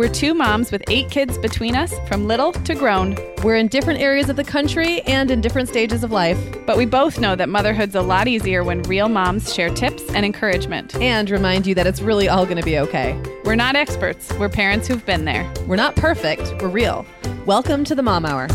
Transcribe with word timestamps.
We're 0.00 0.08
two 0.08 0.32
moms 0.32 0.72
with 0.72 0.82
eight 0.88 1.10
kids 1.10 1.36
between 1.36 1.76
us, 1.76 1.92
from 2.08 2.26
little 2.26 2.52
to 2.52 2.74
grown. 2.74 3.18
We're 3.44 3.56
in 3.56 3.68
different 3.68 4.00
areas 4.00 4.30
of 4.30 4.36
the 4.36 4.44
country 4.44 5.02
and 5.02 5.30
in 5.30 5.42
different 5.42 5.68
stages 5.68 6.02
of 6.02 6.10
life. 6.10 6.38
But 6.64 6.78
we 6.78 6.86
both 6.86 7.20
know 7.20 7.36
that 7.36 7.50
motherhood's 7.50 7.94
a 7.94 8.00
lot 8.00 8.26
easier 8.26 8.64
when 8.64 8.80
real 8.84 9.10
moms 9.10 9.52
share 9.52 9.68
tips 9.68 10.02
and 10.14 10.24
encouragement. 10.24 10.94
And 10.94 11.28
remind 11.28 11.66
you 11.66 11.74
that 11.74 11.86
it's 11.86 12.00
really 12.00 12.30
all 12.30 12.46
going 12.46 12.56
to 12.56 12.62
be 12.62 12.78
okay. 12.78 13.22
We're 13.44 13.56
not 13.56 13.76
experts, 13.76 14.32
we're 14.38 14.48
parents 14.48 14.88
who've 14.88 15.04
been 15.04 15.26
there. 15.26 15.52
We're 15.66 15.76
not 15.76 15.96
perfect, 15.96 16.50
we're 16.62 16.68
real. 16.68 17.04
Welcome 17.44 17.84
to 17.84 17.94
the 17.94 18.02
Mom 18.02 18.24
Hour. 18.24 18.48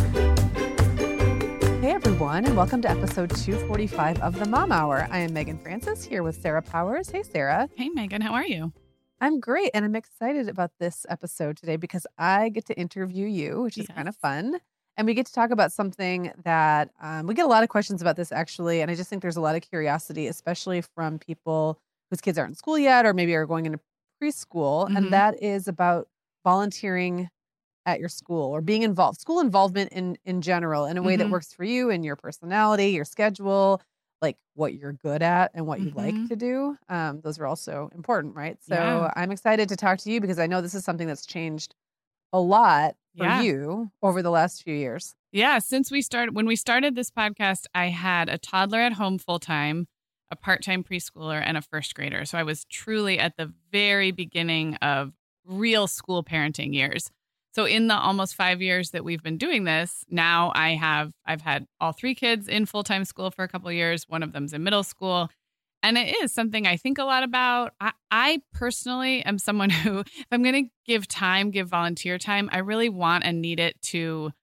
Hey 1.80 1.92
everyone, 1.92 2.46
and 2.46 2.58
welcome 2.58 2.82
to 2.82 2.90
episode 2.90 3.30
245 3.30 4.20
of 4.22 4.40
the 4.40 4.48
Mom 4.48 4.72
Hour. 4.72 5.08
I 5.12 5.20
am 5.20 5.32
Meagan 5.32 5.60
Francis 5.60 6.04
here 6.04 6.24
with 6.24 6.42
Sarah 6.42 6.64
Powers. 6.64 7.12
Hey, 7.12 7.22
Sarah. 7.22 7.70
Hey, 7.76 7.90
Meagan, 7.90 8.22
how 8.22 8.34
are 8.34 8.48
you? 8.48 8.74
I'm 9.22 9.40
great. 9.40 9.72
And 9.74 9.86
I'm 9.86 9.96
excited 9.96 10.50
about 10.50 10.72
this 10.80 11.06
episode 11.10 11.58
today 11.58 11.78
because 11.78 12.06
I 12.18 12.50
get 12.50 12.66
to 12.66 12.78
interview 12.78 13.26
you, 13.28 13.62
which 13.62 13.78
is 13.78 13.86
yes. 13.88 13.96
kind 13.96 14.08
of 14.08 14.16
fun. 14.16 14.60
And 14.98 15.06
we 15.08 15.14
get 15.14 15.26
to 15.26 15.34
talk 15.34 15.52
about 15.52 15.72
something 15.72 16.32
that 16.44 16.90
um, 17.02 17.28
we 17.28 17.34
get 17.34 17.46
a 17.46 17.50
lot 17.50 17.64
of 17.64 17.70
questions 17.70 18.02
about 18.02 18.16
this 18.16 18.32
actually. 18.32 18.82
And 18.82 18.90
I 18.90 18.96
just 18.96 19.10
think 19.10 19.22
there's 19.22 19.38
a 19.38 19.42
lot 19.42 19.56
of 19.56 19.62
curiosity, 19.62 20.28
especially 20.28 20.82
from 20.82 21.20
people 21.20 21.80
whose 22.10 22.22
kids 22.22 22.38
aren't 22.38 22.52
in 22.52 22.56
school 22.56 22.78
yet 22.78 23.06
or 23.06 23.14
maybe 23.14 23.34
are 23.36 23.46
going 23.46 23.66
into 23.66 23.80
preschool. 24.22 24.86
Mm-hmm. 24.86 24.98
And 24.98 25.14
that 25.14 25.42
is 25.42 25.68
about 25.68 26.08
volunteering 26.44 27.30
at 27.86 28.00
your 28.00 28.10
school 28.10 28.52
or 28.52 28.62
being 28.62 28.84
involved, 28.84 29.20
school 29.20 29.40
involvement 29.40 29.92
in, 29.92 30.18
in 30.26 30.42
general, 30.42 30.86
in 30.86 30.98
a 30.98 31.02
way 31.02 31.14
mm-hmm. 31.14 31.24
that 31.24 31.30
works 31.30 31.54
for 31.54 31.64
you 31.64 31.90
and 31.90 32.04
your 32.04 32.16
personality, 32.16 32.90
your 32.90 33.06
schedule, 33.06 33.82
like 34.22 34.38
what 34.54 34.74
you're 34.74 34.94
good 34.94 35.22
at 35.22 35.52
and 35.54 35.68
what 35.68 35.80
you 35.80 35.92
mm-hmm. 35.92 35.98
like 35.98 36.30
to 36.30 36.36
do. 36.36 36.78
Um, 36.90 37.22
those 37.22 37.40
are 37.40 37.46
also 37.46 37.90
important, 37.94 38.36
right? 38.36 38.58
So 38.62 38.76
yeah. 38.76 39.12
I'm 39.16 39.32
excited 39.32 39.70
to 39.70 39.76
talk 39.76 40.00
to 40.00 40.12
you 40.12 40.22
because 40.22 40.40
I 40.40 40.48
know 40.48 40.62
this 40.62 40.74
is 40.74 40.84
something 40.84 41.08
that's 41.08 41.26
changed 41.26 41.76
a 42.34 42.40
lot 42.40 42.96
for 43.18 43.26
yeah. 43.26 43.42
you 43.42 43.92
over 44.02 44.22
the 44.22 44.32
last 44.32 44.64
few 44.64 44.76
years. 44.76 45.16
Yeah, 45.32 45.60
since 45.60 45.92
we 45.92 46.02
started 46.02 46.36
when 46.36 46.46
we 46.46 46.56
started 46.56 46.96
this 46.96 47.12
podcast, 47.12 47.66
I 47.74 47.88
had 47.88 48.30
a 48.30 48.38
toddler 48.38 48.80
at 48.80 48.94
home 48.94 49.18
full 49.18 49.40
time, 49.40 49.88
a 50.32 50.36
part-time 50.36 50.84
preschooler 50.84 51.42
and 51.44 51.58
a 51.58 51.62
first 51.62 51.94
grader. 51.96 52.26
So 52.26 52.38
I 52.38 52.44
was 52.44 52.66
truly 52.66 53.20
at 53.20 53.38
the 53.38 53.54
very 53.72 54.12
beginning 54.12 54.76
of 54.76 55.14
real 55.46 55.88
school 55.88 56.24
parenting 56.24 56.74
years. 56.74 57.12
So 57.56 57.64
in 57.64 57.88
the 57.88 57.96
almost 57.96 58.36
5 58.36 58.62
years 58.62 58.92
that 58.92 59.06
we've 59.06 59.24
been 59.24 59.38
doing 59.38 59.64
this, 59.64 60.04
now 60.10 60.52
I 60.54 60.72
have 60.72 61.14
I've 61.26 61.42
had 61.42 61.66
all 61.80 61.94
three 61.94 62.14
kids 62.14 62.50
in 62.50 62.66
full-time 62.66 63.06
school 63.06 63.32
for 63.32 63.44
a 63.44 63.48
couple 63.48 63.72
years. 63.72 64.10
One 64.10 64.24
of 64.24 64.34
them's 64.34 64.54
in 64.54 64.64
middle 64.64 64.84
school. 64.84 65.30
And 65.82 65.98
it 65.98 66.16
is 66.22 66.34
something 66.34 66.68
I 66.68 66.78
think 66.78 66.98
a 66.98 67.04
lot 67.04 67.24
about. 67.24 67.74
I, 67.80 67.92
I 68.12 68.42
personally 68.54 69.24
am 69.24 69.38
someone 69.38 69.70
who, 69.84 70.00
if 70.00 70.28
I'm 70.32 70.44
going 70.44 70.66
to 70.66 70.72
give 70.86 71.08
time, 71.08 71.52
give 71.52 71.70
volunteer 71.70 72.18
time, 72.18 72.50
I 72.52 72.58
really 72.58 72.90
want 72.90 73.24
and 73.24 73.42
need 73.42 73.60
it 73.60 73.82
to 73.84 74.34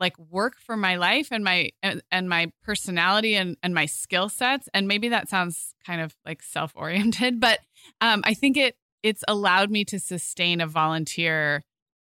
like 0.00 0.18
work 0.18 0.54
for 0.58 0.76
my 0.76 0.96
life 0.96 1.28
and 1.30 1.44
my 1.44 1.70
and, 1.82 2.02
and 2.10 2.28
my 2.28 2.50
personality 2.62 3.36
and, 3.36 3.56
and 3.62 3.74
my 3.74 3.86
skill 3.86 4.28
sets 4.28 4.68
and 4.74 4.88
maybe 4.88 5.10
that 5.10 5.28
sounds 5.28 5.74
kind 5.86 6.00
of 6.00 6.16
like 6.24 6.42
self-oriented 6.42 7.38
but 7.40 7.60
um, 8.00 8.22
i 8.24 8.32
think 8.32 8.56
it 8.56 8.76
it's 9.02 9.22
allowed 9.28 9.70
me 9.70 9.84
to 9.84 10.00
sustain 10.00 10.62
a 10.62 10.66
volunteer 10.66 11.62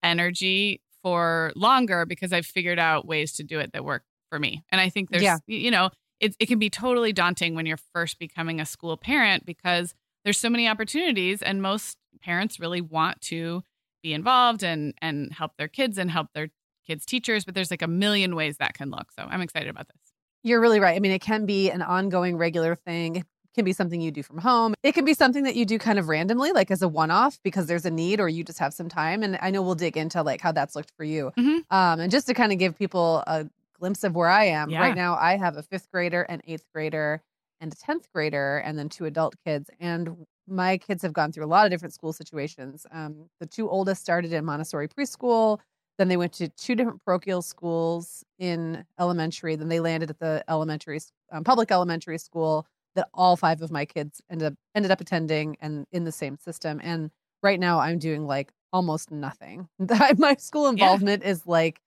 energy 0.02 0.80
for 1.02 1.52
longer 1.56 2.06
because 2.06 2.32
I've 2.32 2.46
figured 2.46 2.78
out 2.78 3.06
ways 3.06 3.32
to 3.34 3.42
do 3.42 3.58
it 3.58 3.72
that 3.72 3.84
work 3.84 4.04
for 4.30 4.38
me. 4.38 4.62
And 4.70 4.80
I 4.80 4.88
think 4.88 5.10
there's, 5.10 5.22
yeah. 5.22 5.38
you 5.46 5.70
know, 5.70 5.90
it, 6.20 6.36
it 6.38 6.46
can 6.46 6.58
be 6.58 6.70
totally 6.70 7.12
daunting 7.12 7.54
when 7.54 7.66
you're 7.66 7.78
first 7.92 8.18
becoming 8.18 8.60
a 8.60 8.66
school 8.66 8.96
parent 8.96 9.44
because 9.44 9.94
there's 10.24 10.38
so 10.38 10.48
many 10.48 10.68
opportunities 10.68 11.42
and 11.42 11.60
most 11.60 11.96
parents 12.22 12.60
really 12.60 12.80
want 12.80 13.20
to 13.22 13.62
be 14.02 14.12
involved 14.12 14.62
and 14.62 14.94
and 15.00 15.32
help 15.32 15.52
their 15.56 15.68
kids 15.68 15.98
and 15.98 16.10
help 16.10 16.28
their 16.34 16.48
kids 16.86 17.06
teachers 17.06 17.44
but 17.44 17.54
there's 17.54 17.70
like 17.70 17.82
a 17.82 17.88
million 17.88 18.34
ways 18.34 18.56
that 18.56 18.74
can 18.74 18.90
look 18.90 19.10
so 19.16 19.24
i'm 19.28 19.40
excited 19.40 19.68
about 19.68 19.86
this 19.86 20.12
you're 20.42 20.60
really 20.60 20.80
right 20.80 20.96
i 20.96 21.00
mean 21.00 21.12
it 21.12 21.20
can 21.20 21.46
be 21.46 21.70
an 21.70 21.82
ongoing 21.82 22.36
regular 22.36 22.74
thing 22.74 23.24
can 23.54 23.64
be 23.64 23.72
something 23.72 24.00
you 24.00 24.10
do 24.10 24.22
from 24.22 24.38
home. 24.38 24.74
It 24.82 24.92
can 24.92 25.04
be 25.04 25.14
something 25.14 25.44
that 25.44 25.56
you 25.56 25.64
do 25.64 25.78
kind 25.78 25.98
of 25.98 26.08
randomly, 26.08 26.52
like 26.52 26.70
as 26.70 26.82
a 26.82 26.88
one 26.88 27.10
off 27.10 27.38
because 27.42 27.66
there's 27.66 27.84
a 27.84 27.90
need 27.90 28.20
or 28.20 28.28
you 28.28 28.44
just 28.44 28.58
have 28.58 28.74
some 28.74 28.88
time. 28.88 29.22
And 29.22 29.38
I 29.40 29.50
know 29.50 29.62
we'll 29.62 29.74
dig 29.74 29.96
into 29.96 30.22
like 30.22 30.40
how 30.40 30.52
that's 30.52 30.74
looked 30.74 30.92
for 30.96 31.04
you. 31.04 31.32
Mm-hmm. 31.38 31.74
Um, 31.74 32.00
and 32.00 32.10
just 32.10 32.26
to 32.28 32.34
kind 32.34 32.52
of 32.52 32.58
give 32.58 32.76
people 32.78 33.22
a 33.26 33.46
glimpse 33.78 34.04
of 34.04 34.14
where 34.14 34.28
I 34.28 34.44
am 34.44 34.70
yeah. 34.70 34.80
right 34.80 34.94
now, 34.94 35.16
I 35.16 35.36
have 35.36 35.56
a 35.56 35.62
fifth 35.62 35.90
grader, 35.90 36.22
an 36.22 36.42
eighth 36.46 36.64
grader, 36.72 37.22
and 37.60 37.72
a 37.72 37.76
10th 37.76 38.04
grader, 38.12 38.58
and 38.58 38.78
then 38.78 38.88
two 38.88 39.04
adult 39.04 39.36
kids. 39.44 39.70
And 39.78 40.26
my 40.48 40.78
kids 40.78 41.02
have 41.02 41.12
gone 41.12 41.30
through 41.30 41.44
a 41.44 41.46
lot 41.46 41.64
of 41.64 41.70
different 41.70 41.94
school 41.94 42.12
situations. 42.12 42.86
Um, 42.90 43.28
the 43.38 43.46
two 43.46 43.70
oldest 43.70 44.02
started 44.02 44.32
in 44.32 44.44
Montessori 44.44 44.88
preschool. 44.88 45.60
Then 45.98 46.08
they 46.08 46.16
went 46.16 46.32
to 46.34 46.48
two 46.48 46.74
different 46.74 47.04
parochial 47.04 47.42
schools 47.42 48.24
in 48.38 48.84
elementary. 48.98 49.54
Then 49.56 49.68
they 49.68 49.78
landed 49.78 50.10
at 50.10 50.18
the 50.18 50.42
elementary, 50.48 51.00
um, 51.30 51.44
public 51.44 51.70
elementary 51.70 52.18
school 52.18 52.66
that 52.94 53.08
all 53.14 53.36
five 53.36 53.62
of 53.62 53.70
my 53.70 53.84
kids 53.84 54.20
ended 54.30 54.48
up 54.48 54.54
ended 54.74 54.90
up 54.90 55.00
attending 55.00 55.56
and 55.60 55.86
in 55.92 56.04
the 56.04 56.12
same 56.12 56.36
system. 56.38 56.80
And 56.82 57.10
right 57.42 57.58
now 57.58 57.80
I'm 57.80 57.98
doing 57.98 58.26
like 58.26 58.52
almost 58.72 59.10
nothing. 59.10 59.68
my 60.18 60.34
school 60.36 60.68
involvement 60.68 61.22
yeah. 61.22 61.30
is 61.30 61.46
like 61.46 61.80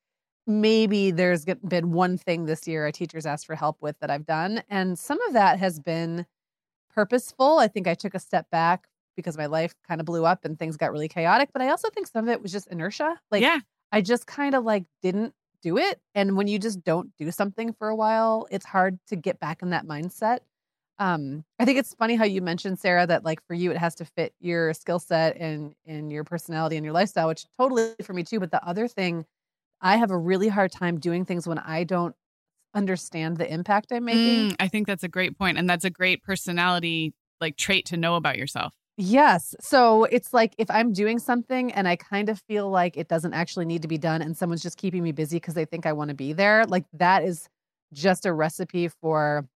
maybe 0.46 1.10
there's 1.10 1.44
been 1.66 1.92
one 1.92 2.16
thing 2.16 2.46
this 2.46 2.68
year 2.68 2.86
a 2.86 2.92
teacher's 2.92 3.26
asked 3.26 3.46
for 3.46 3.56
help 3.56 3.78
with 3.80 3.98
that 4.00 4.10
I've 4.10 4.26
done. 4.26 4.62
And 4.68 4.98
some 4.98 5.20
of 5.22 5.32
that 5.32 5.58
has 5.58 5.80
been 5.80 6.26
purposeful. 6.94 7.58
I 7.58 7.68
think 7.68 7.88
I 7.88 7.94
took 7.94 8.14
a 8.14 8.20
step 8.20 8.48
back 8.50 8.88
because 9.16 9.36
my 9.36 9.46
life 9.46 9.74
kind 9.86 10.00
of 10.00 10.06
blew 10.06 10.24
up 10.24 10.44
and 10.44 10.58
things 10.58 10.76
got 10.76 10.92
really 10.92 11.08
chaotic. 11.08 11.50
But 11.52 11.62
I 11.62 11.70
also 11.70 11.88
think 11.90 12.06
some 12.06 12.28
of 12.28 12.30
it 12.30 12.42
was 12.42 12.52
just 12.52 12.68
inertia. 12.68 13.18
Like 13.30 13.42
yeah. 13.42 13.60
I 13.92 14.00
just 14.02 14.26
kind 14.26 14.54
of 14.54 14.64
like 14.64 14.84
didn't 15.02 15.34
do 15.62 15.78
it. 15.78 16.00
And 16.14 16.36
when 16.36 16.46
you 16.46 16.58
just 16.58 16.84
don't 16.84 17.10
do 17.16 17.30
something 17.30 17.72
for 17.72 17.88
a 17.88 17.96
while, 17.96 18.46
it's 18.50 18.66
hard 18.66 18.98
to 19.08 19.16
get 19.16 19.40
back 19.40 19.62
in 19.62 19.70
that 19.70 19.86
mindset. 19.86 20.40
Um, 20.98 21.44
I 21.58 21.64
think 21.64 21.78
it's 21.78 21.94
funny 21.94 22.16
how 22.16 22.24
you 22.24 22.40
mentioned 22.40 22.78
Sarah 22.78 23.06
that 23.06 23.24
like 23.24 23.44
for 23.46 23.54
you 23.54 23.70
it 23.70 23.76
has 23.76 23.94
to 23.96 24.04
fit 24.04 24.34
your 24.40 24.72
skill 24.74 24.98
set 24.98 25.36
and 25.36 25.74
and 25.86 26.10
your 26.10 26.24
personality 26.24 26.76
and 26.76 26.84
your 26.84 26.94
lifestyle, 26.94 27.28
which 27.28 27.44
totally 27.58 27.94
for 28.02 28.12
me 28.12 28.22
too. 28.22 28.40
But 28.40 28.50
the 28.50 28.66
other 28.66 28.88
thing, 28.88 29.26
I 29.80 29.96
have 29.96 30.10
a 30.10 30.16
really 30.16 30.48
hard 30.48 30.72
time 30.72 30.98
doing 30.98 31.24
things 31.24 31.46
when 31.46 31.58
I 31.58 31.84
don't 31.84 32.14
understand 32.74 33.36
the 33.36 33.52
impact 33.52 33.92
I'm 33.92 34.04
making. 34.04 34.50
Mm, 34.50 34.56
I 34.58 34.68
think 34.68 34.86
that's 34.86 35.04
a 35.04 35.08
great 35.08 35.38
point, 35.38 35.58
and 35.58 35.68
that's 35.68 35.84
a 35.84 35.90
great 35.90 36.22
personality 36.22 37.12
like 37.40 37.56
trait 37.56 37.84
to 37.86 37.96
know 37.96 38.16
about 38.16 38.38
yourself. 38.38 38.72
Yes. 38.98 39.54
So 39.60 40.04
it's 40.04 40.32
like 40.32 40.54
if 40.56 40.70
I'm 40.70 40.92
doing 40.94 41.18
something 41.18 41.70
and 41.72 41.86
I 41.86 41.96
kind 41.96 42.30
of 42.30 42.40
feel 42.48 42.70
like 42.70 42.96
it 42.96 43.08
doesn't 43.08 43.34
actually 43.34 43.66
need 43.66 43.82
to 43.82 43.88
be 43.88 43.98
done 43.98 44.22
and 44.22 44.34
someone's 44.34 44.62
just 44.62 44.78
keeping 44.78 45.02
me 45.02 45.12
busy 45.12 45.36
because 45.36 45.52
they 45.52 45.66
think 45.66 45.84
I 45.84 45.92
want 45.92 46.08
to 46.08 46.14
be 46.14 46.32
there, 46.32 46.64
like 46.64 46.86
that 46.94 47.22
is 47.22 47.46
just 47.92 48.24
a 48.24 48.32
recipe 48.32 48.88
for 48.88 49.46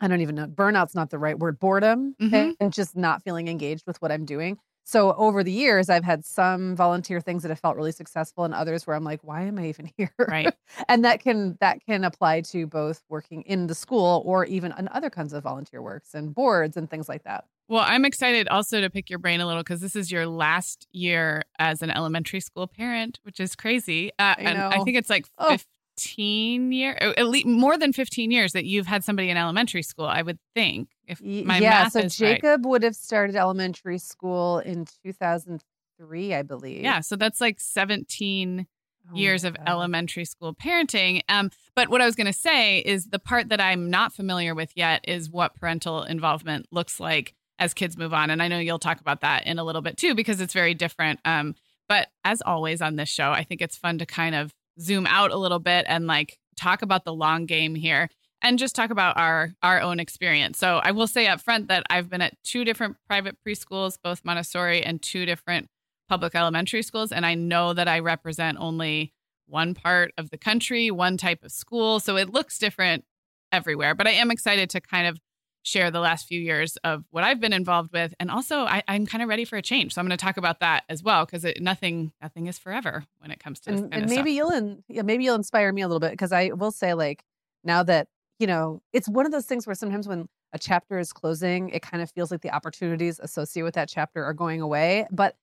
I 0.00 0.08
don't 0.08 0.20
even 0.20 0.34
know. 0.34 0.46
Burnout's 0.46 0.94
not 0.94 1.10
the 1.10 1.18
right 1.18 1.38
word. 1.38 1.58
Boredom 1.58 2.14
mm-hmm. 2.20 2.52
and 2.58 2.72
just 2.72 2.96
not 2.96 3.22
feeling 3.22 3.48
engaged 3.48 3.86
with 3.86 4.00
what 4.00 4.10
I'm 4.10 4.24
doing. 4.24 4.58
So 4.84 5.14
over 5.14 5.44
the 5.44 5.52
years, 5.52 5.88
I've 5.88 6.04
had 6.04 6.24
some 6.24 6.74
volunteer 6.74 7.20
things 7.20 7.42
that 7.42 7.50
have 7.50 7.60
felt 7.60 7.76
really 7.76 7.92
successful, 7.92 8.44
and 8.44 8.52
others 8.52 8.86
where 8.86 8.96
I'm 8.96 9.04
like, 9.04 9.20
why 9.22 9.42
am 9.42 9.58
I 9.58 9.68
even 9.68 9.90
here? 9.96 10.10
Right. 10.18 10.52
and 10.88 11.04
that 11.04 11.20
can 11.20 11.56
that 11.60 11.84
can 11.84 12.02
apply 12.02 12.40
to 12.42 12.66
both 12.66 13.02
working 13.08 13.42
in 13.42 13.66
the 13.66 13.74
school 13.74 14.22
or 14.24 14.44
even 14.46 14.72
on 14.72 14.88
other 14.92 15.10
kinds 15.10 15.32
of 15.32 15.44
volunteer 15.44 15.82
works 15.82 16.14
and 16.14 16.34
boards 16.34 16.76
and 16.76 16.90
things 16.90 17.08
like 17.08 17.24
that. 17.24 17.44
Well, 17.68 17.84
I'm 17.86 18.04
excited 18.04 18.48
also 18.48 18.80
to 18.80 18.90
pick 18.90 19.10
your 19.10 19.20
brain 19.20 19.40
a 19.40 19.46
little 19.46 19.62
because 19.62 19.80
this 19.80 19.94
is 19.94 20.10
your 20.10 20.26
last 20.26 20.88
year 20.90 21.44
as 21.60 21.82
an 21.82 21.90
elementary 21.92 22.40
school 22.40 22.66
parent, 22.66 23.20
which 23.22 23.38
is 23.38 23.54
crazy. 23.54 24.10
Uh, 24.18 24.34
I 24.36 24.42
and 24.42 24.58
I 24.58 24.82
think 24.82 24.96
it's 24.96 25.10
like 25.10 25.26
Oh. 25.38 25.56
15 26.00 26.72
years, 26.72 26.96
at 27.00 27.28
least 27.28 27.46
more 27.46 27.76
than 27.76 27.92
15 27.92 28.30
years 28.30 28.52
that 28.52 28.64
you've 28.64 28.86
had 28.86 29.04
somebody 29.04 29.30
in 29.30 29.36
elementary 29.36 29.82
school. 29.82 30.06
I 30.06 30.22
would 30.22 30.38
think, 30.54 30.88
if 31.06 31.22
my 31.22 31.58
yeah, 31.58 31.70
math 31.70 31.92
so 31.92 32.00
is 32.00 32.20
right. 32.20 32.34
Jacob 32.34 32.66
would 32.66 32.82
have 32.82 32.96
started 32.96 33.36
elementary 33.36 33.98
school 33.98 34.58
in 34.58 34.86
2003, 35.04 36.34
I 36.34 36.42
believe. 36.42 36.82
Yeah, 36.82 37.00
so 37.00 37.16
that's 37.16 37.40
like 37.40 37.60
17 37.60 38.66
Oh 39.10 39.16
years 39.16 39.44
of 39.44 39.56
elementary 39.66 40.24
school 40.24 40.54
parenting. 40.54 41.22
Um, 41.28 41.50
but 41.74 41.88
what 41.88 42.00
I 42.00 42.06
was 42.06 42.14
going 42.14 42.26
to 42.26 42.32
say 42.32 42.78
is 42.78 43.06
the 43.06 43.18
part 43.18 43.48
that 43.48 43.60
I'm 43.60 43.90
not 43.90 44.12
familiar 44.12 44.54
with 44.54 44.72
yet 44.76 45.04
is 45.08 45.30
what 45.30 45.54
parental 45.54 46.02
involvement 46.02 46.66
looks 46.70 47.00
like 47.00 47.34
as 47.58 47.74
kids 47.74 47.96
move 47.96 48.12
on. 48.12 48.30
And 48.30 48.42
I 48.42 48.48
know 48.48 48.58
you'll 48.58 48.78
talk 48.78 49.00
about 49.00 49.22
that 49.22 49.46
in 49.46 49.58
a 49.58 49.64
little 49.64 49.82
bit 49.82 49.96
too, 49.96 50.14
because 50.14 50.40
it's 50.40 50.52
very 50.52 50.74
different. 50.74 51.20
Um, 51.24 51.54
but 51.88 52.08
as 52.24 52.42
always 52.42 52.80
on 52.80 52.96
this 52.96 53.08
show, 53.08 53.30
I 53.32 53.42
think 53.42 53.60
it's 53.62 53.76
fun 53.76 53.98
to 53.98 54.06
kind 54.06 54.34
of 54.34 54.54
zoom 54.80 55.06
out 55.06 55.30
a 55.30 55.36
little 55.36 55.58
bit 55.58 55.84
and 55.88 56.06
like 56.06 56.38
talk 56.56 56.82
about 56.82 57.04
the 57.04 57.14
long 57.14 57.46
game 57.46 57.74
here 57.74 58.08
and 58.42 58.58
just 58.58 58.74
talk 58.74 58.90
about 58.90 59.16
our 59.16 59.52
our 59.62 59.80
own 59.80 60.00
experience. 60.00 60.58
So 60.58 60.80
I 60.82 60.92
will 60.92 61.06
say 61.06 61.26
up 61.26 61.40
front 61.40 61.68
that 61.68 61.84
I've 61.90 62.08
been 62.08 62.22
at 62.22 62.34
two 62.42 62.64
different 62.64 62.96
private 63.06 63.36
preschools, 63.46 63.98
both 64.02 64.24
Montessori 64.24 64.82
and 64.82 65.00
two 65.00 65.26
different 65.26 65.68
public 66.08 66.34
elementary 66.34 66.82
schools 66.82 67.12
and 67.12 67.24
I 67.24 67.34
know 67.34 67.72
that 67.72 67.88
I 67.88 68.00
represent 68.00 68.58
only 68.58 69.12
one 69.46 69.74
part 69.74 70.12
of 70.16 70.30
the 70.30 70.38
country, 70.38 70.90
one 70.90 71.16
type 71.16 71.42
of 71.42 71.50
school, 71.50 71.98
so 72.00 72.16
it 72.16 72.32
looks 72.32 72.58
different 72.58 73.04
everywhere. 73.52 73.94
But 73.94 74.06
I 74.06 74.12
am 74.12 74.30
excited 74.30 74.70
to 74.70 74.80
kind 74.80 75.06
of 75.06 75.18
share 75.62 75.90
the 75.90 76.00
last 76.00 76.26
few 76.26 76.40
years 76.40 76.76
of 76.84 77.04
what 77.10 77.22
I've 77.24 77.40
been 77.40 77.52
involved 77.52 77.92
with, 77.92 78.14
and 78.18 78.30
also 78.30 78.60
I, 78.60 78.82
I'm 78.88 79.06
kind 79.06 79.22
of 79.22 79.28
ready 79.28 79.44
for 79.44 79.56
a 79.56 79.62
change. 79.62 79.94
So 79.94 80.00
I'm 80.00 80.06
going 80.06 80.16
to 80.16 80.22
talk 80.24 80.36
about 80.36 80.60
that 80.60 80.84
as 80.88 81.02
well 81.02 81.26
because 81.26 81.44
nothing 81.60 82.12
nothing 82.22 82.46
is 82.46 82.58
forever 82.58 83.04
when 83.18 83.30
it 83.30 83.40
comes 83.40 83.60
to 83.60 83.70
and, 83.72 83.92
and 83.92 84.08
maybe 84.08 84.32
you'll 84.32 84.50
in, 84.50 84.82
yeah, 84.88 85.02
maybe 85.02 85.24
you'll 85.24 85.34
inspire 85.34 85.72
me 85.72 85.82
a 85.82 85.88
little 85.88 86.00
bit 86.00 86.12
because 86.12 86.32
I 86.32 86.48
will 86.50 86.70
say 86.72 86.94
like 86.94 87.24
now 87.64 87.82
that 87.84 88.08
you 88.38 88.46
know 88.46 88.82
it's 88.92 89.08
one 89.08 89.26
of 89.26 89.32
those 89.32 89.46
things 89.46 89.66
where 89.66 89.74
sometimes 89.74 90.08
when 90.08 90.28
a 90.52 90.58
chapter 90.58 90.98
is 90.98 91.12
closing, 91.12 91.68
it 91.70 91.82
kind 91.82 92.02
of 92.02 92.10
feels 92.10 92.30
like 92.30 92.40
the 92.40 92.50
opportunities 92.50 93.20
associated 93.20 93.64
with 93.64 93.74
that 93.74 93.88
chapter 93.88 94.24
are 94.24 94.32
going 94.34 94.60
away. 94.60 95.06
But 95.10 95.36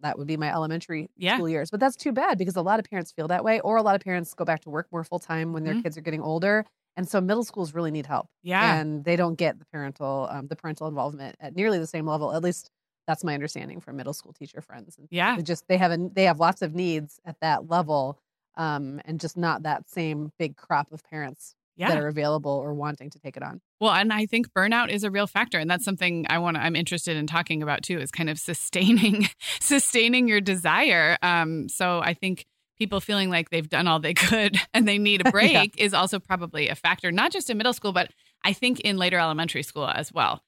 that 0.00 0.16
would 0.18 0.26
be 0.26 0.36
my 0.36 0.52
elementary 0.52 1.10
Yeah. 1.16 1.36
school 1.36 1.48
years. 1.48 1.70
But 1.70 1.80
that's 1.80 1.96
too 1.96 2.12
bad 2.12 2.38
because 2.38 2.56
a 2.56 2.62
lot 2.62 2.78
of 2.78 2.84
parents 2.86 3.12
feel 3.12 3.28
that 3.28 3.44
way, 3.44 3.60
or 3.60 3.76
a 3.76 3.82
lot 3.82 3.96
of 3.96 4.00
parents 4.02 4.32
go 4.34 4.44
back 4.44 4.60
to 4.62 4.70
work 4.70 4.88
more 4.92 5.04
full 5.04 5.18
time 5.18 5.52
when 5.52 5.64
their 5.64 5.74
Mhm. 5.74 5.82
kids 5.82 5.98
are 5.98 6.02
getting 6.02 6.22
older. 6.22 6.64
And 6.96 7.08
so 7.08 7.20
middle 7.20 7.44
schools 7.44 7.74
really 7.74 7.90
need 7.90 8.06
help, 8.06 8.28
Yeah, 8.42 8.74
and 8.78 9.04
they 9.04 9.16
don't 9.16 9.34
get 9.34 9.58
the 9.58 9.64
parental 9.66 10.28
um, 10.30 10.46
the 10.46 10.56
parental 10.56 10.86
involvement 10.86 11.36
at 11.40 11.54
nearly 11.56 11.78
the 11.78 11.86
same 11.86 12.06
level. 12.06 12.32
At 12.32 12.42
least 12.42 12.70
that's 13.06 13.24
my 13.24 13.34
understanding 13.34 13.80
from 13.80 13.96
middle 13.96 14.12
school 14.14 14.32
teacher 14.32 14.60
friends. 14.60 14.96
And 14.96 15.08
yeah, 15.10 15.36
they 15.36 15.42
just 15.42 15.66
they 15.68 15.76
have 15.76 15.92
a 15.92 15.98
they 16.12 16.24
have 16.24 16.38
lots 16.40 16.62
of 16.62 16.74
needs 16.74 17.20
at 17.24 17.36
that 17.40 17.68
level 17.68 18.18
um 18.56 19.00
and 19.04 19.18
just 19.18 19.36
not 19.36 19.64
that 19.64 19.88
same 19.90 20.30
big 20.38 20.56
crop 20.56 20.92
of 20.92 21.02
parents 21.04 21.56
that 21.88 21.98
are 21.98 22.06
available 22.06 22.52
or 22.52 22.72
wanting 22.72 23.10
to 23.10 23.18
take 23.18 23.36
it 23.36 23.42
on 23.42 23.60
Well, 23.80 23.90
and 23.92 24.12
I 24.12 24.26
think 24.26 24.46
burnout 24.56 24.90
is 24.90 25.02
a 25.02 25.10
real 25.10 25.26
factor, 25.26 25.58
and 25.58 25.68
that's 25.68 25.84
something 25.84 26.24
I 26.30 26.38
want. 26.38 26.56
to 26.56 26.62
I'm 26.62 26.76
interested 26.76 27.16
in 27.16 27.26
talking 27.26 27.64
about 27.64 27.82
too. 27.82 27.98
Is 27.98 28.12
kind 28.12 28.30
of 28.30 28.38
sustaining, 28.38 29.26
sustaining 29.60 30.28
your 30.28 30.40
desire. 30.40 31.18
Um, 31.20 31.68
so 31.68 31.98
I 32.00 32.14
think 32.14 32.46
people 32.78 33.00
feeling 33.00 33.30
like 33.30 33.50
they've 33.50 33.68
done 33.68 33.86
all 33.86 34.00
they 34.00 34.14
could 34.14 34.56
and 34.74 34.86
they 34.86 34.98
need 34.98 35.26
a 35.26 35.30
break 35.32 35.74
is 35.78 35.94
also 35.94 36.18
probably 36.18 36.68
a 36.68 36.74
factor, 36.74 37.10
not 37.12 37.32
just 37.32 37.50
in 37.50 37.56
middle 37.56 37.72
school, 37.72 37.92
but 37.92 38.10
I 38.44 38.52
think 38.52 38.80
in 38.80 38.96
later 38.96 39.18
elementary 39.18 39.62
school 39.62 39.88
as 39.88 40.12
well. 40.12 40.42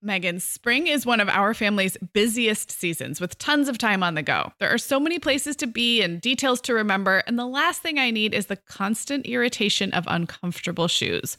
Meagan, 0.00 0.38
spring 0.38 0.86
is 0.86 1.04
one 1.04 1.18
of 1.18 1.28
our 1.28 1.54
family's 1.54 1.96
busiest 2.12 2.70
seasons 2.70 3.20
with 3.20 3.36
tons 3.38 3.68
of 3.68 3.78
time 3.78 4.04
on 4.04 4.14
the 4.14 4.22
go. 4.22 4.52
There 4.60 4.72
are 4.72 4.78
so 4.78 5.00
many 5.00 5.18
places 5.18 5.56
to 5.56 5.66
be 5.66 6.02
and 6.02 6.20
details 6.20 6.60
to 6.62 6.74
remember, 6.74 7.24
and 7.26 7.36
the 7.36 7.46
last 7.46 7.82
thing 7.82 7.98
I 7.98 8.12
need 8.12 8.32
is 8.32 8.46
the 8.46 8.56
constant 8.56 9.26
irritation 9.26 9.92
of 9.92 10.04
uncomfortable 10.06 10.86
shoes. 10.86 11.36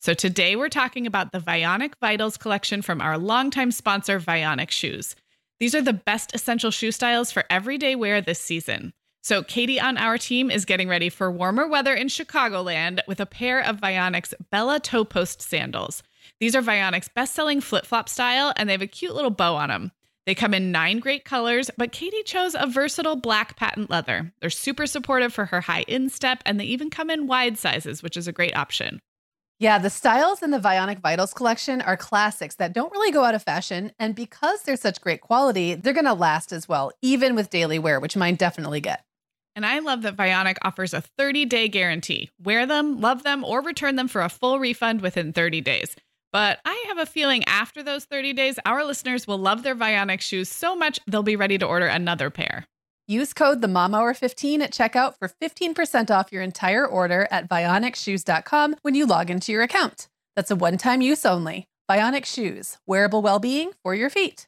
So 0.00 0.12
today 0.12 0.56
we're 0.56 0.70
talking 0.70 1.06
about 1.06 1.30
the 1.30 1.38
Vionic 1.38 1.92
Vitals 2.00 2.36
collection 2.36 2.82
from 2.82 3.00
our 3.00 3.16
longtime 3.16 3.70
sponsor, 3.70 4.18
Vionic 4.18 4.70
Shoes. 4.70 5.14
These 5.60 5.76
are 5.76 5.82
the 5.82 5.92
best 5.92 6.34
essential 6.34 6.72
shoe 6.72 6.90
styles 6.90 7.30
for 7.30 7.44
everyday 7.48 7.94
wear 7.94 8.20
this 8.20 8.40
season. 8.40 8.92
So 9.22 9.42
Katie 9.42 9.78
on 9.80 9.98
our 9.98 10.16
team 10.16 10.50
is 10.50 10.64
getting 10.64 10.88
ready 10.88 11.08
for 11.10 11.30
warmer 11.30 11.66
weather 11.68 11.94
in 11.94 12.06
Chicagoland 12.08 13.00
with 13.06 13.20
a 13.20 13.26
pair 13.26 13.60
of 13.60 13.76
Vionic's 13.78 14.32
Bella 14.50 14.80
Toe 14.80 15.04
Post 15.04 15.42
sandals. 15.42 16.02
These 16.40 16.56
are 16.56 16.62
Vionic's 16.62 17.08
best-selling 17.08 17.60
flip-flop 17.60 18.08
style, 18.08 18.52
and 18.56 18.68
they 18.68 18.72
have 18.72 18.80
a 18.82 18.86
cute 18.86 19.14
little 19.14 19.30
bow 19.30 19.56
on 19.56 19.68
them. 19.68 19.92
They 20.26 20.34
come 20.34 20.54
in 20.54 20.72
nine 20.72 21.00
great 21.00 21.24
colors, 21.24 21.70
but 21.76 21.92
Katie 21.92 22.22
chose 22.24 22.54
a 22.58 22.66
versatile 22.66 23.16
black 23.16 23.56
patent 23.56 23.90
leather. 23.90 24.32
They're 24.40 24.48
super 24.50 24.86
supportive 24.86 25.32
for 25.34 25.46
her 25.46 25.60
high 25.60 25.84
instep, 25.86 26.42
and 26.46 26.58
they 26.58 26.64
even 26.64 26.88
come 26.88 27.10
in 27.10 27.26
wide 27.26 27.58
sizes, 27.58 28.02
which 28.02 28.16
is 28.16 28.26
a 28.28 28.32
great 28.32 28.56
option. 28.56 29.00
yeah 29.58 29.78
the 29.78 29.90
styles 29.90 30.42
in 30.42 30.50
the 30.50 30.58
vionic 30.58 31.00
vitals 31.00 31.34
collection 31.34 31.82
are 31.82 31.96
classics 31.96 32.54
that 32.56 32.72
don't 32.72 32.92
really 32.92 33.12
go 33.12 33.24
out 33.24 33.34
of 33.34 33.42
fashion 33.42 33.92
and 33.98 34.14
because 34.14 34.62
they're 34.62 34.76
such 34.76 35.00
great 35.00 35.20
quality 35.20 35.74
they're 35.74 35.92
going 35.92 36.04
to 36.06 36.14
last 36.14 36.52
as 36.52 36.66
well 36.68 36.90
even 37.02 37.34
with 37.34 37.50
daily 37.50 37.78
wear 37.78 38.00
which 38.00 38.16
mine 38.16 38.34
definitely 38.34 38.80
get 38.80 39.04
And 39.56 39.66
I 39.66 39.80
love 39.80 40.02
that 40.02 40.16
Vionic 40.16 40.56
offers 40.62 40.94
a 40.94 41.00
30 41.00 41.44
day 41.46 41.68
guarantee. 41.68 42.30
Wear 42.42 42.66
them, 42.66 43.00
love 43.00 43.22
them, 43.24 43.44
or 43.44 43.62
return 43.62 43.96
them 43.96 44.08
for 44.08 44.22
a 44.22 44.28
full 44.28 44.58
refund 44.58 45.00
within 45.00 45.32
30 45.32 45.60
days. 45.60 45.96
But 46.32 46.60
I 46.64 46.84
have 46.88 46.98
a 46.98 47.06
feeling 47.06 47.42
after 47.44 47.82
those 47.82 48.04
30 48.04 48.32
days, 48.34 48.58
our 48.64 48.84
listeners 48.84 49.26
will 49.26 49.38
love 49.38 49.62
their 49.64 49.74
Vionic 49.74 50.20
shoes 50.20 50.48
so 50.48 50.76
much 50.76 51.00
they'll 51.08 51.24
be 51.24 51.34
ready 51.36 51.58
to 51.58 51.66
order 51.66 51.86
another 51.86 52.30
pair. 52.30 52.66
use 53.08 53.32
code 53.32 53.60
the 53.60 53.66
mom 53.66 53.92
hour 53.92 54.14
15 54.14 54.62
at 54.62 54.72
checkout 54.72 55.14
for 55.18 55.28
15% 55.42 56.10
off 56.12 56.30
your 56.30 56.42
entire 56.42 56.86
order 56.86 57.26
at 57.32 57.48
vionicshoes.com 57.48 58.76
when 58.82 58.94
you 58.94 59.04
log 59.04 59.30
into 59.30 59.50
your 59.50 59.62
account 59.64 60.08
that's 60.36 60.50
a 60.52 60.56
one-time 60.56 61.00
use 61.02 61.26
only 61.26 61.66
vionic 61.90 62.24
shoes 62.24 62.78
wearable 62.86 63.20
well-being 63.20 63.72
for 63.82 63.96
your 63.96 64.08
feet 64.10 64.46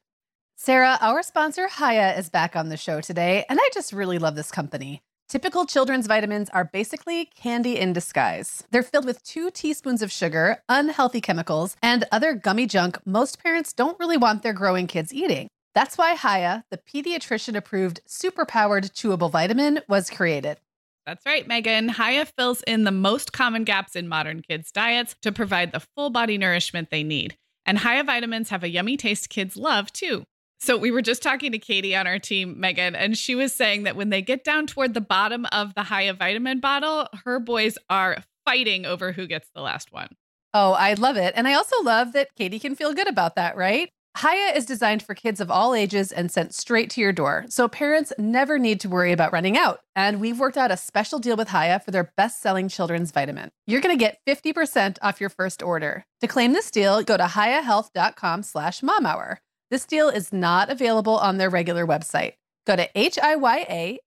Sarah, 0.64 0.96
our 1.00 1.24
sponsor, 1.24 1.66
Hiya, 1.66 2.16
is 2.16 2.30
back 2.30 2.54
on 2.54 2.68
the 2.68 2.76
show 2.76 3.00
today, 3.00 3.44
and 3.48 3.58
I 3.60 3.68
just 3.74 3.92
really 3.92 4.20
love 4.20 4.36
this 4.36 4.52
company. 4.52 5.02
Typical 5.28 5.66
children's 5.66 6.06
vitamins 6.06 6.48
are 6.50 6.70
basically 6.72 7.24
candy 7.24 7.76
in 7.76 7.92
disguise. 7.92 8.62
They're 8.70 8.84
filled 8.84 9.04
with 9.04 9.24
two 9.24 9.50
teaspoons 9.50 10.02
of 10.02 10.12
sugar, 10.12 10.62
unhealthy 10.68 11.20
chemicals, 11.20 11.76
and 11.82 12.04
other 12.12 12.34
gummy 12.34 12.66
junk 12.66 13.04
most 13.04 13.42
parents 13.42 13.72
don't 13.72 13.98
really 13.98 14.16
want 14.16 14.44
their 14.44 14.52
growing 14.52 14.86
kids 14.86 15.12
eating. 15.12 15.48
That's 15.74 15.98
why 15.98 16.14
Hiya, 16.14 16.64
the 16.70 16.78
pediatrician 16.78 17.56
approved 17.56 18.00
superpowered 18.06 18.92
chewable 18.92 19.32
vitamin, 19.32 19.80
was 19.88 20.10
created. 20.10 20.58
That's 21.04 21.26
right, 21.26 21.44
Meagan. 21.44 21.88
Hiya 21.88 22.26
fills 22.26 22.62
in 22.62 22.84
the 22.84 22.92
most 22.92 23.32
common 23.32 23.64
gaps 23.64 23.96
in 23.96 24.06
modern 24.06 24.42
kids' 24.42 24.70
diets 24.70 25.16
to 25.22 25.32
provide 25.32 25.72
the 25.72 25.84
full 25.96 26.10
body 26.10 26.38
nourishment 26.38 26.90
they 26.90 27.02
need. 27.02 27.36
And 27.66 27.80
Hiya 27.80 28.04
vitamins 28.04 28.50
have 28.50 28.62
a 28.62 28.70
yummy 28.70 28.96
taste 28.96 29.28
kids 29.28 29.56
love, 29.56 29.92
too. 29.92 30.22
So 30.62 30.76
we 30.76 30.92
were 30.92 31.02
just 31.02 31.24
talking 31.24 31.50
to 31.50 31.58
Katie 31.58 31.96
on 31.96 32.06
our 32.06 32.20
team, 32.20 32.60
Meagan, 32.60 32.94
and 32.94 33.18
she 33.18 33.34
was 33.34 33.52
saying 33.52 33.82
that 33.82 33.96
when 33.96 34.10
they 34.10 34.22
get 34.22 34.44
down 34.44 34.68
toward 34.68 34.94
the 34.94 35.00
bottom 35.00 35.44
of 35.50 35.74
the 35.74 35.82
Hiya 35.82 36.14
vitamin 36.14 36.60
bottle, 36.60 37.08
her 37.24 37.40
boys 37.40 37.76
are 37.90 38.18
fighting 38.44 38.86
over 38.86 39.10
who 39.10 39.26
gets 39.26 39.48
the 39.56 39.60
last 39.60 39.90
one. 39.90 40.10
Oh, 40.54 40.74
I 40.74 40.94
love 40.94 41.16
it. 41.16 41.32
And 41.34 41.48
I 41.48 41.54
also 41.54 41.82
love 41.82 42.12
that 42.12 42.28
Katie 42.36 42.60
can 42.60 42.76
feel 42.76 42.94
good 42.94 43.08
about 43.08 43.34
that, 43.34 43.56
right? 43.56 43.90
Hiya 44.16 44.54
is 44.54 44.64
designed 44.64 45.02
for 45.02 45.16
kids 45.16 45.40
of 45.40 45.50
all 45.50 45.74
ages 45.74 46.12
and 46.12 46.30
sent 46.30 46.54
straight 46.54 46.90
to 46.90 47.00
your 47.00 47.12
door. 47.12 47.44
So 47.48 47.66
parents 47.66 48.12
never 48.16 48.56
need 48.56 48.78
to 48.82 48.88
worry 48.88 49.10
about 49.10 49.32
running 49.32 49.58
out. 49.58 49.80
And 49.96 50.20
we've 50.20 50.38
worked 50.38 50.56
out 50.56 50.70
a 50.70 50.76
special 50.76 51.18
deal 51.18 51.36
with 51.36 51.50
Hiya 51.50 51.80
for 51.80 51.90
their 51.90 52.12
best-selling 52.16 52.68
children's 52.68 53.10
vitamin. 53.10 53.50
You're 53.66 53.80
going 53.80 53.98
to 53.98 54.00
get 54.00 54.20
50% 54.28 54.98
off 55.02 55.20
your 55.20 55.30
first 55.30 55.60
order. 55.60 56.04
To 56.20 56.28
claim 56.28 56.52
this 56.52 56.70
deal, 56.70 57.02
go 57.02 57.16
to 57.16 57.24
hiyahealth.com 57.24 58.44
slash 58.44 58.80
momhour. 58.80 59.38
This 59.72 59.86
deal 59.86 60.10
is 60.10 60.32
not 60.34 60.68
available 60.68 61.16
on 61.16 61.38
their 61.38 61.48
regular 61.48 61.86
website. 61.86 62.34
Go 62.66 62.76
to 62.76 62.90
H-I-Y-A-H-E-A-L-T-H 62.94 64.00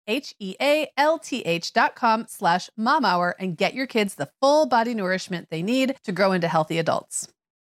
dot 1.74 1.96
com 1.96 2.26
slash 2.30 2.70
momhour 2.80 3.34
and 3.40 3.58
get 3.58 3.74
your 3.74 3.88
kids 3.88 4.14
the 4.14 4.30
full 4.40 4.68
body 4.68 4.94
nourishment 4.94 5.48
they 5.50 5.64
need 5.64 5.96
to 6.04 6.12
grow 6.12 6.34
into 6.34 6.48
healthy 6.48 6.78
adults. 6.78 7.30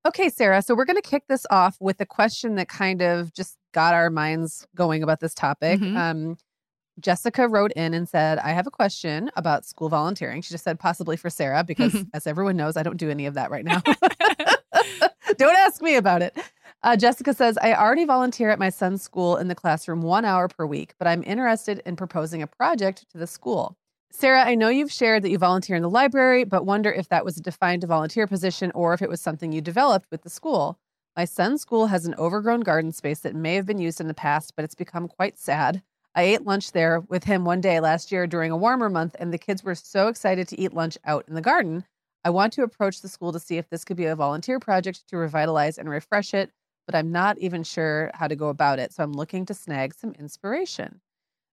Okay, 0.08 0.30
Sarah, 0.30 0.62
so 0.62 0.74
we're 0.74 0.86
going 0.86 1.02
to 1.02 1.02
kick 1.02 1.24
this 1.28 1.46
off 1.52 1.76
with 1.82 2.00
a 2.00 2.06
question 2.06 2.56
that 2.56 2.70
kind 2.70 3.02
of 3.02 3.34
just 3.34 3.58
got 3.74 3.94
our 3.94 4.10
minds 4.10 4.66
going 4.74 5.04
about 5.04 5.20
this 5.20 5.34
topic. 5.34 5.82
Mhm. 5.82 5.98
Um, 5.98 6.38
Jessica 7.02 7.50
wrote 7.50 7.74
in 7.74 7.94
and 7.94 8.08
said, 8.08 8.38
I 8.40 8.52
have 8.52 8.68
a 8.68 8.72
question 8.72 9.30
about 9.36 9.66
school 9.66 9.90
volunteering. 9.90 10.42
She 10.42 10.54
just 10.54 10.64
said 10.64 10.80
possibly 10.80 11.18
for 11.18 11.30
Sarah, 11.30 11.66
because 11.66 11.94
as 12.14 12.26
everyone 12.26 12.56
knows, 12.56 12.78
I 12.78 12.84
don't 12.84 12.96
do 12.96 13.10
any 13.10 13.26
of 13.26 13.34
that 13.34 13.52
right 13.52 13.66
now. 13.66 13.82
don't 15.38 15.58
ask 15.58 15.82
me 15.82 15.96
about 15.96 16.22
it. 16.22 16.38
Uh, 16.84 16.96
Jessica 16.96 17.32
says, 17.32 17.60
I 17.62 17.76
already 17.76 18.06
volunteer 18.06 18.50
at 18.50 18.58
my 18.58 18.70
son's 18.70 19.04
school 19.04 19.38
in 19.38 19.48
the 19.48 19.56
classroom 19.56 20.02
one 20.02 20.26
hour 20.26 20.48
per 20.48 20.66
week, 20.66 20.96
but 20.98 21.08
I'm 21.08 21.24
interested 21.24 21.80
in 21.86 21.96
proposing 21.96 22.42
a 22.42 22.48
project 22.48 23.06
to 23.12 23.20
the 23.20 23.28
school. 23.28 23.78
Sarah, 24.12 24.44
I 24.44 24.56
know 24.56 24.70
you've 24.70 24.92
shared 24.92 25.22
that 25.24 25.30
you 25.30 25.38
volunteer 25.38 25.76
in 25.76 25.84
the 25.84 25.90
library, 25.90 26.44
but 26.44 26.66
wonder 26.66 26.92
if 26.92 27.08
that 27.10 27.24
was 27.24 27.38
a 27.38 27.42
defined 27.42 27.84
volunteer 27.84 28.26
position 28.26 28.72
or 28.74 28.96
if 28.96 29.02
it 29.02 29.10
was 29.10 29.22
something 29.22 29.52
you 29.52 29.62
developed 29.62 30.08
with 30.10 30.24
the 30.24 30.30
school. 30.30 30.80
My 31.16 31.24
son's 31.24 31.62
school 31.62 31.88
has 31.88 32.08
an 32.08 32.16
overgrown 32.16 32.62
garden 32.62 32.92
space 32.92 33.20
that 33.20 33.36
may 33.36 33.54
have 33.56 33.68
been 33.68 33.78
used 33.78 34.02
in 34.02 34.08
the 34.08 34.16
past, 34.16 34.54
but 34.56 34.66
it's 34.66 34.76
become 34.76 35.08
quite 35.08 35.38
sad. 35.38 35.84
I 36.16 36.24
ate 36.24 36.46
lunch 36.46 36.72
there 36.72 37.00
with 37.02 37.26
him 37.26 37.46
one 37.46 37.62
day 37.62 37.80
last 37.80 38.12
year 38.12 38.26
during 38.26 38.52
a 38.52 38.58
warmer 38.58 38.90
month, 38.90 39.16
and 39.20 39.32
the 39.32 39.38
kids 39.38 39.64
were 39.64 39.76
so 39.76 40.08
excited 40.08 40.48
to 40.48 40.60
eat 40.60 40.74
lunch 40.74 40.98
out 41.06 41.26
in 41.28 41.36
the 41.36 41.42
garden. 41.42 41.86
I 42.26 42.32
want 42.32 42.54
to 42.54 42.64
approach 42.64 43.02
the 43.02 43.08
school 43.08 43.32
to 43.34 43.40
see 43.40 43.58
if 43.58 43.70
this 43.70 43.86
could 43.86 43.98
be 43.98 44.06
a 44.06 44.16
volunteer 44.16 44.60
project 44.60 45.08
to 45.10 45.18
revitalize 45.18 45.78
and 45.78 45.90
refresh 45.90 46.34
it, 46.34 46.52
but 46.92 46.98
I'm 46.98 47.12
not 47.12 47.38
even 47.38 47.64
sure 47.64 48.12
how 48.14 48.28
to 48.28 48.36
go 48.36 48.50
about 48.50 48.80
it. 48.80 48.94
So 48.94 49.04
I'm 49.04 49.14
looking 49.14 49.46
to 49.46 49.54
snag 49.54 49.94
some 49.94 50.12
inspiration. 50.20 51.02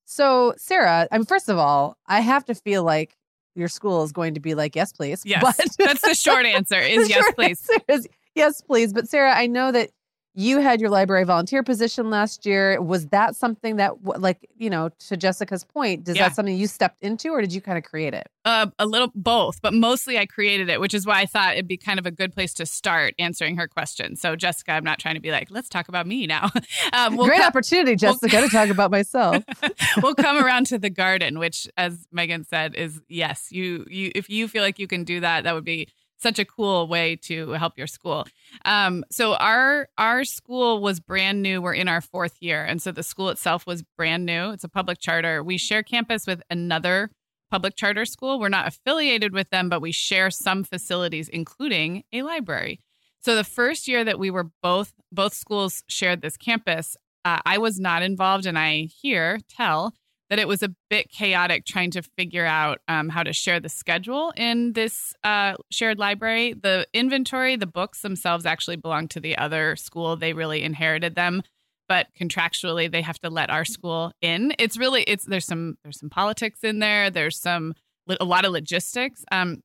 So, 0.04 0.54
Sarah, 0.56 1.06
I 1.12 1.18
mean, 1.18 1.26
first 1.26 1.48
of 1.48 1.58
all, 1.58 1.96
I 2.06 2.20
have 2.20 2.44
to 2.46 2.54
feel 2.54 2.82
like 2.82 3.16
your 3.54 3.68
school 3.68 4.02
is 4.04 4.12
going 4.12 4.34
to 4.34 4.40
be 4.40 4.54
like, 4.54 4.74
yes, 4.74 4.92
please. 4.92 5.22
Yes. 5.26 5.42
But 5.42 5.86
that's 5.86 6.00
the 6.00 6.14
short 6.14 6.46
answer 6.46 6.80
is 6.80 7.08
yes, 7.10 7.32
please. 7.34 7.68
Is, 7.88 8.08
yes, 8.34 8.60
please. 8.62 8.92
But 8.92 9.08
Sarah, 9.08 9.34
I 9.36 9.46
know 9.46 9.70
that 9.72 9.90
you 10.38 10.60
had 10.60 10.80
your 10.80 10.88
library 10.88 11.24
volunteer 11.24 11.64
position 11.64 12.10
last 12.10 12.46
year. 12.46 12.80
Was 12.80 13.08
that 13.08 13.34
something 13.34 13.74
that, 13.76 14.04
like, 14.04 14.48
you 14.56 14.70
know, 14.70 14.88
to 15.08 15.16
Jessica's 15.16 15.64
point, 15.64 16.08
is 16.08 16.14
yeah. 16.14 16.28
that 16.28 16.36
something 16.36 16.56
you 16.56 16.68
stepped 16.68 17.02
into 17.02 17.30
or 17.30 17.40
did 17.40 17.52
you 17.52 17.60
kind 17.60 17.76
of 17.76 17.82
create 17.82 18.14
it? 18.14 18.28
Uh, 18.44 18.68
a 18.78 18.86
little 18.86 19.10
both, 19.16 19.60
but 19.60 19.74
mostly 19.74 20.16
I 20.16 20.26
created 20.26 20.68
it, 20.68 20.80
which 20.80 20.94
is 20.94 21.04
why 21.04 21.18
I 21.22 21.26
thought 21.26 21.54
it'd 21.54 21.66
be 21.66 21.76
kind 21.76 21.98
of 21.98 22.06
a 22.06 22.12
good 22.12 22.32
place 22.32 22.54
to 22.54 22.66
start 22.66 23.14
answering 23.18 23.56
her 23.56 23.66
question. 23.66 24.14
So, 24.14 24.36
Jessica, 24.36 24.70
I'm 24.70 24.84
not 24.84 25.00
trying 25.00 25.16
to 25.16 25.20
be 25.20 25.32
like, 25.32 25.48
let's 25.50 25.68
talk 25.68 25.88
about 25.88 26.06
me 26.06 26.26
now. 26.26 26.50
Um, 26.92 27.16
we'll 27.16 27.26
Great 27.26 27.42
opportunity, 27.42 27.96
Jessica, 27.96 28.28
we'll, 28.32 28.48
to 28.48 28.54
talk 28.54 28.68
about 28.68 28.90
myself. 28.90 29.42
we'll 30.02 30.14
come 30.14 30.42
around 30.42 30.66
to 30.66 30.78
the 30.78 30.88
garden, 30.88 31.38
which, 31.38 31.68
as 31.76 32.06
Meagan 32.12 32.44
said, 32.44 32.74
is 32.74 33.00
yes, 33.08 33.48
you, 33.50 33.84
you, 33.88 34.10
if 34.14 34.30
you 34.30 34.48
feel 34.48 34.62
like 34.62 34.78
you 34.78 34.86
can 34.86 35.04
do 35.04 35.20
that, 35.20 35.44
that 35.44 35.54
would 35.54 35.64
be 35.64 35.88
such 36.18 36.38
a 36.38 36.44
cool 36.44 36.86
way 36.88 37.16
to 37.16 37.50
help 37.50 37.78
your 37.78 37.86
school. 37.86 38.26
Um, 38.64 39.04
so 39.10 39.34
our 39.34 39.88
our 39.96 40.24
school 40.24 40.80
was 40.80 41.00
brand 41.00 41.42
new. 41.42 41.62
We're 41.62 41.74
in 41.74 41.88
our 41.88 42.00
fourth 42.00 42.36
year, 42.40 42.64
and 42.64 42.82
so 42.82 42.92
the 42.92 43.02
school 43.02 43.30
itself 43.30 43.66
was 43.66 43.82
brand 43.96 44.26
new. 44.26 44.50
It's 44.50 44.64
a 44.64 44.68
public 44.68 44.98
charter. 44.98 45.42
We 45.42 45.58
share 45.58 45.82
campus 45.82 46.26
with 46.26 46.42
another 46.50 47.10
public 47.50 47.76
charter 47.76 48.04
school. 48.04 48.38
We're 48.38 48.48
not 48.48 48.68
affiliated 48.68 49.32
with 49.32 49.50
them, 49.50 49.68
but 49.68 49.80
we 49.80 49.92
share 49.92 50.30
some 50.30 50.64
facilities, 50.64 51.28
including 51.28 52.04
a 52.12 52.22
library. 52.22 52.80
So 53.20 53.34
the 53.34 53.44
first 53.44 53.88
year 53.88 54.04
that 54.04 54.18
we 54.18 54.30
were 54.30 54.50
both 54.62 54.92
both 55.10 55.34
schools 55.34 55.82
shared 55.88 56.20
this 56.20 56.36
campus, 56.36 56.96
uh, 57.24 57.38
I 57.44 57.58
was 57.58 57.78
not 57.78 58.02
involved, 58.02 58.46
and 58.46 58.58
I 58.58 58.88
hear 59.02 59.38
tell 59.48 59.94
that 60.30 60.38
it 60.38 60.48
was 60.48 60.62
a 60.62 60.74
bit 60.90 61.10
chaotic 61.10 61.64
trying 61.64 61.90
to 61.92 62.02
figure 62.02 62.44
out 62.44 62.80
um, 62.86 63.08
how 63.08 63.22
to 63.22 63.32
share 63.32 63.60
the 63.60 63.68
schedule 63.68 64.32
in 64.36 64.74
this 64.74 65.14
uh, 65.24 65.54
shared 65.70 65.98
library. 65.98 66.52
The 66.52 66.86
inventory, 66.92 67.56
the 67.56 67.66
books 67.66 68.02
themselves 68.02 68.44
actually 68.44 68.76
belong 68.76 69.08
to 69.08 69.20
the 69.20 69.38
other 69.38 69.74
school. 69.76 70.16
They 70.16 70.34
really 70.34 70.62
inherited 70.62 71.14
them, 71.14 71.42
but 71.88 72.08
contractually 72.18 72.90
they 72.90 73.02
have 73.02 73.18
to 73.20 73.30
let 73.30 73.50
our 73.50 73.64
school 73.64 74.12
in. 74.20 74.52
It's 74.58 74.76
really 74.76 75.02
it's 75.02 75.24
there's 75.24 75.46
some 75.46 75.78
there's 75.82 75.98
some 75.98 76.10
politics 76.10 76.62
in 76.62 76.78
there. 76.78 77.10
There's 77.10 77.40
some 77.40 77.74
a 78.20 78.24
lot 78.24 78.44
of 78.44 78.52
logistics. 78.52 79.24
Um, 79.30 79.62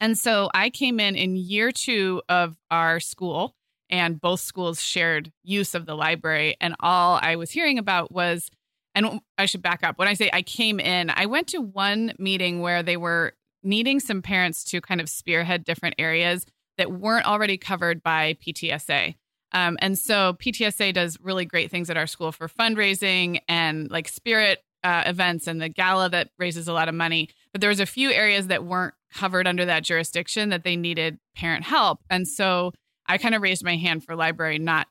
and 0.00 0.18
so 0.18 0.50
I 0.52 0.70
came 0.70 0.98
in 0.98 1.14
in 1.14 1.36
year 1.36 1.70
two 1.70 2.22
of 2.28 2.56
our 2.70 2.98
school, 2.98 3.54
and 3.88 4.20
both 4.20 4.40
schools 4.40 4.80
shared 4.80 5.30
use 5.44 5.74
of 5.74 5.86
the 5.86 5.94
library. 5.94 6.56
And 6.60 6.74
all 6.80 7.20
I 7.22 7.36
was 7.36 7.50
hearing 7.50 7.78
about 7.78 8.10
was 8.10 8.50
and 8.94 9.20
I 9.38 9.46
should 9.46 9.62
back 9.62 9.82
up. 9.82 9.98
When 9.98 10.08
I 10.08 10.14
say 10.14 10.30
I 10.32 10.42
came 10.42 10.80
in, 10.80 11.10
I 11.10 11.26
went 11.26 11.48
to 11.48 11.60
one 11.60 12.12
meeting 12.18 12.60
where 12.60 12.82
they 12.82 12.96
were 12.96 13.34
needing 13.62 14.00
some 14.00 14.22
parents 14.22 14.64
to 14.64 14.80
kind 14.80 15.00
of 15.00 15.08
spearhead 15.08 15.64
different 15.64 15.94
areas 15.98 16.46
that 16.78 16.92
weren't 16.92 17.26
already 17.26 17.56
covered 17.56 18.02
by 18.02 18.36
PTSA. 18.44 19.14
Um, 19.52 19.76
and 19.80 19.98
so 19.98 20.34
PTSA 20.34 20.94
does 20.94 21.18
really 21.20 21.44
great 21.44 21.70
things 21.70 21.90
at 21.90 21.96
our 21.96 22.06
school 22.06 22.32
for 22.32 22.48
fundraising 22.48 23.40
and 23.48 23.90
like 23.90 24.08
spirit 24.08 24.62
uh, 24.82 25.04
events 25.06 25.46
and 25.46 25.60
the 25.60 25.68
gala 25.68 26.08
that 26.08 26.30
raises 26.38 26.68
a 26.68 26.72
lot 26.72 26.88
of 26.88 26.94
money. 26.94 27.28
But 27.52 27.60
there 27.60 27.70
was 27.70 27.80
a 27.80 27.86
few 27.86 28.10
areas 28.10 28.48
that 28.48 28.64
weren't 28.64 28.94
covered 29.12 29.46
under 29.46 29.64
that 29.66 29.84
jurisdiction 29.84 30.48
that 30.48 30.64
they 30.64 30.76
needed 30.76 31.18
parent 31.36 31.64
help. 31.64 32.00
And 32.10 32.26
so 32.26 32.72
I 33.06 33.18
kind 33.18 33.34
of 33.34 33.42
raised 33.42 33.62
my 33.62 33.76
hand 33.76 34.04
for 34.04 34.16
library, 34.16 34.58
not 34.58 34.88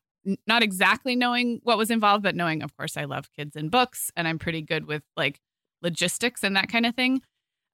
not 0.48 0.64
exactly 0.64 1.16
knowing 1.16 1.60
what 1.64 1.78
was 1.78 1.90
involved, 1.90 2.24
but 2.24 2.36
knowing, 2.36 2.62
of 2.62 2.76
course, 2.78 2.98
I 2.98 3.06
love 3.06 3.30
kids 3.36 3.56
and 3.56 3.72
books 3.72 4.12
and 4.16 4.28
I'm 4.28 4.40
pretty 4.40 4.62
good 4.62 4.86
with 4.86 5.04
like 5.18 5.40
logistics 5.82 6.44
and 6.44 6.56
that 6.56 6.70
kind 6.70 6.86
of 6.86 6.96
thing. 6.96 7.22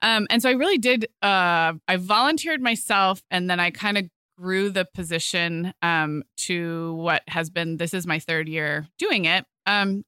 Um, 0.01 0.27
and 0.29 0.41
so 0.41 0.49
I 0.49 0.53
really 0.53 0.77
did, 0.77 1.05
uh, 1.21 1.73
I 1.87 1.97
volunteered 1.97 2.61
myself 2.61 3.21
and 3.31 3.49
then 3.49 3.59
I 3.59 3.71
kind 3.71 3.97
of 3.97 4.05
grew 4.37 4.69
the 4.69 4.85
position 4.93 5.73
um, 5.81 6.23
to 6.37 6.93
what 6.95 7.23
has 7.27 7.49
been, 7.49 7.77
this 7.77 7.93
is 7.93 8.05
my 8.05 8.19
third 8.19 8.47
year 8.47 8.87
doing 8.99 9.25
it. 9.25 9.45
Um, 9.65 10.03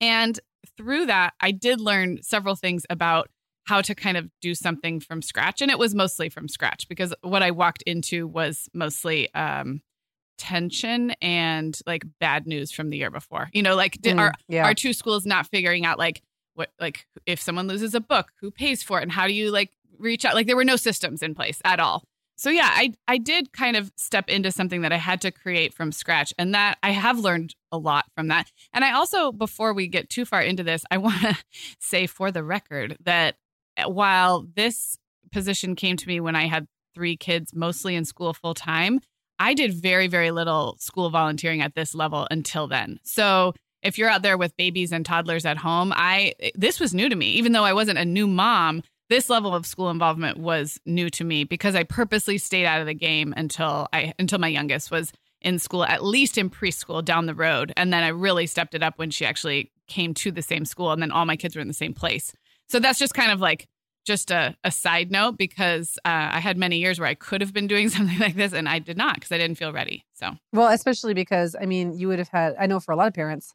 and 0.00 0.38
through 0.76 1.06
that, 1.06 1.34
I 1.40 1.50
did 1.50 1.80
learn 1.80 2.22
several 2.22 2.54
things 2.54 2.84
about 2.88 3.28
how 3.64 3.80
to 3.80 3.94
kind 3.94 4.16
of 4.16 4.30
do 4.40 4.54
something 4.54 5.00
from 5.00 5.20
scratch. 5.20 5.60
And 5.60 5.70
it 5.70 5.78
was 5.78 5.94
mostly 5.94 6.28
from 6.28 6.48
scratch 6.48 6.88
because 6.88 7.12
what 7.22 7.42
I 7.42 7.50
walked 7.50 7.82
into 7.82 8.28
was 8.28 8.68
mostly 8.72 9.32
um, 9.34 9.80
tension 10.38 11.12
and 11.22 11.78
like 11.86 12.04
bad 12.20 12.46
news 12.46 12.72
from 12.72 12.90
the 12.90 12.96
year 12.96 13.10
before. 13.10 13.48
You 13.52 13.62
know, 13.62 13.74
like 13.74 14.00
did, 14.00 14.16
mm, 14.16 14.20
are 14.20 14.34
yeah. 14.48 14.64
our 14.64 14.74
two 14.74 14.92
schools 14.92 15.26
not 15.26 15.46
figuring 15.46 15.84
out 15.84 15.98
like 15.98 16.22
what 16.54 16.70
like 16.80 17.06
if 17.26 17.40
someone 17.40 17.68
loses 17.68 17.94
a 17.94 18.00
book, 18.00 18.32
who 18.40 18.50
pays 18.50 18.82
for 18.82 18.98
it 18.98 19.02
and 19.02 19.12
how 19.12 19.26
do 19.26 19.32
you 19.32 19.50
like 19.50 19.70
reach 19.98 20.24
out? 20.24 20.34
Like 20.34 20.46
there 20.46 20.56
were 20.56 20.64
no 20.64 20.76
systems 20.76 21.22
in 21.22 21.34
place 21.34 21.60
at 21.64 21.80
all. 21.80 22.04
So 22.36 22.50
yeah, 22.50 22.70
I 22.70 22.92
I 23.08 23.18
did 23.18 23.52
kind 23.52 23.76
of 23.76 23.90
step 23.96 24.28
into 24.28 24.52
something 24.52 24.82
that 24.82 24.92
I 24.92 24.98
had 24.98 25.20
to 25.22 25.30
create 25.30 25.72
from 25.72 25.90
scratch 25.90 26.34
and 26.38 26.54
that 26.54 26.78
I 26.82 26.90
have 26.90 27.18
learned 27.18 27.54
a 27.72 27.78
lot 27.78 28.04
from 28.14 28.28
that. 28.28 28.50
And 28.72 28.84
I 28.84 28.92
also 28.92 29.32
before 29.32 29.72
we 29.72 29.88
get 29.88 30.10
too 30.10 30.24
far 30.24 30.42
into 30.42 30.62
this, 30.62 30.84
I 30.90 30.98
want 30.98 31.20
to 31.22 31.36
say 31.78 32.06
for 32.06 32.30
the 32.30 32.44
record 32.44 32.96
that 33.04 33.36
while 33.86 34.46
this 34.54 34.98
position 35.32 35.76
came 35.76 35.96
to 35.96 36.06
me 36.06 36.20
when 36.20 36.36
I 36.36 36.46
had 36.46 36.66
three 36.94 37.16
kids 37.16 37.52
mostly 37.54 37.94
in 37.94 38.04
school 38.04 38.32
full 38.32 38.54
time, 38.54 39.00
I 39.38 39.54
did 39.54 39.74
very, 39.74 40.06
very 40.06 40.30
little 40.30 40.76
school 40.78 41.10
volunteering 41.10 41.60
at 41.60 41.74
this 41.74 41.94
level 41.94 42.26
until 42.30 42.66
then. 42.66 42.98
So 43.02 43.54
if 43.82 43.98
you're 43.98 44.08
out 44.08 44.22
there 44.22 44.38
with 44.38 44.56
babies 44.56 44.92
and 44.92 45.04
toddlers 45.04 45.44
at 45.44 45.56
home, 45.58 45.92
I 45.94 46.34
this 46.54 46.80
was 46.80 46.94
new 46.94 47.08
to 47.08 47.16
me. 47.16 47.30
Even 47.30 47.52
though 47.52 47.64
I 47.64 47.72
wasn't 47.72 47.98
a 47.98 48.04
new 48.04 48.26
mom, 48.26 48.82
this 49.08 49.30
level 49.30 49.54
of 49.54 49.66
school 49.66 49.90
involvement 49.90 50.38
was 50.38 50.80
new 50.86 51.10
to 51.10 51.24
me 51.24 51.44
because 51.44 51.74
I 51.74 51.84
purposely 51.84 52.38
stayed 52.38 52.66
out 52.66 52.80
of 52.80 52.86
the 52.86 52.94
game 52.94 53.32
until 53.36 53.88
I 53.92 54.12
until 54.18 54.38
my 54.38 54.48
youngest 54.48 54.90
was 54.90 55.12
in 55.42 55.58
school, 55.58 55.84
at 55.84 56.02
least 56.02 56.38
in 56.38 56.50
preschool 56.50 57.04
down 57.04 57.26
the 57.26 57.34
road. 57.34 57.72
And 57.76 57.92
then 57.92 58.02
I 58.02 58.08
really 58.08 58.46
stepped 58.46 58.74
it 58.74 58.82
up 58.82 58.98
when 58.98 59.10
she 59.10 59.24
actually 59.24 59.70
came 59.86 60.14
to 60.14 60.32
the 60.32 60.42
same 60.42 60.64
school 60.64 60.90
and 60.90 61.00
then 61.00 61.12
all 61.12 61.24
my 61.24 61.36
kids 61.36 61.54
were 61.54 61.62
in 61.62 61.68
the 61.68 61.74
same 61.74 61.94
place. 61.94 62.32
So 62.68 62.80
that's 62.80 62.98
just 62.98 63.14
kind 63.14 63.30
of 63.30 63.40
like 63.40 63.68
just 64.06 64.30
a, 64.30 64.56
a 64.64 64.70
side 64.70 65.10
note 65.10 65.36
because 65.36 65.98
uh, 66.04 66.30
I 66.32 66.40
had 66.40 66.56
many 66.56 66.78
years 66.78 66.98
where 66.98 67.08
I 67.08 67.14
could 67.14 67.40
have 67.42 67.52
been 67.52 67.66
doing 67.66 67.88
something 67.90 68.18
like 68.18 68.36
this 68.36 68.54
and 68.54 68.68
I 68.68 68.78
did 68.78 68.96
not 68.96 69.16
because 69.16 69.32
I 69.32 69.38
didn't 69.38 69.58
feel 69.58 69.72
ready. 69.72 70.06
So, 70.14 70.30
well, 70.52 70.68
especially 70.68 71.12
because 71.12 71.54
I 71.60 71.66
mean, 71.66 71.98
you 71.98 72.08
would 72.08 72.18
have 72.18 72.28
had, 72.28 72.54
I 72.58 72.66
know 72.66 72.80
for 72.80 72.92
a 72.92 72.96
lot 72.96 73.08
of 73.08 73.14
parents, 73.14 73.52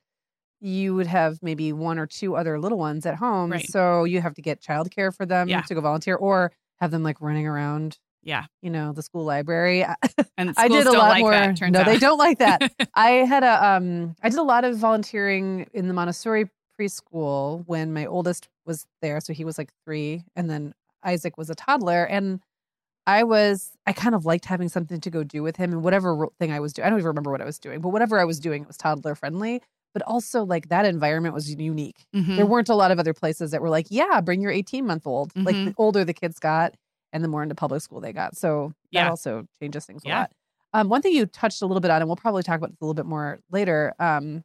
you 0.60 0.93
would 0.93 1.08
have 1.08 1.39
maybe 1.41 1.74
one 1.74 1.98
or 1.98 2.05
two 2.05 2.36
other 2.36 2.60
little 2.60 2.77
ones 2.77 3.05
at 3.08 3.15
home. 3.15 3.51
Right. 3.51 3.67
So 3.67 4.03
you 4.03 4.22
have 4.22 4.36
to 4.36 4.41
get 4.43 4.62
childcare 4.62 5.15
for 5.15 5.25
them 5.25 5.50
yeah. 5.50 5.62
to 5.62 5.74
go 5.74 5.81
volunteer 5.81 6.15
or 6.15 6.51
have 6.79 6.91
them 6.91 7.01
like 7.01 7.20
running 7.20 7.48
around. 7.48 7.98
Yeah. 8.22 8.46
You 8.62 8.70
know, 8.70 8.93
the 8.93 9.01
school 9.01 9.25
library. 9.25 9.86
And 10.38 10.53
I 10.58 10.67
did 10.70 10.88
a 10.88 10.91
lot 10.91 11.10
like 11.10 11.22
more. 11.22 11.31
That, 11.31 11.60
no, 11.70 11.81
out. 11.81 11.86
they 11.86 12.00
don't 12.00 12.17
like 12.17 12.39
that. 12.39 12.72
I 12.96 13.10
had 13.10 13.43
a, 13.43 13.63
um, 13.63 14.15
I 14.24 14.29
did 14.29 14.39
a 14.39 14.43
lot 14.43 14.63
of 14.63 14.75
volunteering 14.75 15.67
in 15.72 15.88
the 15.88 15.93
Montessori 15.93 16.50
preschool 16.79 17.63
when 17.67 17.93
my 17.93 18.08
oldest 18.08 18.48
was 18.72 18.86
there. 19.01 19.20
So 19.20 19.34
he 19.34 19.44
was 19.44 19.58
like 19.58 19.72
three. 19.86 20.24
And 20.36 20.50
then 20.50 20.74
Isaac 21.04 21.38
was 21.38 21.50
a 21.50 21.56
toddler. 21.56 22.06
And 22.06 22.40
I 23.06 23.24
was, 23.24 23.72
I 23.86 23.94
kind 23.94 24.16
of 24.16 24.25
liked 24.25 24.46
having 24.46 24.70
something 24.70 25.01
to 25.01 25.10
go 25.10 25.24
do 25.24 25.44
with 25.44 25.58
him 25.58 25.74
and 25.74 25.84
whatever 25.84 26.28
thing 26.40 26.51
I 26.51 26.60
was 26.60 26.72
doing. 26.72 26.86
I 26.86 26.90
don't 26.90 27.00
even 27.00 27.08
remember 27.08 27.32
what 27.32 27.42
I 27.42 27.46
was 27.46 27.60
doing, 27.60 27.82
but 27.82 27.90
whatever 27.90 28.20
I 28.20 28.25
was 28.25 28.40
doing, 28.40 28.62
it 28.62 28.68
was 28.68 28.78
toddler 28.78 29.16
friendly. 29.16 29.62
But 29.94 30.04
also, 30.04 30.46
like 30.46 30.70
that 30.70 30.86
environment 30.86 31.34
was 31.34 31.54
unique. 31.54 32.06
Mm-hmm. 32.16 32.38
There 32.38 32.46
weren't 32.46 32.70
a 32.70 32.75
lot 32.75 32.92
of 32.92 33.00
other 33.00 33.13
places 33.13 33.51
that 33.51 33.62
were 33.62 33.70
like, 33.70 33.88
yeah, 33.90 34.22
bring 34.22 34.42
your 34.42 34.51
18 34.51 34.86
month 34.86 35.06
old. 35.06 35.34
Mm-hmm. 35.34 35.46
Like 35.46 35.56
the 35.56 35.74
older 35.78 36.06
the 36.06 36.13
kids 36.13 36.40
got 36.40 36.75
and 37.12 37.22
the 37.22 37.28
more 37.28 37.44
into 37.44 37.56
public 37.56 37.82
school 37.82 38.00
they 38.00 38.13
got. 38.13 38.38
So 38.38 38.72
that 38.94 39.00
yeah. 39.01 39.10
also 39.10 39.48
changes 39.62 39.86
things 39.86 40.04
yeah. 40.06 40.13
a 40.13 40.20
lot. 40.20 40.32
Um, 40.74 40.88
one 40.88 41.01
thing 41.01 41.13
you 41.13 41.25
touched 41.25 41.62
a 41.62 41.66
little 41.66 41.82
bit 41.82 41.92
on, 41.92 42.01
and 42.01 42.08
we'll 42.08 42.16
probably 42.16 42.44
talk 42.44 42.58
about 42.58 42.70
this 42.70 42.80
a 42.80 42.86
little 42.86 42.94
bit 42.94 43.06
more 43.06 43.40
later, 43.51 43.94
um, 44.00 44.44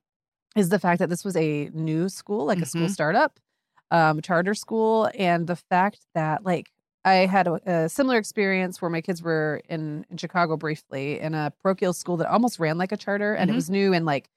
is 0.56 0.70
the 0.70 0.78
fact 0.78 0.98
that 0.98 1.10
this 1.10 1.24
was 1.24 1.36
a 1.36 1.70
new 1.72 2.08
school, 2.08 2.46
like 2.46 2.56
mm-hmm. 2.56 2.64
a 2.64 2.66
school 2.66 2.82
mm-hmm. 2.82 2.92
startup, 2.92 3.38
um, 3.90 4.20
charter 4.20 4.54
school, 4.54 5.10
and 5.18 5.46
the 5.46 5.56
fact 5.56 6.00
that 6.14 6.44
like 6.44 6.70
I 7.04 7.26
had 7.26 7.46
a, 7.46 7.60
a, 7.84 7.88
similar 7.88 8.18
experience 8.18 8.82
where 8.82 8.90
my 8.90 9.00
kids 9.00 9.22
were 9.22 9.62
in, 9.68 10.04
in 10.10 10.16
Chicago 10.16 10.56
briefly 10.56 11.20
in 11.20 11.34
a 11.34 11.52
parochial 11.62 11.92
school 11.92 12.16
that 12.16 12.28
almost 12.28 12.58
ran 12.58 12.78
like 12.78 12.90
a 12.90 12.96
charter 12.96 13.32
and 13.32 13.48
mm-hmm. 13.48 13.54
it 13.54 13.56
was 13.56 13.70
new 13.70 13.92
and 13.92 14.04
like 14.04 14.28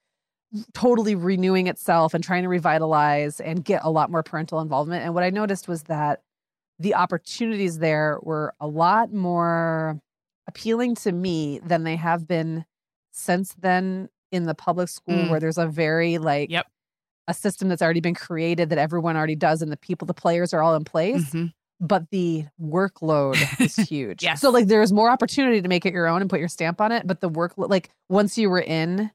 totally 0.72 1.16
renewing 1.16 1.66
itself 1.66 2.14
and 2.14 2.22
trying 2.22 2.44
to 2.44 2.48
revitalize 2.48 3.40
and 3.40 3.64
get 3.64 3.82
a 3.84 3.90
lot 3.90 4.10
more 4.10 4.22
parental 4.22 4.60
involvement. 4.60 5.04
And 5.04 5.14
what 5.14 5.24
I 5.24 5.30
noticed 5.30 5.66
was 5.66 5.84
that 5.84 6.22
the 6.78 6.94
opportunities 6.94 7.78
there 7.78 8.18
were 8.22 8.54
a 8.60 8.68
lot 8.68 9.12
more 9.12 10.00
appealing 10.46 10.94
to 10.96 11.12
me 11.12 11.60
than 11.64 11.84
they 11.84 11.96
have 11.96 12.26
been 12.26 12.64
since 13.10 13.54
then 13.54 14.08
in 14.30 14.44
the 14.44 14.54
public 14.54 14.88
school 14.88 15.16
mm. 15.16 15.30
where 15.30 15.40
there's 15.40 15.58
a 15.58 15.66
very 15.66 16.18
like 16.18 16.50
yep. 16.50 16.66
A 17.30 17.34
system 17.34 17.68
that's 17.68 17.80
already 17.80 18.00
been 18.00 18.14
created 18.14 18.68
that 18.70 18.78
everyone 18.78 19.16
already 19.16 19.36
does 19.36 19.62
and 19.62 19.72
the 19.72 19.76
people 19.76 20.06
the 20.06 20.14
players 20.14 20.52
are 20.52 20.62
all 20.62 20.74
in 20.74 20.84
place 20.84 21.24
mm-hmm. 21.30 21.46
but 21.80 22.10
the 22.10 22.44
workload 22.60 23.38
is 23.60 23.76
huge 23.88 24.22
yeah 24.22 24.34
so 24.34 24.50
like 24.50 24.66
there's 24.66 24.92
more 24.92 25.10
opportunity 25.10 25.62
to 25.62 25.68
make 25.68 25.86
it 25.86 25.94
your 25.94 26.06
own 26.06 26.20
and 26.20 26.28
put 26.28 26.40
your 26.40 26.48
stamp 26.48 26.80
on 26.80 26.92
it 26.92 27.06
but 27.06 27.20
the 27.20 27.28
work 27.28 27.54
like 27.56 27.90
once 28.08 28.36
you 28.36 28.50
were 28.50 28.60
in 28.60 29.10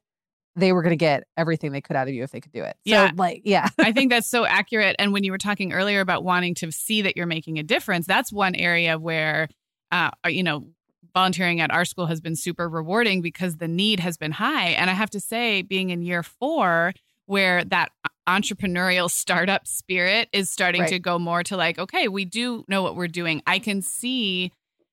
they 0.56 0.72
were 0.72 0.82
going 0.82 0.92
to 0.92 0.96
get 0.96 1.24
everything 1.36 1.70
they 1.70 1.82
could 1.82 1.96
out 1.96 2.08
of 2.08 2.14
you 2.14 2.22
if 2.22 2.30
they 2.30 2.40
could 2.40 2.52
do 2.52 2.64
it. 2.64 2.76
Yeah. 2.84 3.10
So, 3.10 3.14
like, 3.16 3.42
yeah. 3.44 3.68
I 3.78 3.92
think 3.92 4.10
that's 4.10 4.28
so 4.28 4.44
accurate. 4.44 4.96
And 4.98 5.12
when 5.12 5.22
you 5.22 5.30
were 5.30 5.38
talking 5.38 5.72
earlier 5.72 6.00
about 6.00 6.24
wanting 6.24 6.54
to 6.56 6.72
see 6.72 7.02
that 7.02 7.16
you're 7.16 7.26
making 7.26 7.58
a 7.58 7.62
difference, 7.62 8.06
that's 8.06 8.32
one 8.32 8.54
area 8.54 8.98
where, 8.98 9.48
uh, 9.92 10.10
you 10.26 10.42
know, 10.42 10.66
volunteering 11.14 11.60
at 11.60 11.70
our 11.70 11.84
school 11.84 12.06
has 12.06 12.20
been 12.20 12.36
super 12.36 12.68
rewarding 12.68 13.22
because 13.22 13.56
the 13.56 13.68
need 13.68 14.00
has 14.00 14.16
been 14.16 14.32
high. 14.32 14.68
And 14.68 14.90
I 14.90 14.94
have 14.94 15.10
to 15.10 15.20
say, 15.20 15.62
being 15.62 15.90
in 15.90 16.02
year 16.02 16.22
four, 16.22 16.92
where 17.26 17.64
that 17.64 17.90
entrepreneurial 18.28 19.10
startup 19.10 19.66
spirit 19.66 20.28
is 20.32 20.50
starting 20.50 20.82
right. 20.82 20.90
to 20.90 20.98
go 20.98 21.18
more 21.18 21.42
to 21.44 21.56
like, 21.56 21.78
okay, 21.78 22.08
we 22.08 22.24
do 22.24 22.64
know 22.68 22.82
what 22.82 22.96
we're 22.96 23.08
doing. 23.08 23.42
I 23.46 23.58
can 23.58 23.82
see 23.82 24.52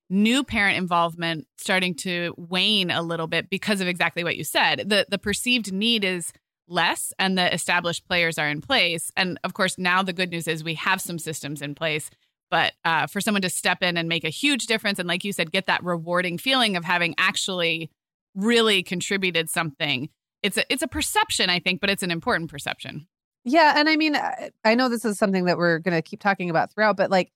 new 0.10 0.44
parent 0.44 0.78
involvement 0.78 1.48
starting 1.58 1.96
to 1.96 2.34
wane 2.38 2.92
a 2.92 3.02
little 3.02 3.28
bit 3.28 3.50
because 3.50 3.82
of 3.82 3.88
exactly 3.88 4.24
what 4.24 4.38
you 4.38 4.44
said. 4.44 4.90
The 4.90 5.06
the 5.10 5.18
perceived 5.18 5.72
need 5.72 6.04
is 6.04 6.32
less 6.68 7.14
and 7.20 7.38
the 7.38 7.54
established 7.54 8.08
players 8.08 8.38
are 8.38 8.48
in 8.48 8.62
place. 8.62 9.12
And 9.18 9.40
of 9.44 9.54
course, 9.54 9.78
now 9.78 10.04
the 10.04 10.14
good 10.14 10.32
news 10.32 10.48
is 10.48 10.64
we 10.64 10.76
have 10.76 11.02
some 11.02 11.20
systems 11.20 11.62
in 11.62 11.76
place. 11.76 12.10
But 12.50 12.74
uh, 12.86 13.08
for 13.08 13.20
someone 13.20 13.42
to 13.42 13.50
step 13.50 13.82
in 13.82 13.98
and 13.98 14.08
make 14.08 14.24
a 14.24 14.30
huge 14.30 14.68
difference, 14.68 15.00
and 15.00 15.08
like 15.08 15.24
you 15.24 15.34
said, 15.34 15.52
get 15.52 15.66
that 15.66 15.84
rewarding 15.84 16.38
feeling 16.38 16.76
of 16.76 16.86
having 16.86 17.16
actually 17.18 17.90
really 18.36 18.84
contributed 18.84 19.50
something, 19.50 20.10
it's 20.44 20.58
a 20.58 20.72
it's 20.72 20.84
a 20.84 20.88
perception, 20.88 21.50
I 21.50 21.60
think, 21.60 21.82
but 21.82 21.90
it's 21.90 22.04
an 22.04 22.12
important 22.12 22.52
perception. 22.52 23.08
Yeah, 23.46 23.74
and 23.76 23.90
I 23.90 23.96
mean, 23.98 24.18
I 24.64 24.76
know 24.76 24.88
this 24.90 25.04
is 25.04 25.18
something 25.18 25.46
that 25.46 25.58
we're 25.58 25.80
going 25.80 25.96
to 25.96 26.02
keep 26.02 26.22
talking 26.22 26.50
about 26.50 26.72
throughout, 26.74 26.96
but 26.96 27.12
like 27.12 27.32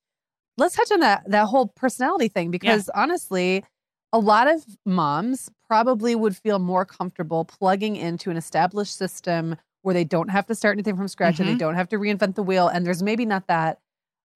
let's 0.58 0.76
touch 0.76 0.92
on 0.92 1.02
that 1.02 1.30
that 1.30 1.46
whole 1.46 1.68
personality 1.68 2.28
thing 2.28 2.52
because 2.52 2.90
yeah. 2.94 3.02
honestly, 3.02 3.64
a 4.14 4.20
lot 4.20 4.48
of 4.48 4.64
moms 4.86 5.50
probably 5.68 6.16
would 6.16 6.36
feel 6.36 6.60
more 6.60 6.86
comfortable 6.86 7.46
plugging 7.46 7.96
into 7.96 8.30
an 8.30 8.38
established 8.38 8.96
system 8.96 9.56
where 9.82 9.94
they 9.94 10.04
don't 10.04 10.30
have 10.30 10.46
to 10.48 10.56
start 10.56 10.76
anything 10.76 10.96
from 10.96 11.08
scratch 11.08 11.36
mm-hmm. 11.36 11.44
and 11.44 11.50
they 11.50 11.54
mm-hmm. 11.54 11.60
don't 11.60 11.76
have 11.76 11.90
to 11.90 11.98
reinvent 11.98 12.36
the 12.36 12.44
wheel 12.44 12.68
and 12.68 12.86
there's 12.86 13.04
maybe 13.04 13.26
not 13.26 13.48
that 13.48 13.80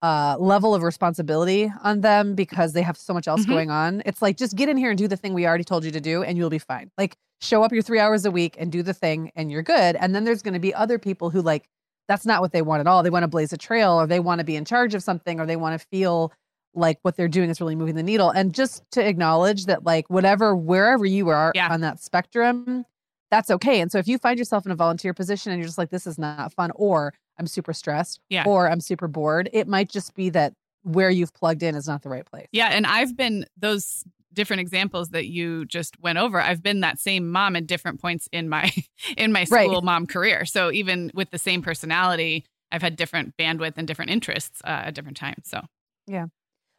uh, 0.02 0.36
level 0.40 0.74
of 0.74 0.82
responsibility 0.84 1.72
on 1.84 2.02
them 2.02 2.36
because 2.36 2.74
they 2.74 2.82
have 2.82 2.98
so 2.98 3.14
much 3.14 3.28
else 3.28 3.42
mm-hmm. 3.42 3.52
going 3.52 3.70
on. 3.70 4.02
It's 4.06 4.22
like 4.22 4.38
just 4.38 4.56
get 4.56 4.68
in 4.68 4.78
here 4.78 4.90
and 4.90 4.98
do 4.98 5.08
the 5.08 5.18
thing 5.18 5.34
we 5.34 5.46
already 5.46 5.64
told 5.64 5.86
you 5.86 5.92
to 5.92 6.02
do 6.02 6.24
and 6.24 6.38
you'll 6.38 6.50
be 6.50 6.60
fine. 6.60 6.92
Like 6.98 7.18
show 7.42 7.64
up 7.64 7.74
your 7.74 7.82
3 7.82 8.00
hours 8.00 8.26
a 8.26 8.32
week 8.32 8.56
and 8.60 8.72
do 8.72 8.84
the 8.84 8.94
thing 8.94 9.32
and 9.36 9.52
you're 9.52 9.64
good. 9.64 9.96
And 9.96 10.16
then 10.16 10.24
there's 10.24 10.42
going 10.42 10.54
to 10.54 10.60
be 10.60 10.74
other 10.74 11.00
people 11.00 11.30
who 11.30 11.42
like 11.42 11.68
that's 12.08 12.26
not 12.26 12.42
what 12.42 12.52
they 12.52 12.62
want 12.62 12.82
at 12.82 12.88
all. 12.88 13.04
They 13.04 13.10
want 13.10 13.24
to 13.24 13.28
blaze 13.28 13.54
a 13.54 13.58
trail 13.58 13.94
or 13.94 14.06
they 14.06 14.20
want 14.20 14.40
to 14.40 14.46
be 14.46 14.56
in 14.56 14.66
charge 14.66 14.94
of 14.94 15.04
something 15.04 15.40
or 15.40 15.46
they 15.46 15.56
want 15.56 15.80
to 15.80 15.88
feel 15.88 16.34
like 16.74 17.00
what 17.04 17.16
they're 17.16 17.28
doing 17.28 17.50
is 17.50 17.60
really 17.62 17.76
moving 17.76 17.96
the 17.96 18.04
needle. 18.04 18.30
And 18.30 18.54
just 18.54 18.84
to 18.92 19.06
acknowledge 19.06 19.66
that, 19.66 19.86
like, 19.86 20.10
whatever, 20.10 20.56
wherever 20.56 21.06
you 21.06 21.30
are 21.30 21.52
yeah. 21.56 21.72
on 21.72 21.82
that 21.82 22.00
spectrum, 22.00 22.86
that's 23.30 23.50
okay. 23.50 23.82
And 23.82 23.92
so 23.92 23.98
if 23.98 24.08
you 24.08 24.18
find 24.18 24.38
yourself 24.38 24.66
in 24.66 24.72
a 24.72 24.76
volunteer 24.76 25.14
position 25.14 25.52
and 25.52 25.60
you're 25.60 25.68
just 25.68 25.78
like, 25.78 25.90
this 25.90 26.08
is 26.08 26.18
not 26.18 26.54
fun, 26.54 26.72
or 26.76 27.14
I'm 27.38 27.48
super 27.48 27.74
stressed, 27.74 28.20
yeah. 28.30 28.44
or 28.46 28.70
I'm 28.70 28.82
super 28.82 29.08
bored, 29.08 29.50
it 29.54 29.68
might 29.68 29.90
just 29.90 30.16
be 30.16 30.30
that 30.32 30.54
where 30.84 31.10
you've 31.10 31.34
plugged 31.34 31.64
in 31.64 31.76
is 31.76 31.88
not 31.88 32.04
the 32.04 32.10
right 32.10 32.26
place. 32.26 32.48
Yeah. 32.52 32.68
And 32.68 32.86
I've 32.86 33.16
been 33.16 33.46
those 33.58 34.04
different 34.34 34.62
examples 34.62 35.10
that 35.10 35.28
you 35.28 35.66
just 35.66 36.00
went 36.00 36.18
over 36.18 36.40
i've 36.40 36.64
been 36.64 36.80
that 36.82 37.00
same 37.00 37.30
mom 37.30 37.56
at 37.56 37.68
different 37.68 38.00
points 38.00 38.28
in 38.32 38.50
my 38.50 38.72
in 39.18 39.32
my 39.32 39.44
school 39.44 39.58
right. 39.58 39.84
mom 39.84 40.06
career. 40.08 40.46
So 40.46 40.72
even 40.72 41.12
with 41.14 41.32
the 41.32 41.38
same 41.38 41.62
personality 41.62 42.46
i've 42.72 42.82
had 42.82 42.96
different 42.96 43.36
bandwidth 43.38 43.74
and 43.78 43.88
different 43.88 44.12
interests 44.12 44.62
uh, 44.64 44.84
at 44.86 44.94
different 44.94 45.18
times 45.18 45.44
so. 45.44 45.62
Yeah. 46.08 46.28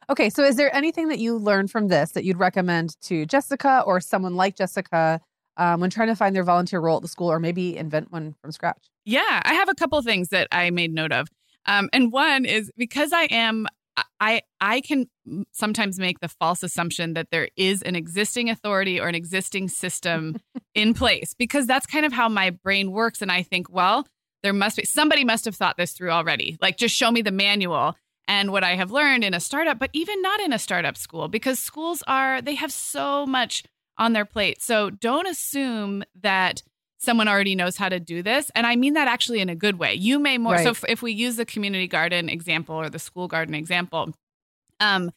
Okay 0.09 0.29
so 0.29 0.43
is 0.43 0.55
there 0.55 0.73
anything 0.75 1.07
that 1.09 1.19
you 1.19 1.37
learned 1.37 1.71
from 1.71 1.87
this 1.87 2.11
that 2.11 2.23
you'd 2.23 2.39
recommend 2.39 2.99
to 3.03 3.25
jessica 3.25 3.83
or 3.85 3.99
someone 3.99 4.35
like 4.35 4.55
jessica 4.55 5.21
um, 5.57 5.79
when 5.81 5.89
trying 5.89 6.07
to 6.07 6.15
find 6.15 6.35
their 6.35 6.43
volunteer 6.43 6.79
role 6.79 6.97
at 6.97 7.03
the 7.03 7.07
school 7.07 7.31
or 7.31 7.39
maybe 7.39 7.77
invent 7.77 8.11
one 8.11 8.35
from 8.41 8.51
scratch? 8.51 8.89
Yeah 9.05 9.41
i 9.43 9.53
have 9.53 9.69
a 9.69 9.75
couple 9.75 10.01
things 10.01 10.29
that 10.29 10.47
i 10.51 10.69
made 10.69 10.93
note 10.93 11.11
of. 11.11 11.27
Um, 11.65 11.89
and 11.93 12.11
one 12.11 12.45
is 12.45 12.71
because 12.77 13.13
I 13.13 13.23
am 13.25 13.67
I 14.19 14.41
I 14.59 14.81
can 14.81 15.07
sometimes 15.51 15.99
make 15.99 16.19
the 16.19 16.27
false 16.27 16.63
assumption 16.63 17.13
that 17.13 17.29
there 17.31 17.49
is 17.55 17.81
an 17.81 17.95
existing 17.95 18.49
authority 18.49 18.99
or 18.99 19.07
an 19.07 19.15
existing 19.15 19.69
system 19.69 20.37
in 20.75 20.93
place 20.93 21.33
because 21.33 21.67
that's 21.67 21.85
kind 21.85 22.05
of 22.05 22.13
how 22.13 22.29
my 22.29 22.49
brain 22.49 22.91
works 22.91 23.21
and 23.21 23.31
I 23.31 23.43
think 23.43 23.69
well 23.69 24.07
there 24.41 24.53
must 24.53 24.77
be 24.77 24.85
somebody 24.85 25.23
must 25.23 25.45
have 25.45 25.55
thought 25.55 25.77
this 25.77 25.93
through 25.93 26.11
already. 26.11 26.57
Like 26.61 26.77
just 26.77 26.95
show 26.95 27.11
me 27.11 27.21
the 27.21 27.31
manual 27.31 27.95
and 28.27 28.51
what 28.51 28.63
I 28.63 28.75
have 28.75 28.91
learned 28.91 29.23
in 29.23 29.33
a 29.33 29.39
startup 29.39 29.79
but 29.79 29.89
even 29.93 30.21
not 30.21 30.39
in 30.39 30.53
a 30.53 30.59
startup 30.59 30.97
school 30.97 31.27
because 31.27 31.59
schools 31.59 32.03
are 32.07 32.41
they 32.41 32.55
have 32.55 32.71
so 32.71 33.25
much 33.25 33.63
on 33.97 34.13
their 34.13 34.25
plate. 34.25 34.61
So 34.61 34.89
don't 34.89 35.27
assume 35.27 36.03
that 36.21 36.63
someone 37.03 37.27
already 37.27 37.55
knows 37.55 37.77
how 37.77 37.89
to 37.89 37.99
do 37.99 38.23
this. 38.23 38.49
And 38.55 38.65
I 38.65 38.75
mean 38.75 38.93
that 38.93 39.07
actually 39.07 39.39
in 39.39 39.49
a 39.49 39.55
good 39.55 39.77
way. 39.77 39.93
You 39.93 40.19
may 40.19 40.37
more. 40.37 40.53
Right. 40.53 40.63
So 40.63 40.71
if, 40.71 40.83
if, 40.87 41.01
we 41.01 41.11
use 41.11 41.35
the 41.35 41.45
community 41.45 41.87
garden 41.87 42.29
example 42.29 42.75
or 42.75 42.89
the 42.89 42.99
school 42.99 43.27
garden 43.27 43.53
example, 43.53 44.13
um, 44.79 45.11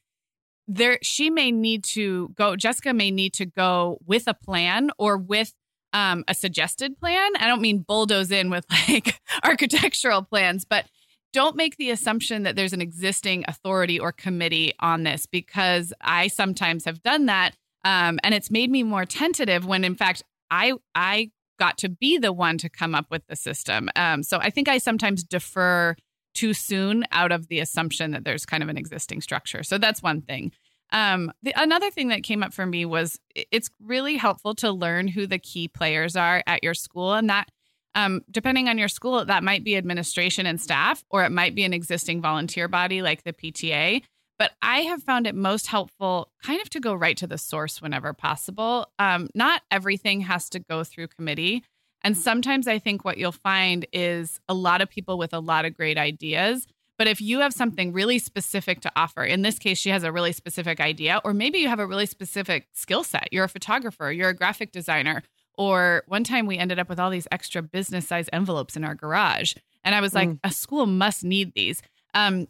there 0.69 0.99
she 1.03 1.31
may 1.31 1.53
need 1.53 1.85
to 1.85 2.29
go. 2.31 2.57
Jessica 2.57 2.93
may 2.93 3.11
need 3.11 3.33
to 3.35 3.47
go 3.47 3.99
with 4.05 4.25
a 4.27 4.35
plan 4.35 4.91
or 4.99 5.17
with 5.17 5.53
um, 5.93 6.25
a 6.29 6.35
suggested 6.35 6.99
plan. 6.99 7.31
I 7.39 7.47
don't 7.47 7.63
mean 7.63 7.79
bulldoze 7.79 8.31
in 8.31 8.51
with 8.51 8.67
like 8.89 9.21
architectural 9.45 10.23
plans, 10.23 10.65
but 10.65 10.87
don't 11.33 11.57
make 11.57 11.77
the 11.77 11.91
assumption 11.91 12.43
that 12.45 12.57
there's 12.57 12.73
an 12.73 12.81
existing 12.81 13.45
authority 13.47 14.01
or 14.01 14.11
committee 14.11 14.73
on 14.81 15.05
this 15.05 15.27
because 15.27 15.93
I 16.01 16.29
sometimes 16.29 16.85
have 16.85 17.03
done 17.03 17.27
that. 17.27 17.57
Um, 17.85 18.19
and 18.25 18.35
it's 18.35 18.51
made 18.51 18.71
me 18.71 18.83
more 18.83 19.05
tentative 19.05 19.65
when 19.67 19.85
in 19.85 19.95
fact 19.95 20.23
I 20.51 20.75
I 20.95 21.31
got 21.59 21.79
to 21.79 21.89
be 21.89 22.19
the 22.19 22.33
one 22.33 22.59
to 22.59 22.69
come 22.69 22.95
up 22.95 23.07
with 23.11 23.27
the 23.29 23.37
system. 23.37 23.91
Um, 23.97 24.23
so 24.23 24.39
I 24.39 24.51
think 24.51 24.69
I 24.69 24.79
sometimes 24.79 25.23
defer 25.23 25.97
too 26.35 26.53
soon 26.53 27.05
out 27.13 27.33
of 27.33 27.49
the 27.49 27.61
assumption 27.61 28.11
that 28.13 28.25
there's 28.25 28.45
kind 28.45 28.63
of 28.63 28.69
an 28.69 28.77
existing 28.77 29.23
structure. 29.23 29.63
So 29.63 29.79
that's 29.79 30.03
one 30.03 30.21
thing. 30.21 30.53
Um, 30.93 31.33
the, 31.43 31.53
another 31.57 31.91
thing 31.91 32.09
that 32.09 32.23
came 32.23 32.43
up 32.43 32.53
for 32.53 32.65
me 32.65 32.85
was 32.85 33.19
it's 33.35 33.71
really 33.83 34.17
helpful 34.17 34.55
to 34.57 34.71
learn 34.71 35.09
who 35.09 35.27
the 35.27 35.39
key 35.39 35.67
players 35.67 36.15
are 36.15 36.43
at 36.47 36.63
your 36.63 36.75
school, 36.75 37.15
and 37.15 37.29
that 37.29 37.49
um, 37.97 38.21
depending 38.31 38.69
on 38.69 38.79
your 38.79 38.89
school, 38.89 39.25
that 39.25 39.43
might 39.43 39.65
be 39.65 39.77
administration 39.77 40.47
and 40.47 40.61
staff, 40.61 41.03
or 41.11 41.25
it 41.25 41.33
might 41.33 41.55
be 41.55 41.65
an 41.65 41.73
existing 41.73 42.21
volunteer 42.21 42.69
body 42.69 43.01
like 43.01 43.25
the 43.25 43.33
PTA. 43.33 44.03
But 44.39 44.53
I 44.61 44.81
have 44.81 45.03
found 45.03 45.27
it 45.27 45.35
most 45.35 45.67
helpful 45.67 46.31
kind 46.43 46.61
of 46.61 46.69
to 46.71 46.81
go 46.81 46.95
right 46.95 47.17
to 47.17 47.27
the 47.27 47.39
source 47.39 47.81
whenever 47.81 48.13
possible. 48.13 48.89
Um, 48.99 49.29
not 49.35 49.63
everything 49.71 50.21
has 50.23 50.51
to 50.51 50.59
go 50.59 50.85
through 50.85 51.09
committee. 51.09 51.63
And 52.03 52.17
sometimes 52.17 52.69
I 52.69 52.79
think 52.79 53.05
what 53.05 53.19
you'll 53.19 53.33
find 53.33 53.87
is 53.93 54.39
a 54.49 54.55
lot 54.55 54.81
of 54.81 54.91
people 54.91 55.19
with 55.19 55.33
a 55.33 55.41
lot 55.41 55.65
of 55.65 55.75
great 55.75 55.99
ideas. 55.99 56.67
But 56.99 57.09
if 57.09 57.21
you 57.21 57.41
have 57.41 57.53
something 57.53 57.93
really 57.93 58.19
specific 58.19 58.81
to 58.81 58.93
offer, 58.97 59.23
in 59.23 59.43
this 59.43 59.59
case, 59.59 59.79
she 59.79 59.91
has 59.91 60.03
a 60.03 60.13
really 60.13 60.33
specific 60.33 60.81
idea, 60.81 61.21
or 61.25 61.35
maybe 61.35 61.59
you 61.59 61.69
have 61.69 61.79
a 61.79 61.87
really 61.87 62.07
specific 62.07 62.69
skill 62.73 63.05
set. 63.05 63.29
You're 63.33 63.45
a 63.45 63.49
photographer, 63.49 64.11
you're 64.11 64.31
a 64.31 64.35
graphic 64.35 64.73
designer. 64.73 65.23
Or 65.59 66.05
one 66.07 66.25
time 66.25 66.47
we 66.47 66.59
ended 66.59 66.79
up 66.79 66.89
with 66.89 67.01
all 67.01 67.11
these 67.11 67.29
extra 67.33 67.63
business 67.63 68.07
size 68.07 68.29
envelopes 68.33 68.77
in 68.77 68.85
our 68.85 68.95
garage. 68.95 69.55
And 69.85 69.95
I 69.95 70.01
was 70.01 70.15
like, 70.15 70.29
mm. 70.29 70.39
a 70.45 70.51
school 70.51 70.87
must 70.87 71.25
need 71.25 71.55
these. 71.55 71.83
Um, 72.13 72.49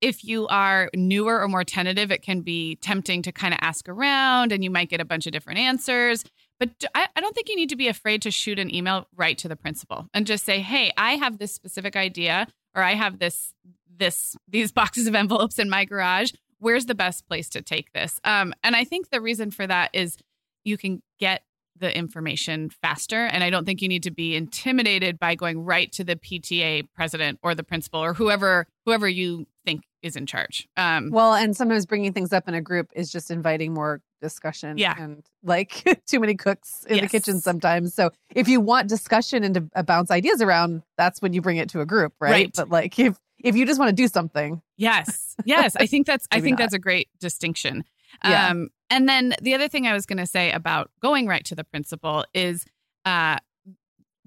if 0.00 0.24
you 0.24 0.46
are 0.48 0.90
newer 0.94 1.40
or 1.40 1.48
more 1.48 1.64
tentative, 1.64 2.10
it 2.10 2.22
can 2.22 2.40
be 2.40 2.76
tempting 2.76 3.22
to 3.22 3.32
kind 3.32 3.54
of 3.54 3.58
ask 3.62 3.88
around 3.88 4.52
and 4.52 4.62
you 4.62 4.70
might 4.70 4.88
get 4.88 5.00
a 5.00 5.04
bunch 5.04 5.26
of 5.26 5.32
different 5.32 5.58
answers. 5.58 6.24
But 6.58 6.70
I, 6.94 7.08
don't 7.20 7.34
think 7.34 7.48
you 7.48 7.56
need 7.56 7.68
to 7.70 7.76
be 7.76 7.88
afraid 7.88 8.22
to 8.22 8.30
shoot 8.30 8.58
an 8.58 8.74
email 8.74 9.06
right 9.14 9.36
to 9.38 9.48
the 9.48 9.56
principal 9.56 10.08
and 10.14 10.26
just 10.26 10.44
say, 10.44 10.60
"Hey, 10.60 10.92
I 10.96 11.12
have 11.16 11.38
this 11.38 11.52
specific 11.52 11.96
idea, 11.96 12.46
or 12.74 12.82
I 12.82 12.94
have 12.94 13.18
this 13.18 13.52
this 13.98 14.36
these 14.48 14.72
boxes 14.80 15.06
of 15.06 15.14
envelopes 15.14 15.58
in 15.58 15.68
my 15.68 15.84
garage. 15.84 16.32
Where's 16.58 16.86
the 16.86 16.94
best 16.94 17.28
place 17.28 17.50
to 17.50 17.62
take 17.62 17.92
this?" 17.92 18.20
Um, 18.24 18.54
and 18.62 18.74
I 18.74 18.84
think 18.84 19.10
the 19.10 19.20
reason 19.20 19.50
for 19.50 19.66
that 19.66 19.90
is 19.92 20.16
you 20.64 20.78
can 20.78 21.02
get 21.18 21.42
the 21.78 21.96
information 21.96 22.70
faster, 22.70 23.26
and 23.26 23.44
I 23.44 23.50
don't 23.50 23.64
think 23.64 23.82
you 23.82 23.88
need 23.88 24.02
to 24.04 24.10
be 24.10 24.34
intimidated 24.36 25.18
by 25.18 25.34
going 25.34 25.60
right 25.64 25.90
to 25.92 26.04
the 26.04 26.16
PTA 26.16 26.88
president 26.94 27.38
or 27.42 27.54
the 27.54 27.62
principal 27.64 28.00
or 28.02 28.14
whoever 28.14 28.66
whoever 28.84 29.08
you 29.08 29.46
think 29.64 29.82
is 30.02 30.16
in 30.16 30.26
charge. 30.26 30.68
Um, 30.76 31.10
well, 31.10 31.34
and 31.34 31.56
sometimes 31.56 31.86
bringing 31.86 32.12
things 32.12 32.32
up 32.32 32.46
in 32.48 32.54
a 32.54 32.60
group 32.60 32.88
is 32.94 33.10
just 33.10 33.30
inviting 33.30 33.74
more 33.74 34.00
discussion. 34.20 34.78
Yeah. 34.78 34.94
And 34.98 35.24
like 35.42 36.00
too 36.06 36.20
many 36.20 36.34
cooks 36.34 36.84
in 36.88 37.00
the 37.00 37.08
kitchen 37.08 37.40
sometimes. 37.40 37.94
So 37.94 38.10
if 38.34 38.48
you 38.48 38.60
want 38.60 38.88
discussion 38.88 39.42
and 39.44 39.54
to 39.54 39.70
uh, 39.74 39.82
bounce 39.82 40.10
ideas 40.10 40.40
around, 40.40 40.82
that's 40.96 41.20
when 41.20 41.32
you 41.32 41.42
bring 41.42 41.56
it 41.56 41.68
to 41.70 41.80
a 41.80 41.86
group, 41.86 42.12
right? 42.20 42.30
Right. 42.30 42.52
But 42.54 42.70
like 42.70 42.98
if 42.98 43.18
if 43.38 43.54
you 43.56 43.66
just 43.66 43.78
want 43.78 43.90
to 43.90 43.94
do 43.94 44.08
something, 44.08 44.62
Yes. 44.76 45.34
Yes. 45.44 45.76
I 45.76 45.86
think 45.86 46.06
that's 46.06 46.26
I 46.32 46.40
think 46.40 46.52
not. 46.58 46.64
that's 46.64 46.74
a 46.74 46.78
great 46.78 47.08
distinction. 47.20 47.84
Yeah. 48.24 48.48
Um 48.50 48.68
and 48.90 49.08
then 49.08 49.34
the 49.40 49.54
other 49.54 49.68
thing 49.68 49.86
I 49.86 49.92
was 49.92 50.06
going 50.06 50.18
to 50.18 50.26
say 50.26 50.50
about 50.52 50.90
going 51.00 51.26
right 51.26 51.44
to 51.46 51.54
the 51.54 51.64
principal 51.64 52.24
is 52.34 52.64
uh 53.04 53.38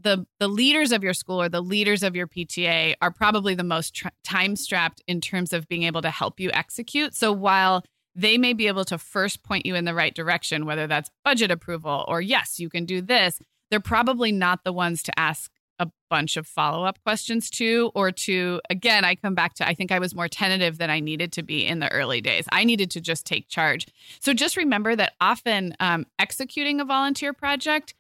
the 0.02 0.26
the 0.40 0.48
leaders 0.48 0.92
of 0.92 1.04
your 1.04 1.14
school 1.14 1.42
or 1.42 1.50
the 1.50 1.62
leaders 1.62 2.04
of 2.04 2.16
your 2.16 2.28
PTA 2.28 2.96
are 3.02 3.12
probably 3.12 3.56
the 3.56 3.64
most 3.64 3.94
tr- 3.94 4.08
time 4.24 4.56
strapped 4.56 5.02
in 5.08 5.22
terms 5.22 5.54
of 5.54 5.68
being 5.68 5.84
able 5.84 6.02
to 6.02 6.10
help 6.10 6.40
you 6.40 6.50
execute. 6.54 7.14
So 7.14 7.32
while 7.32 7.84
they 8.16 8.38
may 8.38 8.54
be 8.54 8.68
able 8.68 8.86
to 8.86 8.98
first 8.98 9.44
point 9.44 9.66
you 9.66 9.76
in 9.76 9.86
the 9.86 9.94
right 9.94 10.14
direction, 10.14 10.66
whether 10.66 10.88
that's 10.88 11.10
budget 11.24 11.52
approval 11.52 12.06
or 12.08 12.22
yes, 12.22 12.60
you 12.60 12.70
can 12.70 12.86
do 12.86 13.02
this, 13.02 13.40
they're 13.70 13.80
probably 13.80 14.32
not 14.32 14.64
the 14.64 14.74
ones 14.74 15.04
to 15.04 15.20
ask 15.20 15.52
a 15.80 15.88
bunch 16.10 16.38
of 16.38 16.46
follow 16.46 16.84
up 16.86 17.02
questions 17.04 17.50
to, 17.52 17.92
or 17.96 18.12
to, 18.12 18.62
again, 18.70 19.06
I 19.06 19.16
come 19.16 19.34
back 19.34 19.54
to, 19.56 19.68
I 19.68 19.74
think 19.74 19.92
I 19.92 20.00
was 20.00 20.14
more 20.14 20.28
tentative 20.28 20.78
than 20.78 20.90
I 20.90 21.00
needed 21.00 21.32
to 21.34 21.44
be 21.44 21.66
in 21.66 21.80
the 21.80 21.92
early 21.92 22.22
days. 22.22 22.46
I 22.52 22.64
needed 22.66 22.92
to 22.92 23.02
just 23.02 23.26
take 23.26 23.48
charge. 23.48 23.88
So 24.20 24.34
just 24.34 24.58
remember 24.58 24.96
that 24.96 25.14
often 25.22 25.76
um, 25.80 26.06
executing 26.20 26.82
a 26.82 26.86
volunteer 26.86 27.34
project 27.34 27.96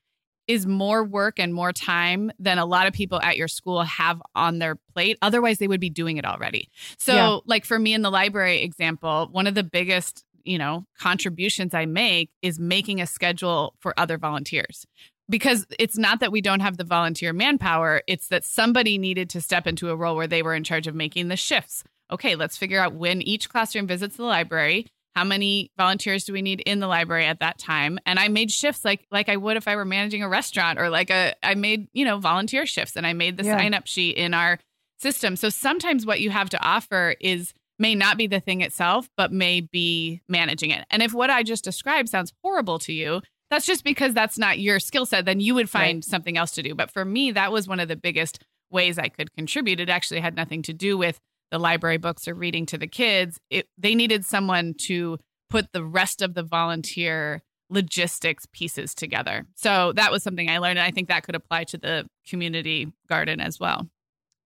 is 0.47 0.65
more 0.65 1.03
work 1.03 1.39
and 1.39 1.53
more 1.53 1.71
time 1.71 2.31
than 2.39 2.57
a 2.57 2.65
lot 2.65 2.87
of 2.87 2.93
people 2.93 3.21
at 3.21 3.37
your 3.37 3.47
school 3.47 3.83
have 3.83 4.19
on 4.35 4.57
their 4.59 4.75
plate. 4.93 5.17
Otherwise, 5.21 5.59
they 5.59 5.67
would 5.67 5.79
be 5.79 5.91
doing 5.91 6.17
it 6.17 6.25
already. 6.25 6.67
So, 6.97 7.13
Yeah. 7.13 7.37
like 7.45 7.65
for 7.65 7.77
me 7.77 7.93
in 7.93 8.01
the 8.01 8.09
library 8.09 8.61
example, 8.63 9.29
one 9.31 9.47
of 9.47 9.55
the 9.55 9.63
biggest 9.63 10.25
you 10.45 10.57
know 10.57 10.85
contributions 10.97 11.73
i 11.73 11.85
make 11.85 12.29
is 12.41 12.57
making 12.57 13.01
a 13.01 13.05
schedule 13.05 13.75
for 13.77 13.93
other 13.99 14.17
volunteers 14.17 14.85
because 15.29 15.65
it's 15.77 15.97
not 15.97 16.19
that 16.19 16.31
we 16.31 16.41
don't 16.41 16.59
have 16.61 16.77
the 16.77 16.83
volunteer 16.83 17.31
manpower 17.33 18.01
it's 18.07 18.27
that 18.29 18.43
somebody 18.43 18.97
needed 18.97 19.29
to 19.29 19.41
step 19.41 19.67
into 19.67 19.89
a 19.89 19.95
role 19.95 20.15
where 20.15 20.27
they 20.27 20.41
were 20.41 20.55
in 20.55 20.63
charge 20.63 20.87
of 20.87 20.95
making 20.95 21.27
the 21.27 21.37
shifts. 21.37 21.83
Okay 22.11 22.35
let's 22.35 22.57
figure 22.57 22.79
out 22.79 22.93
when 22.93 23.21
each 23.21 23.49
classroom 23.49 23.87
visits 23.87 24.15
the 24.17 24.23
library 24.23 24.87
how 25.15 25.23
many 25.23 25.71
volunteers 25.77 26.23
do 26.23 26.31
we 26.33 26.41
need 26.41 26.61
in 26.61 26.79
the 26.79 26.87
library 26.87 27.25
at 27.25 27.39
that 27.39 27.57
time? 27.57 27.99
And 28.05 28.19
i 28.19 28.27
made 28.27 28.51
shifts 28.51 28.85
like 28.85 29.05
like 29.11 29.27
i 29.29 29.35
would 29.37 29.57
if 29.57 29.67
i 29.67 29.75
were 29.75 29.85
managing 29.85 30.23
a 30.23 30.29
restaurant 30.29 30.79
or 30.79 30.89
like 30.89 31.09
a 31.09 31.33
i 31.43 31.55
made 31.55 31.87
you 31.93 32.05
know 32.05 32.17
volunteer 32.19 32.65
shifts 32.65 32.95
and 32.95 33.05
i 33.05 33.13
made 33.13 33.37
the 33.37 33.43
Yeah. 33.43 33.57
sign 33.57 33.73
up 33.73 33.87
sheet 33.87 34.17
in 34.17 34.33
our 34.33 34.59
system. 34.99 35.35
So 35.37 35.47
sometimes 35.49 36.05
what 36.05 36.19
you 36.19 36.29
have 36.29 36.49
to 36.49 36.61
offer 36.61 37.15
is 37.21 37.53
may 37.77 37.95
not 37.95 38.17
be 38.17 38.27
the 38.27 38.41
thing 38.41 38.59
itself 38.61 39.09
but 39.15 39.31
may 39.31 39.61
be 39.61 40.21
managing 40.27 40.71
it. 40.71 40.85
And 40.89 41.01
if 41.01 41.13
what 41.13 41.29
i 41.29 41.41
just 41.43 41.63
described 41.63 42.09
sounds 42.09 42.33
horrible 42.43 42.79
to 42.79 42.93
you 42.93 43.21
that's 43.49 43.65
just 43.65 43.83
because 43.83 44.13
that's 44.13 44.38
not 44.38 44.59
your 44.59 44.79
skill 44.79 45.05
set 45.05 45.25
then 45.25 45.39
you 45.39 45.55
would 45.55 45.69
find 45.69 45.97
Right. 45.97 46.03
something 46.05 46.38
else 46.38 46.51
to 46.51 46.63
do 46.63 46.75
but 46.75 46.91
for 46.91 47.03
me 47.05 47.31
that 47.31 47.51
was 47.51 47.67
one 47.67 47.79
of 47.79 47.88
the 47.88 47.95
biggest 47.95 48.43
ways 48.71 48.97
i 48.99 49.07
could 49.09 49.33
contribute 49.35 49.79
it 49.79 49.89
actually 49.89 50.19
had 50.19 50.35
nothing 50.35 50.62
to 50.63 50.73
do 50.73 50.97
with 50.97 51.19
the 51.51 51.57
library 51.59 51.97
books 51.97 52.27
or 52.27 52.33
reading 52.35 52.65
to 52.67 52.77
the 52.77 52.88
kids 52.88 53.39
it, 53.49 53.67
they 53.77 53.95
needed 53.95 54.23
someone 54.25 54.73
to 54.88 55.17
put 55.49 55.71
the 55.73 55.83
rest 55.83 56.21
of 56.21 56.35
the 56.35 56.43
volunteer 56.43 57.41
logistics 57.71 58.45
pieces 58.51 58.93
together 58.95 59.45
so 59.55 59.91
that 59.93 60.12
was 60.12 60.21
something 60.23 60.49
i 60.49 60.57
learned 60.57 60.77
and 60.79 60.85
i 60.88 60.91
think 60.91 61.07
that 61.07 61.23
could 61.23 61.35
apply 61.35 61.63
to 61.63 61.77
the 61.77 62.07
community 62.27 62.91
garden 63.07 63.39
as 63.39 63.59
well 63.59 63.88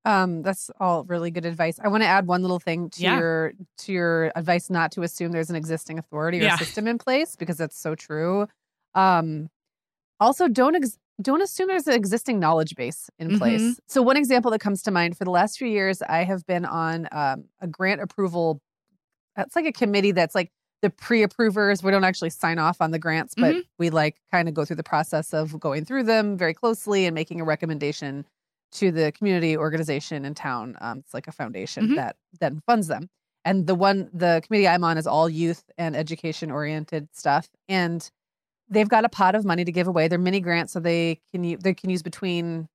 Um, 0.05 0.43
that's 0.43 0.69
all 0.81 1.05
really 1.05 1.31
good 1.31 1.47
advice. 1.47 1.79
I 1.79 1.87
want 1.87 2.03
to 2.03 2.09
add 2.09 2.27
one 2.27 2.43
little 2.43 2.59
thing 2.59 2.91
to 2.91 3.01
Yeah. 3.03 3.19
your 3.19 3.53
to 3.83 3.93
your 3.93 4.33
advice 4.35 4.69
not 4.69 4.91
to 4.93 5.03
assume 5.05 5.31
there's 5.31 5.49
an 5.51 5.55
existing 5.55 5.97
authority 6.01 6.41
or 6.41 6.45
Yeah. 6.45 6.57
system 6.57 6.89
in 6.89 6.99
place 6.99 7.37
because 7.37 7.57
that's 7.57 7.79
so 7.79 7.95
true. 7.95 8.49
Um, 8.95 9.49
also, 10.21 10.49
don't 10.49 10.77
ex- 10.77 10.99
don't 11.21 11.43
assume 11.43 11.69
there's 11.69 11.87
an 11.87 11.95
existing 11.95 12.41
knowledge 12.41 12.75
base 12.75 13.09
in 13.19 13.31
Mhm. 13.33 13.39
place. 13.39 13.81
So, 13.87 14.03
one 14.03 14.17
example 14.17 14.51
that 14.51 14.61
comes 14.61 14.83
to 14.83 14.91
mind 14.91 15.17
for 15.17 15.25
the 15.25 15.31
last 15.31 15.59
few 15.59 15.69
years, 15.69 16.03
I 16.03 16.25
have 16.25 16.45
been 16.47 16.65
on 16.65 17.09
um, 17.13 17.45
a 17.61 17.67
grant 17.67 18.01
approval. 18.01 18.61
It's 19.37 19.57
like 19.57 19.67
a 19.67 19.73
committee 19.73 20.13
that's 20.13 20.35
like 20.35 20.51
the 20.83 20.91
pre-approvers. 20.91 21.83
We 21.83 21.91
don't 21.91 22.05
actually 22.05 22.31
sign 22.31 22.59
off 22.59 22.81
on 22.81 22.91
the 22.91 22.99
grants, 22.99 23.35
but 23.37 23.55
we 23.79 23.91
like 23.91 24.17
kind 24.31 24.49
of 24.49 24.55
go 24.55 24.65
through 24.65 24.77
the 24.77 24.83
process 24.83 25.33
of 25.33 25.59
going 25.61 25.85
through 25.85 26.03
them 26.05 26.37
very 26.37 26.55
closely 26.55 27.07
and 27.07 27.15
making 27.15 27.41
a 27.41 27.45
recommendation 27.45 28.27
to 28.73 28.91
the 28.91 29.13
community 29.13 29.57
organization 29.57 30.25
in 30.25 30.35
town. 30.35 30.77
Um, 30.81 30.99
it's 30.99 31.15
like 31.15 31.29
a 31.29 31.33
foundation 31.33 31.91
Mhm. 31.91 31.95
that 31.97 32.17
then 32.41 32.61
funds 32.67 32.89
them. 32.89 33.11
And 33.45 33.67
the 33.67 33.75
one, 33.75 34.09
the 34.13 34.41
committee 34.45 34.67
I'm 34.69 34.83
on 34.85 34.99
is 34.99 35.07
all 35.07 35.29
youth 35.29 35.65
and 35.79 35.95
education 35.97 36.51
oriented 36.51 37.09
stuff. 37.15 37.49
And 37.69 38.09
they've 38.73 38.89
got 38.89 39.05
a 39.05 39.09
pot 39.09 39.35
of 39.35 39.45
money 39.45 39.65
to 39.65 39.73
give 39.73 39.87
away. 39.87 40.09
They're 40.09 40.19
mini 40.19 40.41
grants, 40.41 40.73
so 40.73 40.81
they 40.81 41.21
can 41.31 41.43
they 41.61 41.75
can 41.75 41.91
use 41.91 42.03
between. 42.03 42.69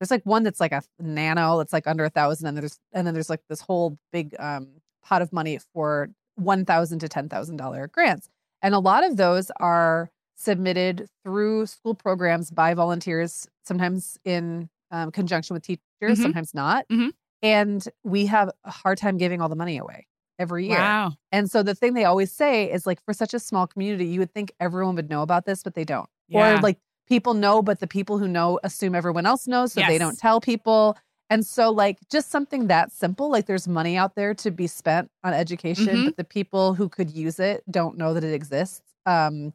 There's 0.00 0.10
like 0.10 0.24
one 0.24 0.42
that's 0.42 0.58
like 0.60 0.72
a 0.72 0.82
nano, 1.00 1.58
that's 1.58 1.72
like 1.72 1.86
under 1.86 2.04
a 2.04 2.10
thousand, 2.10 2.48
and 2.48 2.56
there's 2.58 2.78
and 2.92 3.06
then 3.06 3.14
there's 3.14 3.30
like 3.30 3.42
this 3.48 3.60
whole 3.60 3.98
big 4.12 4.34
um, 4.38 4.68
pot 5.04 5.22
of 5.22 5.32
money 5.32 5.58
for 5.72 6.10
one 6.36 6.64
thousand 6.64 6.98
to 7.00 7.08
ten 7.08 7.28
thousand 7.28 7.56
dollar 7.56 7.86
grants, 7.88 8.28
and 8.62 8.74
a 8.74 8.78
lot 8.78 9.04
of 9.04 9.16
those 9.16 9.50
are 9.60 10.10
submitted 10.36 11.08
through 11.22 11.66
school 11.66 11.94
programs 11.94 12.50
by 12.50 12.74
volunteers, 12.74 13.46
sometimes 13.64 14.18
in 14.24 14.68
um, 14.90 15.12
conjunction 15.12 15.54
with 15.54 15.62
teachers, 15.62 16.18
Mhm. 16.18 16.22
sometimes 16.22 16.52
not. 16.52 16.86
Mhm. 16.88 17.10
And 17.42 17.86
we 18.04 18.26
have 18.26 18.50
a 18.64 18.70
hard 18.70 18.98
time 18.98 19.18
giving 19.18 19.40
all 19.40 19.48
the 19.48 19.56
money 19.56 19.78
away 19.78 20.06
every 20.38 20.66
year. 20.68 20.78
wow 20.78 21.12
And 21.30 21.50
so 21.50 21.62
the 21.62 21.74
thing 21.74 21.94
they 21.94 22.04
always 22.04 22.32
say 22.32 22.70
is 22.70 22.86
like 22.86 23.02
for 23.04 23.12
such 23.12 23.34
a 23.34 23.38
small 23.38 23.66
community, 23.66 24.06
you 24.06 24.18
would 24.20 24.32
think 24.32 24.52
everyone 24.60 24.94
would 24.96 25.10
know 25.10 25.22
about 25.22 25.44
this, 25.46 25.62
but 25.62 25.74
they 25.74 25.84
don't. 25.84 26.08
Yeah. 26.28 26.58
Or 26.58 26.60
like 26.60 26.78
people 27.08 27.34
know, 27.34 27.62
but 27.62 27.80
the 27.80 27.86
people 27.86 28.18
who 28.18 28.26
know 28.28 28.58
assume 28.64 28.94
everyone 28.94 29.26
else 29.26 29.46
knows, 29.46 29.72
so 29.74 29.82
they 29.86 29.98
don't 29.98 30.18
tell 30.18 30.40
people. 30.40 30.96
And 31.30 31.46
so 31.46 31.70
like 31.70 31.98
just 32.10 32.30
something 32.30 32.66
that 32.68 32.92
simple, 32.92 33.30
like 33.30 33.46
there's 33.46 33.66
money 33.68 33.96
out 33.96 34.14
there 34.14 34.34
to 34.34 34.50
be 34.50 34.66
spent 34.66 35.10
on 35.24 35.32
education, 35.34 35.86
Mhm. 35.96 36.04
but 36.06 36.16
the 36.16 36.24
people 36.24 36.74
who 36.74 36.88
could 36.88 37.10
use 37.10 37.38
it 37.40 37.62
don't 37.70 37.96
know 37.96 38.12
that 38.14 38.24
it 38.24 38.34
exists. 38.34 38.82
Um, 39.06 39.52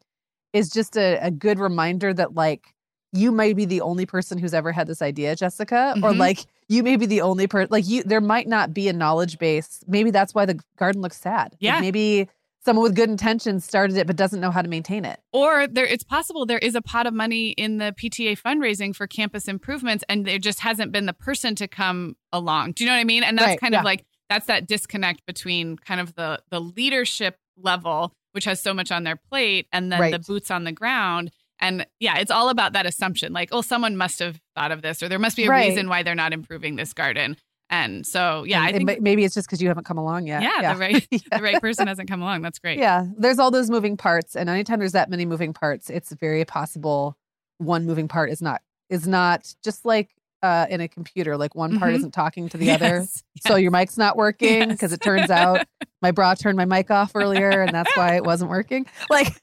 is 0.53 0.69
just 0.69 0.97
a, 0.97 1.17
a 1.21 1.29
good 1.29 1.59
reminder 1.59 2.13
that 2.13 2.33
like 2.33 2.73
you 3.13 3.31
may 3.31 3.53
be 3.53 3.65
the 3.65 3.81
only 3.81 4.05
person 4.05 4.37
who's 4.37 4.53
ever 4.53 4.71
had 4.71 4.87
this 4.87 5.01
idea, 5.01 5.35
Jessica, 5.35 5.93
or 6.03 6.11
Mhm. 6.11 6.17
like 6.17 6.39
you 6.67 6.83
may 6.83 6.95
be 6.97 7.05
the 7.05 7.21
only 7.21 7.47
person 7.47 7.69
like 7.71 7.87
you 7.87 8.03
there 8.03 8.21
might 8.21 8.47
not 8.47 8.73
be 8.73 8.87
a 8.89 8.93
knowledge 8.93 9.39
base. 9.39 9.79
Maybe 9.87 10.11
that's 10.11 10.35
why 10.35 10.45
the 10.45 10.59
garden 10.77 11.01
looks 11.01 11.17
sad. 11.19 11.53
Like, 11.53 11.57
Yeah. 11.61 11.79
maybe 11.79 12.27
someone 12.65 12.83
with 12.83 12.95
good 12.95 13.09
intentions 13.09 13.63
started 13.63 13.95
it 13.95 14.05
but 14.07 14.17
doesn't 14.17 14.41
know 14.41 14.51
how 14.51 14.61
to 14.61 14.67
maintain 14.67 15.05
it. 15.05 15.21
or 15.31 15.67
there 15.67 15.85
it's 15.85 16.03
possible 16.03 16.45
there 16.45 16.57
is 16.57 16.75
a 16.75 16.81
pot 16.81 17.07
of 17.07 17.13
money 17.13 17.49
in 17.51 17.77
the 17.77 17.93
PTA 17.97 18.35
fundraising 18.35 18.93
for 18.93 19.07
campus 19.07 19.47
improvements 19.47 20.03
and 20.09 20.25
there 20.25 20.37
just 20.37 20.59
hasn't 20.59 20.91
been 20.91 21.05
the 21.05 21.13
person 21.13 21.55
to 21.55 21.65
come 21.67 22.17
along. 22.33 22.73
Do 22.73 22.83
you 22.83 22.89
know 22.89 22.95
what 22.95 22.99
I 22.99 23.05
mean? 23.05 23.23
And 23.23 23.37
that's 23.37 23.47
Right, 23.51 23.59
kind 23.61 23.71
yeah. 23.73 23.79
of 23.79 23.85
like 23.85 24.03
that's 24.29 24.47
that 24.47 24.67
disconnect 24.67 25.25
between 25.25 25.77
kind 25.77 26.01
of 26.01 26.15
the 26.15 26.41
the 26.49 26.59
leadership 26.59 27.37
level 27.55 28.13
which 28.33 28.43
has 28.45 28.61
so 28.61 28.73
much 28.73 28.91
on 28.91 29.03
their 29.03 29.15
plate 29.15 29.67
and 29.71 29.89
then 29.91 30.11
the 30.11 30.19
boots 30.19 30.51
on 30.51 30.63
the 30.65 30.71
ground 30.73 31.31
and 31.59 31.85
yeah, 31.99 32.17
it's 32.19 32.31
all 32.31 32.49
about 32.49 32.73
that 32.73 32.85
assumption 32.85 33.33
like 33.33 33.49
oh 33.51 33.61
someone 33.61 33.97
must 33.97 34.19
have 34.19 34.39
thought 34.55 34.71
of 34.71 34.81
this 34.81 35.01
or 35.01 35.09
there 35.09 35.19
must 35.19 35.35
be 35.37 35.45
a 35.45 35.49
Right. 35.49 35.69
reason 35.69 35.89
why 35.89 36.03
they're 36.03 36.15
not 36.15 36.33
improving 36.33 36.75
this 36.75 36.93
garden. 36.93 37.37
And 37.69 38.05
so 38.07 38.43
yeah, 38.45 38.59
And 38.59 38.67
I 38.67 38.71
think 38.71 38.85
may- 38.85 38.99
maybe 38.99 39.25
it's 39.25 39.35
just 39.35 39.47
because 39.47 39.61
you 39.61 39.67
haven't 39.67 39.83
come 39.85 39.97
along 39.97 40.25
yet. 40.27 40.41
yeah, 40.41 40.73
the 40.73 40.79
right 40.79 41.07
Yeah. 41.11 41.19
the 41.37 41.43
right 41.43 41.59
person 41.59 41.87
hasn't 41.87 42.09
come 42.09 42.21
along. 42.21 42.41
That's 42.41 42.59
great. 42.59 42.79
Yeah, 42.79 43.05
there's 43.17 43.39
all 43.39 43.51
those 43.51 43.69
moving 43.69 43.97
parts, 43.97 44.35
and 44.37 44.49
anytime 44.49 44.79
there's 44.79 44.93
that 44.93 45.09
many 45.09 45.25
moving 45.25 45.51
parts, 45.51 45.89
it's 45.89 46.11
very 46.13 46.45
possible 46.45 47.17
one 47.57 47.85
moving 47.85 48.07
part 48.07 48.29
is 48.29 48.41
not 48.41 48.61
is 48.89 49.05
not 49.07 49.53
just 49.63 49.83
like 49.83 50.11
uh, 50.43 50.65
in 50.69 50.81
a 50.81 50.87
computer, 50.87 51.35
like 51.37 51.55
one 51.55 51.79
part 51.79 51.91
Mhm. 51.93 51.97
isn't 51.97 52.11
talking 52.11 52.47
to 52.49 52.57
the 52.57 52.71
other. 52.71 52.97
Yes, 52.99 53.23
So 53.45 53.55
your 53.55 53.71
mic's 53.71 53.97
not 53.97 54.15
working 54.17 54.59
Yes. 54.61 54.67
because 54.69 54.93
it 54.93 55.01
turns 55.01 55.29
out 55.31 55.65
my 56.01 56.11
bra 56.11 56.35
turned 56.35 56.57
my 56.57 56.65
mic 56.65 56.91
off 56.91 57.11
earlier, 57.15 57.61
and 57.61 57.73
that's 57.73 57.95
why 57.97 58.15
it 58.15 58.23
wasn't 58.23 58.49
working. 58.51 58.85
Like 59.09 59.41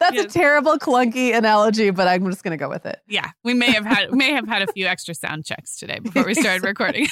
that's 0.00 0.18
a 0.18 0.26
terrible, 0.28 0.76
clunky 0.78 1.36
analogy, 1.36 1.90
but 1.90 2.08
I'm 2.08 2.24
just 2.30 2.42
gonna 2.42 2.56
go 2.56 2.68
with 2.68 2.84
it. 2.86 3.00
Yeah, 3.06 3.30
we 3.44 3.54
may 3.54 3.70
have 3.70 3.84
had 3.84 4.12
may 4.12 4.32
have 4.32 4.48
had 4.48 4.62
a 4.62 4.72
few 4.72 4.86
extra 4.86 5.14
sound 5.14 5.44
checks 5.44 5.76
today 5.78 5.98
before 6.00 6.24
we 6.24 6.34
started 6.34 6.64
recording. 6.64 7.06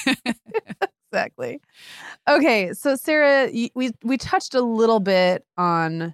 exactly. 1.11 1.61
Okay, 2.27 2.73
so 2.73 2.95
Sarah, 2.95 3.49
we 3.75 3.91
we 4.03 4.17
touched 4.17 4.53
a 4.55 4.61
little 4.61 4.99
bit 4.99 5.45
on 5.57 6.13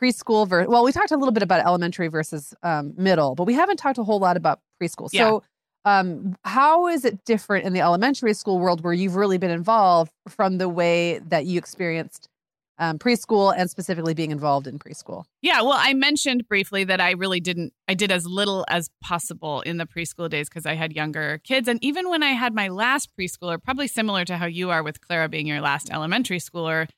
preschool 0.00 0.48
versus, 0.48 0.68
well, 0.68 0.82
we 0.84 0.90
talked 0.92 1.12
a 1.12 1.16
little 1.16 1.32
bit 1.32 1.42
about 1.44 1.64
elementary 1.64 2.08
versus 2.08 2.54
um, 2.64 2.92
middle, 2.96 3.34
but 3.36 3.44
we 3.44 3.54
haven't 3.54 3.76
talked 3.76 3.98
a 3.98 4.02
whole 4.04 4.18
lot 4.18 4.36
about 4.36 4.60
preschool. 4.82 5.08
Yeah. 5.12 5.38
Um, 5.84 6.36
how 6.44 6.86
is 6.86 7.04
it 7.04 7.24
different 7.24 7.64
in 7.64 7.72
the 7.72 7.80
elementary 7.80 8.34
school 8.34 8.58
world 8.58 8.84
where 8.84 8.92
you've 8.92 9.16
really 9.16 9.38
been 9.38 9.50
involved 9.50 10.12
from 10.28 10.58
the 10.58 10.68
way 10.68 11.18
that 11.20 11.44
you 11.44 11.58
experienced 11.58 12.28
um, 12.82 12.98
preschool 12.98 13.54
and 13.56 13.70
specifically 13.70 14.12
being 14.12 14.32
involved 14.32 14.66
in 14.66 14.76
preschool. 14.76 15.24
Yeah, 15.40 15.62
well, 15.62 15.76
I 15.76 15.94
mentioned 15.94 16.48
briefly 16.48 16.82
that 16.84 17.00
I 17.00 17.12
really 17.12 17.38
didn't, 17.38 17.72
I 17.86 17.94
did 17.94 18.10
as 18.10 18.26
little 18.26 18.64
as 18.68 18.90
possible 19.00 19.60
in 19.60 19.76
the 19.76 19.86
preschool 19.86 20.28
days 20.28 20.48
because 20.48 20.66
I 20.66 20.74
had 20.74 20.92
younger 20.92 21.40
kids. 21.44 21.68
And 21.68 21.82
even 21.82 22.08
when 22.08 22.24
I 22.24 22.30
had 22.30 22.54
my 22.54 22.68
last 22.68 23.10
preschooler, 23.16 23.62
probably 23.62 23.86
similar 23.86 24.24
to 24.24 24.36
how 24.36 24.46
you 24.46 24.70
are 24.70 24.82
with 24.82 25.00
Clara 25.00 25.28
being 25.28 25.46
your 25.46 25.60
last 25.60 25.90
elementary 25.92 26.38
schooler, 26.38 26.88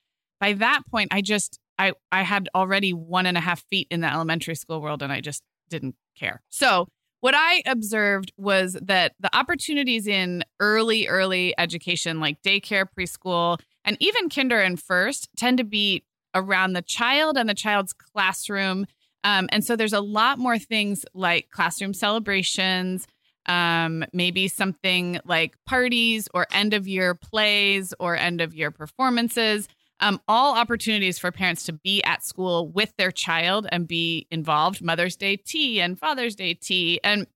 by 0.41 0.55
that 0.55 0.83
point, 0.91 1.09
I 1.13 1.21
just, 1.21 1.59
I, 1.79 1.93
I 2.11 2.23
had 2.23 2.49
already 2.55 2.95
one 2.95 3.27
and 3.27 3.37
a 3.37 3.41
half 3.41 3.63
feet 3.69 3.89
in 3.91 4.01
the 4.01 4.11
elementary 4.11 4.55
school 4.55 4.81
world 4.81 5.03
and 5.03 5.13
I 5.13 5.21
just 5.21 5.43
didn't 5.69 5.97
care. 6.17 6.41
So, 6.49 6.89
what 7.25 7.35
I 7.35 7.63
observed 7.65 8.35
was 8.37 8.75
that 8.83 9.15
the 9.19 9.35
opportunities 9.35 10.07
in 10.07 10.45
early, 10.61 11.09
early 11.09 11.55
education, 11.57 12.21
like 12.21 12.43
daycare, 12.43 12.85
preschool, 12.85 13.59
and 13.83 13.97
even 13.99 14.29
kinder 14.29 14.61
and 14.61 14.79
first, 14.79 15.31
tend 15.35 15.57
to 15.57 15.65
be 15.65 16.05
around 16.35 16.75
the 16.75 16.83
child 16.83 17.39
and 17.39 17.49
the 17.49 17.55
child's 17.55 17.95
classroom. 17.95 18.85
Um, 19.25 19.49
and 19.53 19.65
so 19.65 19.75
there's 19.75 19.95
a 19.95 20.03
lot 20.03 20.39
more 20.39 20.59
things 20.59 21.07
like 21.15 21.49
classroom 21.49 21.95
celebrations, 21.95 23.07
um, 23.47 24.05
maybe 24.13 24.47
something 24.47 25.19
like 25.25 25.57
parties 25.65 26.29
or 26.35 26.47
end 26.53 26.75
of 26.75 26.87
year 26.87 27.15
plays 27.15 27.95
or 27.99 28.17
end 28.17 28.43
of 28.43 28.55
year 28.55 28.71
performances 28.71 29.67
um, 30.01 30.21
all 30.29 30.57
opportunities 30.57 31.19
for 31.19 31.31
parents 31.31 31.65
to 31.65 31.73
be 31.73 32.03
at 32.05 32.25
school 32.25 32.69
with 32.69 32.93
their 32.97 33.11
child 33.11 33.67
and 33.71 33.87
be 33.89 34.27
involved 34.31 34.83
mother's 34.83 35.17
day 35.17 35.37
tea 35.37 35.81
and 35.81 35.99
father's 35.99 36.35
day 36.35 36.55
tea. 36.55 37.01
And 37.03 37.27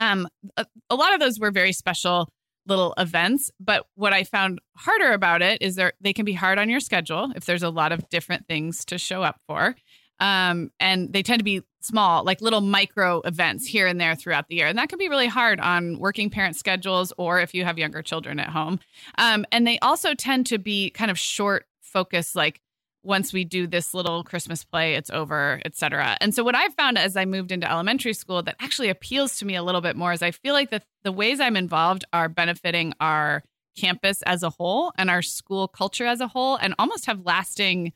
um, 0.00 0.28
a, 0.56 0.66
a 0.90 0.94
lot 0.94 1.14
of 1.14 1.20
those 1.20 1.38
were 1.38 1.50
very 1.50 1.72
special 1.72 2.28
little 2.68 2.94
events 2.98 3.48
but 3.60 3.86
what 3.94 4.12
i 4.12 4.24
found 4.24 4.60
harder 4.76 5.12
about 5.12 5.40
it 5.40 5.62
is 5.62 5.76
there 5.76 5.92
they 6.00 6.12
can 6.12 6.24
be 6.24 6.32
hard 6.32 6.58
on 6.58 6.68
your 6.68 6.80
schedule 6.80 7.32
if 7.36 7.44
there's 7.44 7.62
a 7.62 7.70
lot 7.70 7.92
of 7.92 8.08
different 8.08 8.46
things 8.48 8.84
to 8.84 8.98
show 8.98 9.22
up 9.22 9.40
for. 9.46 9.76
Um, 10.18 10.70
and 10.80 11.12
they 11.12 11.22
tend 11.22 11.40
to 11.40 11.44
be 11.44 11.62
small 11.80 12.24
like 12.24 12.40
little 12.40 12.62
micro 12.62 13.20
events 13.20 13.66
here 13.66 13.86
and 13.86 14.00
there 14.00 14.14
throughout 14.14 14.48
the 14.48 14.56
year. 14.56 14.66
And 14.66 14.78
that 14.78 14.88
can 14.88 14.98
be 14.98 15.08
really 15.08 15.26
hard 15.26 15.60
on 15.60 15.98
working 15.98 16.30
parent 16.30 16.56
schedules 16.56 17.12
or 17.18 17.40
if 17.40 17.54
you 17.54 17.64
have 17.64 17.78
younger 17.78 18.02
children 18.02 18.40
at 18.40 18.48
home. 18.48 18.80
Um, 19.18 19.44
and 19.52 19.66
they 19.66 19.78
also 19.80 20.14
tend 20.14 20.46
to 20.46 20.58
be 20.58 20.90
kind 20.90 21.10
of 21.10 21.18
short 21.18 21.66
focus 21.96 22.36
like 22.36 22.60
once 23.02 23.32
we 23.32 23.42
do 23.42 23.66
this 23.66 23.94
little 23.94 24.22
Christmas 24.22 24.64
play, 24.64 24.96
it's 24.96 25.08
over, 25.08 25.62
etc. 25.64 26.18
And 26.20 26.34
so 26.34 26.44
what 26.44 26.54
I've 26.54 26.74
found 26.74 26.98
as 26.98 27.16
I 27.16 27.24
moved 27.24 27.52
into 27.52 27.70
elementary 27.70 28.12
school 28.12 28.42
that 28.42 28.56
actually 28.60 28.90
appeals 28.90 29.38
to 29.38 29.46
me 29.46 29.54
a 29.54 29.62
little 29.62 29.80
bit 29.80 29.96
more 29.96 30.12
is 30.12 30.22
I 30.22 30.32
feel 30.32 30.52
like 30.52 30.70
the 30.70 30.82
the 31.04 31.12
ways 31.12 31.40
I'm 31.40 31.56
involved 31.56 32.04
are 32.12 32.28
benefiting 32.28 32.92
our 33.00 33.42
campus 33.78 34.20
as 34.22 34.42
a 34.42 34.50
whole 34.50 34.92
and 34.98 35.08
our 35.08 35.22
school 35.22 35.68
culture 35.68 36.04
as 36.04 36.20
a 36.20 36.28
whole 36.28 36.56
and 36.56 36.74
almost 36.78 37.06
have 37.06 37.24
lasting 37.24 37.92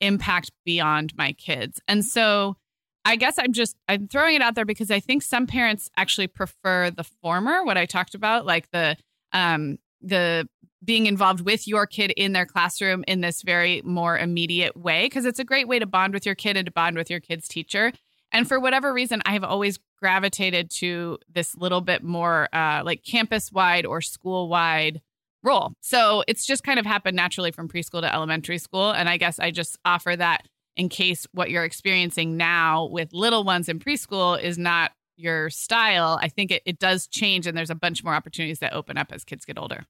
impact 0.00 0.50
beyond 0.64 1.12
my 1.14 1.32
kids. 1.32 1.80
And 1.86 2.04
so 2.04 2.56
I 3.04 3.16
guess 3.16 3.34
I'm 3.38 3.52
just 3.52 3.76
I'm 3.86 4.08
throwing 4.08 4.36
it 4.36 4.42
out 4.42 4.54
there 4.54 4.64
because 4.64 4.90
I 4.90 5.00
think 5.00 5.22
some 5.22 5.46
parents 5.46 5.90
actually 5.98 6.28
prefer 6.28 6.90
the 6.90 7.04
former, 7.04 7.64
what 7.64 7.76
I 7.76 7.84
talked 7.84 8.14
about, 8.14 8.46
like 8.46 8.70
the 8.70 8.96
um 9.34 9.78
the 10.02 10.48
being 10.84 11.06
involved 11.06 11.42
with 11.42 11.68
your 11.68 11.86
kid 11.86 12.12
in 12.16 12.32
their 12.32 12.46
classroom 12.46 13.04
in 13.06 13.20
this 13.20 13.42
very 13.42 13.82
more 13.84 14.18
immediate 14.18 14.76
way 14.76 15.06
because 15.06 15.24
it's 15.24 15.38
a 15.38 15.44
great 15.44 15.68
way 15.68 15.78
to 15.78 15.86
bond 15.86 16.12
with 16.12 16.26
your 16.26 16.34
kid 16.34 16.56
and 16.56 16.66
to 16.66 16.72
bond 16.72 16.96
with 16.96 17.08
your 17.08 17.20
kid's 17.20 17.46
teacher. 17.46 17.92
And 18.32 18.48
for 18.48 18.58
whatever 18.58 18.92
reason 18.92 19.22
i 19.24 19.32
have 19.32 19.44
always 19.44 19.78
gravitated 19.98 20.70
to 20.70 21.18
this 21.32 21.54
little 21.56 21.80
bit 21.80 22.02
more 22.02 22.48
uh, 22.52 22.82
like 22.84 23.04
campus 23.04 23.52
wide 23.52 23.86
or 23.86 24.00
school 24.00 24.48
wide 24.48 25.00
role. 25.42 25.72
So 25.80 26.24
it's 26.26 26.44
just 26.44 26.64
kind 26.64 26.78
of 26.78 26.86
happened 26.86 27.16
naturally 27.16 27.52
from 27.52 27.68
preschool 27.68 28.00
to 28.00 28.12
elementary 28.12 28.58
school 28.58 28.90
and 28.90 29.08
i 29.08 29.16
guess 29.16 29.38
i 29.38 29.50
just 29.50 29.78
offer 29.84 30.14
that 30.16 30.46
in 30.76 30.88
case 30.88 31.26
what 31.32 31.50
you're 31.50 31.64
experiencing 31.64 32.36
now 32.36 32.86
with 32.86 33.12
little 33.12 33.44
ones 33.44 33.68
in 33.68 33.78
preschool 33.78 34.40
is 34.40 34.58
not 34.58 34.92
your 35.16 35.50
style 35.50 36.18
i 36.22 36.28
think 36.28 36.50
it, 36.50 36.62
it 36.64 36.78
does 36.78 37.06
change 37.06 37.46
and 37.46 37.56
there's 37.56 37.70
a 37.70 37.74
bunch 37.74 38.02
more 38.02 38.14
opportunities 38.14 38.58
that 38.60 38.72
open 38.72 38.96
up 38.96 39.12
as 39.12 39.24
kids 39.24 39.44
get 39.44 39.58
older 39.58 39.86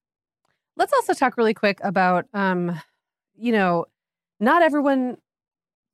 Let's 0.77 0.93
also 0.93 1.13
talk 1.13 1.37
really 1.37 1.55
quick 1.55 1.79
about, 1.83 2.27
um, 2.33 2.81
you 3.35 3.53
know, 3.53 3.87
not 4.41 4.63
everyone 4.63 5.19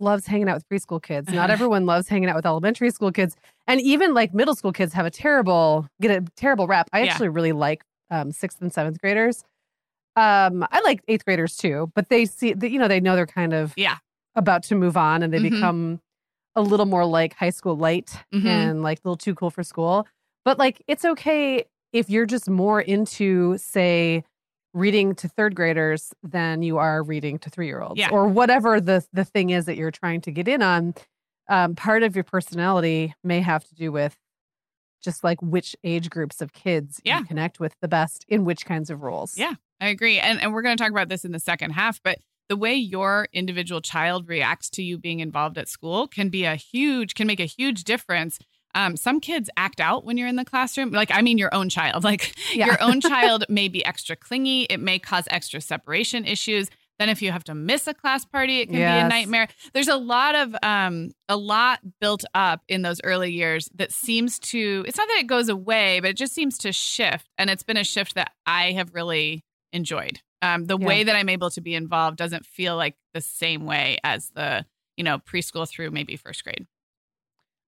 loves 0.00 0.26
hanging 0.26 0.48
out 0.48 0.54
with 0.54 0.68
preschool 0.68 1.02
kids. 1.02 1.32
Not 1.32 1.50
everyone 1.50 1.86
loves 1.86 2.08
hanging 2.08 2.28
out 2.28 2.36
with 2.36 2.46
elementary 2.46 2.90
school 2.90 3.10
kids, 3.10 3.36
and 3.66 3.80
even 3.80 4.14
like 4.14 4.32
middle 4.32 4.54
school 4.54 4.72
kids 4.72 4.92
have 4.92 5.06
a 5.06 5.10
terrible 5.10 5.88
get 6.00 6.10
a 6.10 6.24
terrible 6.36 6.66
rap. 6.66 6.88
I 6.92 7.06
actually 7.06 7.28
really 7.28 7.52
like 7.52 7.82
um, 8.10 8.30
sixth 8.30 8.60
and 8.60 8.72
seventh 8.72 9.00
graders. 9.00 9.44
Um, 10.16 10.66
I 10.70 10.80
like 10.80 11.02
eighth 11.08 11.24
graders 11.24 11.56
too, 11.56 11.90
but 11.94 12.08
they 12.08 12.24
see 12.24 12.52
that 12.52 12.70
you 12.70 12.78
know 12.78 12.88
they 12.88 13.00
know 13.00 13.16
they're 13.16 13.26
kind 13.26 13.52
of 13.52 13.74
yeah 13.76 13.96
about 14.36 14.62
to 14.64 14.76
move 14.76 14.96
on, 14.96 15.22
and 15.22 15.32
they 15.32 15.38
mm-hmm. 15.38 15.56
become 15.56 16.00
a 16.58 16.62
little 16.62 16.86
more 16.86 17.04
like 17.04 17.34
high 17.34 17.50
school 17.50 17.76
light 17.76 18.12
mm-hmm. 18.34 18.46
and 18.46 18.82
like 18.82 18.98
a 18.98 19.00
little 19.08 19.16
too 19.16 19.34
cool 19.34 19.50
for 19.50 19.62
school. 19.62 20.06
But 20.44 20.58
like 20.58 20.82
it's 20.86 21.04
okay 21.04 21.64
if 21.92 22.10
you're 22.10 22.26
just 22.26 22.50
more 22.50 22.80
into 22.80 23.56
say 23.58 24.24
reading 24.74 25.14
to 25.14 25.28
third 25.28 25.54
graders 25.54 26.12
than 26.22 26.62
you 26.62 26.78
are 26.78 27.02
reading 27.02 27.38
to 27.38 27.50
three 27.50 27.66
year 27.66 27.80
olds 27.80 27.98
yeah. 27.98 28.10
or 28.10 28.28
whatever 28.28 28.80
the 28.80 29.04
the 29.12 29.24
thing 29.24 29.50
is 29.50 29.64
that 29.66 29.76
you're 29.76 29.90
trying 29.90 30.20
to 30.20 30.30
get 30.30 30.46
in 30.46 30.62
on 30.62 30.94
um, 31.48 31.74
part 31.74 32.02
of 32.02 32.14
your 32.14 32.24
personality 32.24 33.14
may 33.24 33.40
have 33.40 33.64
to 33.64 33.74
do 33.74 33.90
with 33.90 34.16
just 35.02 35.24
like 35.24 35.40
which 35.40 35.74
age 35.84 36.10
groups 36.10 36.42
of 36.42 36.52
kids 36.52 37.00
yeah. 37.04 37.20
you 37.20 37.24
connect 37.24 37.58
with 37.58 37.74
the 37.80 37.88
best 37.88 38.26
in 38.28 38.44
which 38.44 38.66
kinds 38.66 38.90
of 38.90 39.02
roles 39.02 39.38
yeah 39.38 39.54
i 39.80 39.88
agree 39.88 40.18
and, 40.18 40.40
and 40.40 40.52
we're 40.52 40.62
going 40.62 40.76
to 40.76 40.82
talk 40.82 40.92
about 40.92 41.08
this 41.08 41.24
in 41.24 41.32
the 41.32 41.40
second 41.40 41.70
half 41.70 42.00
but 42.02 42.18
the 42.48 42.56
way 42.56 42.74
your 42.74 43.28
individual 43.32 43.80
child 43.80 44.28
reacts 44.28 44.70
to 44.70 44.82
you 44.82 44.98
being 44.98 45.20
involved 45.20 45.58
at 45.58 45.68
school 45.68 46.08
can 46.08 46.28
be 46.28 46.44
a 46.44 46.56
huge 46.56 47.14
can 47.14 47.26
make 47.26 47.40
a 47.40 47.44
huge 47.44 47.84
difference 47.84 48.38
um, 48.74 48.96
some 48.96 49.20
kids 49.20 49.50
act 49.56 49.80
out 49.80 50.04
when 50.04 50.16
you're 50.16 50.28
in 50.28 50.36
the 50.36 50.44
classroom. 50.44 50.90
Like, 50.90 51.10
I 51.12 51.22
mean, 51.22 51.38
your 51.38 51.54
own 51.54 51.68
child. 51.68 52.04
Like, 52.08 52.34
yeah. 52.54 52.66
your 52.66 52.82
own 52.82 53.00
child 53.02 53.44
may 53.50 53.68
be 53.68 53.84
extra 53.84 54.16
clingy. 54.16 54.62
It 54.62 54.78
may 54.78 54.98
cause 54.98 55.24
extra 55.30 55.60
separation 55.60 56.24
issues. 56.24 56.70
Then, 56.98 57.10
if 57.10 57.20
you 57.20 57.32
have 57.32 57.44
to 57.44 57.54
miss 57.54 57.86
a 57.86 57.92
class 57.92 58.24
party, 58.24 58.60
it 58.60 58.66
can 58.66 58.76
yes. 58.76 59.02
be 59.02 59.06
a 59.06 59.08
nightmare. 59.08 59.48
There's 59.74 59.88
a 59.88 59.96
lot 59.96 60.34
of 60.34 60.56
um, 60.62 61.10
a 61.28 61.36
lot 61.36 61.80
built 62.00 62.24
up 62.34 62.62
in 62.66 62.82
those 62.82 63.00
early 63.04 63.30
years 63.30 63.68
that 63.74 63.92
seems 63.92 64.38
to. 64.40 64.84
It's 64.86 64.96
not 64.96 65.06
that 65.08 65.18
it 65.18 65.26
goes 65.26 65.48
away, 65.48 66.00
but 66.00 66.10
it 66.10 66.16
just 66.16 66.34
seems 66.34 66.56
to 66.58 66.72
shift. 66.72 67.28
And 67.36 67.50
it's 67.50 67.62
been 67.62 67.76
a 67.76 67.84
shift 67.84 68.14
that 68.14 68.32
I 68.46 68.72
have 68.72 68.94
really 68.94 69.44
enjoyed. 69.72 70.20
Um, 70.42 70.66
the 70.66 70.78
yeah. 70.78 70.86
way 70.86 71.04
that 71.04 71.16
I'm 71.16 71.28
able 71.28 71.50
to 71.50 71.60
be 71.60 71.74
involved 71.74 72.16
doesn't 72.16 72.46
feel 72.46 72.76
like 72.76 72.96
the 73.14 73.20
same 73.20 73.64
way 73.66 73.98
as 74.04 74.30
the 74.30 74.64
you 74.96 75.04
know 75.04 75.18
preschool 75.18 75.68
through 75.68 75.90
maybe 75.90 76.16
first 76.16 76.44
grade. 76.44 76.66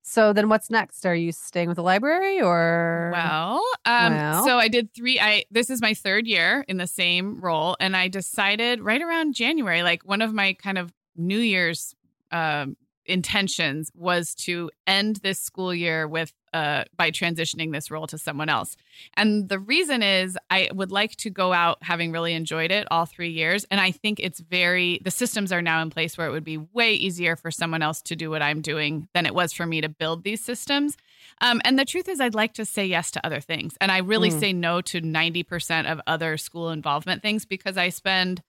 So 0.02 0.32
then 0.32 0.48
what's 0.48 0.70
next? 0.70 1.04
Are 1.04 1.14
you 1.14 1.30
staying 1.30 1.68
with 1.68 1.76
the 1.76 1.82
library 1.82 2.40
or 2.40 3.10
Well, 3.12 3.62
um 3.84 4.14
well. 4.14 4.44
so 4.44 4.58
I 4.58 4.68
did 4.68 4.92
3 4.94 5.20
I 5.20 5.44
this 5.50 5.68
is 5.70 5.80
my 5.82 5.94
third 5.94 6.26
year 6.26 6.64
in 6.68 6.78
the 6.78 6.86
same 6.86 7.40
role 7.40 7.76
and 7.80 7.96
I 7.96 8.08
decided 8.08 8.80
right 8.80 9.02
around 9.02 9.34
January 9.34 9.82
like 9.82 10.02
one 10.04 10.22
of 10.22 10.32
my 10.32 10.54
kind 10.54 10.78
of 10.78 10.92
New 11.16 11.38
Year's 11.38 11.94
um 12.32 12.76
intentions 13.06 13.90
was 13.94 14.34
to 14.34 14.70
end 14.86 15.16
this 15.22 15.38
school 15.38 15.74
year 15.74 16.06
with 16.06 16.32
uh, 16.52 16.82
by 16.96 17.10
transitioning 17.10 17.72
this 17.72 17.90
role 17.90 18.06
to 18.08 18.18
someone 18.18 18.48
else. 18.48 18.76
And 19.14 19.48
the 19.48 19.58
reason 19.58 20.02
is 20.02 20.36
I 20.50 20.68
would 20.72 20.90
like 20.90 21.14
to 21.18 21.30
go 21.30 21.52
out 21.52 21.78
having 21.82 22.10
really 22.10 22.34
enjoyed 22.34 22.72
it 22.72 22.88
all 22.90 23.06
three 23.06 23.30
years. 23.30 23.64
And 23.70 23.80
I 23.80 23.92
think 23.92 24.18
it's 24.18 24.40
very, 24.40 25.00
the 25.04 25.12
systems 25.12 25.52
are 25.52 25.62
now 25.62 25.80
in 25.80 25.90
place 25.90 26.18
where 26.18 26.26
it 26.26 26.32
would 26.32 26.44
be 26.44 26.58
way 26.58 26.94
easier 26.94 27.36
for 27.36 27.52
someone 27.52 27.82
else 27.82 28.02
to 28.02 28.16
do 28.16 28.30
what 28.30 28.42
I'm 28.42 28.62
doing 28.62 29.06
than 29.14 29.26
it 29.26 29.34
was 29.34 29.52
for 29.52 29.64
me 29.64 29.80
to 29.80 29.88
build 29.88 30.24
these 30.24 30.42
systems. 30.42 30.96
Um, 31.40 31.60
and 31.64 31.78
the 31.78 31.84
truth 31.84 32.08
is, 32.08 32.20
I'd 32.20 32.34
like 32.34 32.54
to 32.54 32.64
say 32.64 32.84
yes 32.84 33.12
to 33.12 33.24
other 33.24 33.40
things. 33.40 33.76
And 33.80 33.92
I 33.92 33.98
really 33.98 34.30
mm. 34.30 34.40
say 34.40 34.52
no 34.52 34.80
to 34.82 35.00
90% 35.00 35.90
of 35.90 36.00
other 36.06 36.36
school 36.36 36.70
involvement 36.70 37.22
things 37.22 37.44
because 37.44 37.76
I 37.76 37.90
spend 37.90 38.42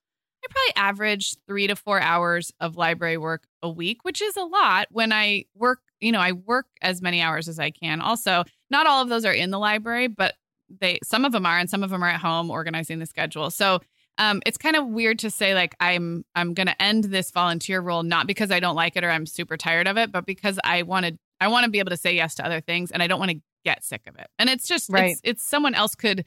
I 0.44 0.48
probably 0.50 0.82
average 0.82 1.36
three 1.46 1.66
to 1.66 1.76
four 1.76 2.00
hours 2.00 2.52
of 2.60 2.76
library 2.76 3.16
work 3.16 3.44
a 3.62 3.70
week, 3.70 4.04
which 4.04 4.20
is 4.20 4.36
a 4.36 4.42
lot 4.42 4.88
when 4.90 5.12
I 5.12 5.44
work, 5.54 5.80
you 6.00 6.12
know, 6.12 6.20
I 6.20 6.32
work 6.32 6.66
as 6.80 7.00
many 7.00 7.20
hours 7.20 7.48
as 7.48 7.58
I 7.58 7.70
can. 7.70 8.00
Also, 8.00 8.44
not 8.70 8.86
all 8.86 9.02
of 9.02 9.08
those 9.08 9.24
are 9.24 9.32
in 9.32 9.50
the 9.50 9.58
library, 9.58 10.08
but 10.08 10.34
they 10.80 10.98
some 11.04 11.24
of 11.24 11.32
them 11.32 11.46
are 11.46 11.58
and 11.58 11.68
some 11.70 11.82
of 11.82 11.90
them 11.90 12.02
are 12.02 12.08
at 12.08 12.20
home 12.20 12.50
organizing 12.50 12.98
the 12.98 13.06
schedule. 13.06 13.50
So 13.50 13.80
um, 14.18 14.42
it's 14.44 14.58
kind 14.58 14.76
of 14.76 14.86
weird 14.86 15.18
to 15.20 15.30
say 15.30 15.54
like 15.54 15.74
I'm 15.80 16.24
I'm 16.34 16.54
going 16.54 16.66
to 16.66 16.82
end 16.82 17.04
this 17.04 17.30
volunteer 17.30 17.80
role 17.80 18.02
not 18.02 18.26
because 18.26 18.50
I 18.50 18.60
don't 18.60 18.76
like 18.76 18.96
it 18.96 19.04
or 19.04 19.10
I'm 19.10 19.26
super 19.26 19.56
tired 19.56 19.88
of 19.88 19.96
it, 19.96 20.12
but 20.12 20.26
because 20.26 20.58
I 20.64 20.82
wanted 20.82 21.18
I 21.40 21.48
want 21.48 21.64
to 21.64 21.70
be 21.70 21.78
able 21.78 21.90
to 21.90 21.96
say 21.96 22.14
yes 22.14 22.34
to 22.36 22.44
other 22.44 22.60
things 22.60 22.90
and 22.90 23.02
I 23.02 23.06
don't 23.06 23.18
want 23.18 23.30
to 23.30 23.40
get 23.64 23.84
sick 23.84 24.02
of 24.06 24.16
it. 24.16 24.28
And 24.38 24.50
it's 24.50 24.66
just 24.66 24.90
right. 24.90 25.12
it's, 25.12 25.20
it's 25.24 25.44
someone 25.44 25.74
else 25.74 25.94
could 25.94 26.24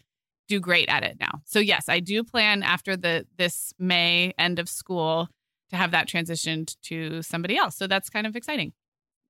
do 0.47 0.59
great 0.59 0.89
at 0.89 1.03
it 1.03 1.17
now. 1.19 1.41
So 1.45 1.59
yes, 1.59 1.89
I 1.89 1.99
do 1.99 2.23
plan 2.23 2.63
after 2.63 2.95
the 2.95 3.25
this 3.37 3.73
May 3.79 4.33
end 4.37 4.59
of 4.59 4.69
school 4.69 5.29
to 5.69 5.75
have 5.75 5.91
that 5.91 6.07
transitioned 6.07 6.75
to 6.83 7.21
somebody 7.21 7.57
else. 7.57 7.75
So 7.75 7.87
that's 7.87 8.09
kind 8.09 8.27
of 8.27 8.35
exciting. 8.35 8.73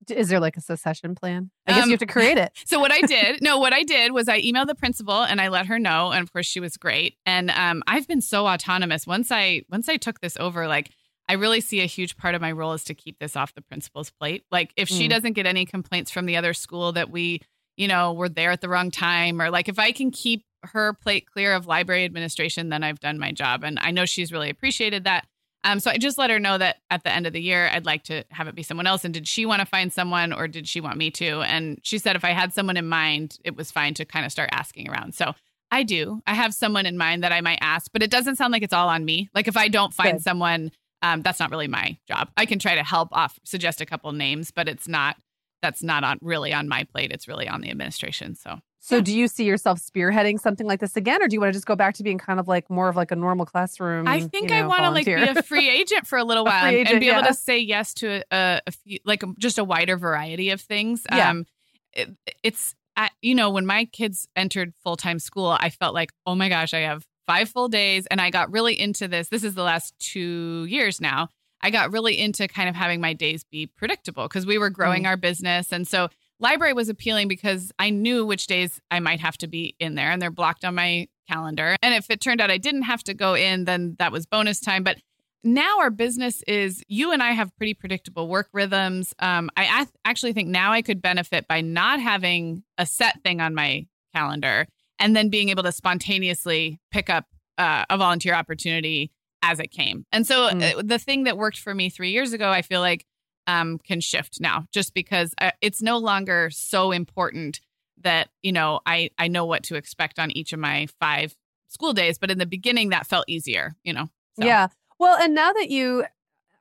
Is 0.10 0.28
there 0.30 0.42
like 0.42 0.58
a 0.58 0.62
succession 0.62 1.16
plan? 1.16 1.50
I 1.66 1.72
guess 1.72 1.84
um, 1.84 1.90
you 1.90 1.94
have 1.94 2.00
to 2.02 2.06
create 2.06 2.38
it. 2.38 2.52
so 2.66 2.80
what 2.80 2.92
I 2.92 3.02
did, 3.08 3.42
no, 3.42 3.58
what 3.60 3.74
I 3.74 3.84
did 3.84 4.12
was 4.12 4.28
I 4.28 4.42
emailed 4.42 4.68
the 4.68 4.76
principal 4.76 5.24
and 5.24 5.40
I 5.40 5.48
let 5.48 5.68
her 5.68 5.80
know, 5.80 6.12
and 6.12 6.22
of 6.22 6.32
course 6.34 6.46
she 6.46 6.60
was 6.60 6.76
great. 6.78 7.16
And 7.26 7.50
um, 7.52 7.82
I've 7.88 8.08
been 8.08 8.22
so 8.22 8.46
autonomous 8.46 9.08
once 9.08 9.32
I 9.32 9.62
once 9.70 9.88
I 9.90 9.98
took 9.98 10.20
this 10.20 10.36
over, 10.38 10.68
like 10.68 10.92
I 11.28 11.34
really 11.34 11.62
see 11.62 11.82
a 11.82 11.86
huge 11.86 12.18
part 12.18 12.36
of 12.36 12.42
my 12.42 12.52
role 12.52 12.74
is 12.74 12.84
to 12.84 12.94
keep 12.94 13.18
this 13.20 13.36
off 13.36 13.56
the 13.56 13.62
principal's 13.62 14.12
plate. 14.12 14.44
Like 14.52 14.74
if 14.76 14.90
she 14.90 15.08
Mm. 15.08 15.12
doesn't 15.12 15.34
get 15.34 15.48
any 15.48 15.66
complaints 15.66 16.12
from 16.12 16.26
the 16.28 16.36
other 16.38 16.54
school 16.54 16.92
that 16.92 17.10
we, 17.10 17.42
you 17.78 17.88
know, 17.88 18.14
were 18.14 18.30
there 18.30 18.52
at 18.52 18.62
the 18.62 18.70
wrong 18.70 18.92
time 18.92 19.42
or 19.42 19.50
like 19.50 19.68
if 19.70 19.80
I 19.80 19.92
can 19.92 20.12
keep 20.12 20.44
her 20.68 20.94
plate 20.94 21.30
clear 21.32 21.54
of 21.54 21.68
library 21.68 22.06
administration, 22.06 22.70
then 22.70 22.84
I've 22.84 23.00
done 23.00 23.20
my 23.20 23.32
job. 23.32 23.64
And 23.64 23.80
I 23.82 23.92
know 23.92 24.06
she's 24.06 24.32
really 24.32 24.50
appreciated 24.50 25.04
that. 25.06 25.28
Um, 25.64 25.80
so 25.80 25.90
I 25.90 25.98
just 25.98 26.20
let 26.20 26.30
her 26.30 26.40
know 26.40 26.60
that 26.60 26.78
at 26.92 27.04
the 27.04 27.12
end 27.12 27.26
of 27.26 27.34
the 27.34 27.42
year, 27.42 27.70
I'd 27.72 27.88
like 27.88 28.04
to 28.04 28.24
have 28.30 28.48
it 28.48 28.54
be 28.54 28.62
someone 28.62 28.86
else. 28.86 29.04
And 29.04 29.14
did 29.14 29.28
she 29.28 29.48
want 29.48 29.62
to 29.62 29.66
find 29.66 29.92
someone 29.92 30.32
or 30.32 30.48
did 30.48 30.68
she 30.68 30.80
want 30.80 30.98
me 30.98 31.10
to? 31.12 31.42
And 31.42 31.80
she 31.82 31.98
said 31.98 32.16
if 32.16 32.24
I 32.24 32.32
had 32.32 32.54
someone 32.54 32.78
in 32.78 32.88
mind, 32.88 33.40
it 33.44 33.56
was 33.56 33.72
fine 33.72 33.96
to 33.96 34.06
kind 34.06 34.26
of 34.26 34.32
start 34.32 34.50
asking 34.52 34.90
around. 34.90 35.16
So 35.16 35.34
I 35.72 35.82
do. 35.82 36.22
I 36.28 36.36
have 36.36 36.54
someone 36.54 36.86
in 36.86 36.98
mind 36.98 37.24
that 37.24 37.32
I 37.32 37.42
might 37.42 37.58
ask, 37.62 37.92
but 37.92 38.04
it 38.04 38.12
doesn't 38.12 38.36
sound 38.36 38.54
like 38.54 38.62
it's 38.62 38.74
all 38.74 38.90
on 38.90 39.04
me. 39.04 39.30
Like 39.34 39.48
if 39.48 39.58
I 39.58 39.68
don't 39.68 39.94
find 39.94 40.18
Good. 40.18 40.24
someone, 40.24 40.72
um, 41.02 41.22
that's 41.24 41.40
not 41.40 41.50
really 41.50 41.68
my 41.68 41.98
job. 42.08 42.30
I 42.38 42.46
can 42.46 42.60
try 42.60 42.76
to 42.76 42.84
help 42.84 43.10
off, 43.12 43.40
suggest 43.44 43.82
a 43.82 43.86
couple 43.86 44.12
names, 44.12 44.52
but 44.52 44.68
it's 44.68 44.88
not. 44.88 45.18
That's 45.62 45.82
not 45.82 46.04
on 46.04 46.20
really 46.22 46.54
on 46.54 46.68
my 46.68 46.84
plate. 46.84 47.12
It's 47.12 47.28
really 47.28 47.48
on 47.48 47.62
the 47.62 47.72
administration. 47.72 48.36
So 48.36 48.60
So 48.88 48.98
Yeah. 48.98 49.02
do 49.02 49.18
you 49.18 49.28
see 49.28 49.46
yourself 49.46 49.80
spearheading 49.80 50.40
something 50.40 50.68
like 50.68 50.80
this 50.80 50.96
again, 50.96 51.20
or 51.24 51.28
do 51.28 51.34
you 51.34 51.40
want 51.42 51.50
to 51.52 51.58
just 51.58 51.66
go 51.66 51.76
back 51.76 51.96
to 51.96 52.04
being 52.04 52.20
kind 52.20 52.40
of 52.40 52.48
like 52.48 52.70
more 52.70 52.88
of 52.88 52.96
like 52.96 53.10
a 53.10 53.16
normal 53.16 53.48
classroom? 53.48 54.08
I 54.08 54.20
think 54.22 54.52
you 54.52 54.56
I 54.58 54.62
want 54.68 54.82
to 54.84 54.92
like 54.92 55.06
be 55.06 55.14
a 55.14 55.42
free 55.42 55.68
agent 55.70 56.06
for 56.06 56.20
a 56.20 56.24
little 56.24 56.46
while 56.46 56.62
free 56.62 56.82
and- 56.82 56.88
and 56.88 56.88
agent, 56.90 57.00
be 57.02 57.10
able 57.10 57.24
to 57.24 57.34
say 57.34 57.58
yes 57.58 57.96
to 57.96 58.22
a, 58.32 58.62
a 58.68 58.72
few, 58.72 59.00
like 59.04 59.24
just 59.40 59.58
a 59.58 59.64
wider 59.64 59.98
variety 59.98 60.52
of 60.52 60.62
things. 60.62 61.02
Yeah. 61.12 61.32
Um, 61.32 61.46
it, 61.94 62.10
it's 62.44 62.76
I, 62.96 63.10
you 63.24 63.34
know 63.34 63.50
when 63.50 63.66
my 63.66 63.86
kids 63.86 64.28
entered 64.36 64.74
full 64.84 64.98
time 64.98 65.18
school, 65.18 65.58
I 65.60 65.72
felt 65.72 65.96
like 65.96 66.12
oh 66.28 66.36
my 66.36 66.48
gosh, 66.50 66.72
I 66.76 66.82
have 66.82 67.08
five 67.26 67.50
full 67.50 67.70
days, 67.70 68.06
and 68.12 68.22
I 68.22 68.30
got 68.30 68.52
really 68.52 68.80
into 68.80 69.08
this. 69.08 69.30
This 69.30 69.44
is 69.44 69.56
the 69.56 69.64
last 69.64 69.96
two 69.98 70.66
years 70.70 71.02
now. 71.02 71.30
I 71.60 71.72
got 71.72 71.92
really 71.92 72.20
into 72.20 72.48
kind 72.48 72.70
of 72.70 72.76
having 72.76 73.02
my 73.02 73.14
days 73.14 73.44
be 73.46 73.66
predictable 73.66 74.28
because 74.28 74.46
we 74.46 74.60
were 74.60 74.70
growing 74.70 75.06
Mm. 75.06 75.08
our 75.08 75.18
business, 75.18 75.72
and 75.72 75.88
so 75.88 76.10
library 76.40 76.74
was 76.74 76.90
appealing 76.90 77.28
because 77.28 77.72
I 77.80 77.90
knew 77.90 78.26
which 78.26 78.48
days 78.48 78.80
I 78.92 79.00
might 79.00 79.20
have 79.20 79.38
to 79.40 79.48
be 79.48 79.76
in 79.80 79.96
there 79.96 80.12
and 80.12 80.22
they're 80.22 80.32
blocked 80.32 80.66
on 80.66 80.76
my 80.76 81.08
calendar. 81.30 81.76
And 81.82 81.94
if 81.96 82.10
it 82.10 82.22
turned 82.22 82.42
out 82.42 82.52
I 82.52 82.58
didn't 82.58 82.84
have 82.84 83.04
to 83.06 83.14
go 83.14 83.34
in, 83.36 83.66
then 83.66 83.96
that 84.00 84.12
was 84.12 84.26
bonus 84.26 84.60
time. 84.60 84.84
But 84.84 84.98
now 85.44 85.80
our 85.80 85.90
business 85.90 86.42
is 86.48 86.84
you 86.88 87.12
and 87.12 87.22
I 87.24 87.32
have 87.32 87.56
pretty 87.58 87.74
predictable 87.74 88.28
work 88.28 88.50
rhythms. 88.54 89.14
Um, 89.20 89.50
I 89.56 89.66
ath- 89.66 89.96
actually 90.04 90.34
think 90.34 90.50
now 90.50 90.72
I 90.72 90.82
could 90.82 91.02
benefit 91.02 91.48
by 91.48 91.62
not 91.62 92.00
having 92.00 92.64
a 92.78 92.86
set 92.86 93.22
thing 93.24 93.42
on 93.42 93.54
my 93.56 93.86
calendar 94.14 94.68
and 95.00 95.16
then 95.16 95.30
being 95.30 95.50
able 95.50 95.64
to 95.64 95.72
spontaneously 95.72 96.80
pick 96.92 97.10
up 97.10 97.26
uh, 97.58 97.86
a 97.90 97.98
volunteer 97.98 98.34
opportunity 98.34 99.12
as 99.42 99.60
it 99.60 99.68
came. 99.72 100.06
And 100.12 100.26
so 100.26 100.50
Mm. 100.50 100.78
uh, 100.80 100.82
the 100.84 101.00
thing 101.00 101.24
that 101.26 101.38
worked 101.38 101.60
for 101.60 101.74
me 101.76 101.90
three 101.90 102.12
years 102.12 102.34
ago, 102.34 102.50
I 102.50 102.62
feel 102.62 102.82
like 102.82 103.06
um, 103.48 103.78
can 103.80 104.02
shift 104.02 104.40
now 104.40 104.66
just 104.72 104.94
because 104.94 105.34
uh, 105.40 105.52
it's 105.62 105.82
no 105.82 105.98
longer 105.98 106.50
so 106.52 106.92
important 106.92 107.62
that 108.02 108.30
you 108.44 108.52
know 108.52 108.80
I 108.86 109.10
I 109.18 109.28
know 109.28 109.46
what 109.46 109.64
to 109.64 109.76
expect 109.76 110.20
on 110.20 110.32
each 110.32 110.54
of 110.54 110.60
my 110.60 110.88
five 111.00 111.36
school 111.68 111.94
days. 111.94 112.18
But 112.18 112.32
in 112.32 112.38
the 112.38 112.46
beginning, 112.46 112.90
that 112.90 113.08
felt 113.08 113.26
easier. 113.28 113.76
You 113.84 113.94
know. 113.94 114.10
So, 114.40 114.46
Yeah. 114.46 114.68
Well, 115.00 115.18
and 115.22 115.36
now 115.36 115.52
that 115.54 115.70
you 115.70 116.06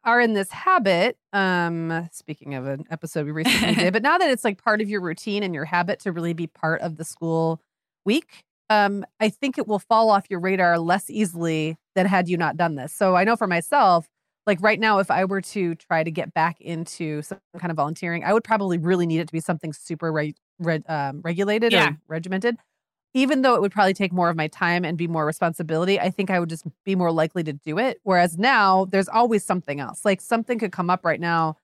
are 0.02 0.20
in 0.20 0.34
this 0.34 0.50
habit, 0.50 1.16
um, 1.32 2.08
speaking 2.12 2.54
of 2.54 2.66
an 2.66 2.84
episode 2.90 3.24
we 3.24 3.32
recently 3.32 3.74
did, 3.84 3.92
but 3.92 4.02
now 4.02 4.18
that 4.18 4.30
it's 4.30 4.44
like 4.44 4.62
part 4.62 4.80
of 4.80 4.90
your 4.90 5.00
routine 5.00 5.42
and 5.42 5.54
your 5.54 5.64
habit 5.64 6.00
to 6.00 6.12
really 6.12 6.34
be 6.34 6.46
part 6.46 6.80
of 6.82 6.96
the 6.96 7.04
school 7.04 7.60
week, 8.04 8.44
um, 8.70 9.04
I 9.20 9.28
think 9.28 9.56
it 9.56 9.66
will 9.66 9.78
fall 9.78 10.10
off 10.10 10.26
your 10.28 10.40
radar 10.40 10.78
less 10.78 11.08
easily 11.08 11.76
than 11.94 12.06
had 12.06 12.28
you 12.28 12.36
not 12.36 12.56
done 12.56 12.74
this. 12.74 12.92
So 12.92 13.14
I 13.14 13.24
know 13.24 13.36
for 13.36 13.46
myself, 13.46 14.08
like 14.46 14.60
right 14.60 14.78
now, 14.78 14.98
if 14.98 15.10
I 15.10 15.24
were 15.24 15.40
to 15.40 15.74
try 15.74 16.04
to 16.04 16.10
get 16.10 16.34
back 16.34 16.60
into 16.60 17.22
some 17.22 17.38
kind 17.58 17.70
of 17.70 17.76
volunteering, 17.76 18.24
I 18.24 18.32
would 18.32 18.44
probably 18.44 18.78
really 18.78 19.06
need 19.06 19.20
it 19.20 19.26
to 19.28 19.32
be 19.32 19.40
something 19.40 19.72
super 19.72 20.12
re- 20.12 20.34
re- 20.58 20.82
um, 20.88 21.20
regulated 21.22 21.72
Yeah. 21.72 21.90
or 21.90 21.96
regimented. 22.08 22.56
Even 23.16 23.42
though 23.42 23.54
it 23.54 23.60
would 23.60 23.70
probably 23.72 23.94
take 23.94 24.12
more 24.12 24.28
of 24.28 24.36
my 24.36 24.48
time 24.48 24.84
and 24.84 24.98
be 24.98 25.06
more 25.06 25.24
responsibility, 25.24 26.00
I 26.00 26.10
think 26.10 26.30
I 26.30 26.40
would 26.40 26.48
just 26.48 26.64
be 26.84 26.96
more 26.96 27.12
likely 27.12 27.44
to 27.44 27.52
do 27.52 27.78
it. 27.78 28.00
Whereas 28.02 28.36
now, 28.36 28.86
there's 28.86 29.08
always 29.08 29.44
something 29.44 29.78
else. 29.78 30.04
Like 30.04 30.20
something 30.20 30.58
could 30.58 30.72
come 30.72 30.90
up 30.90 31.04
right 31.04 31.20
now 31.20 31.56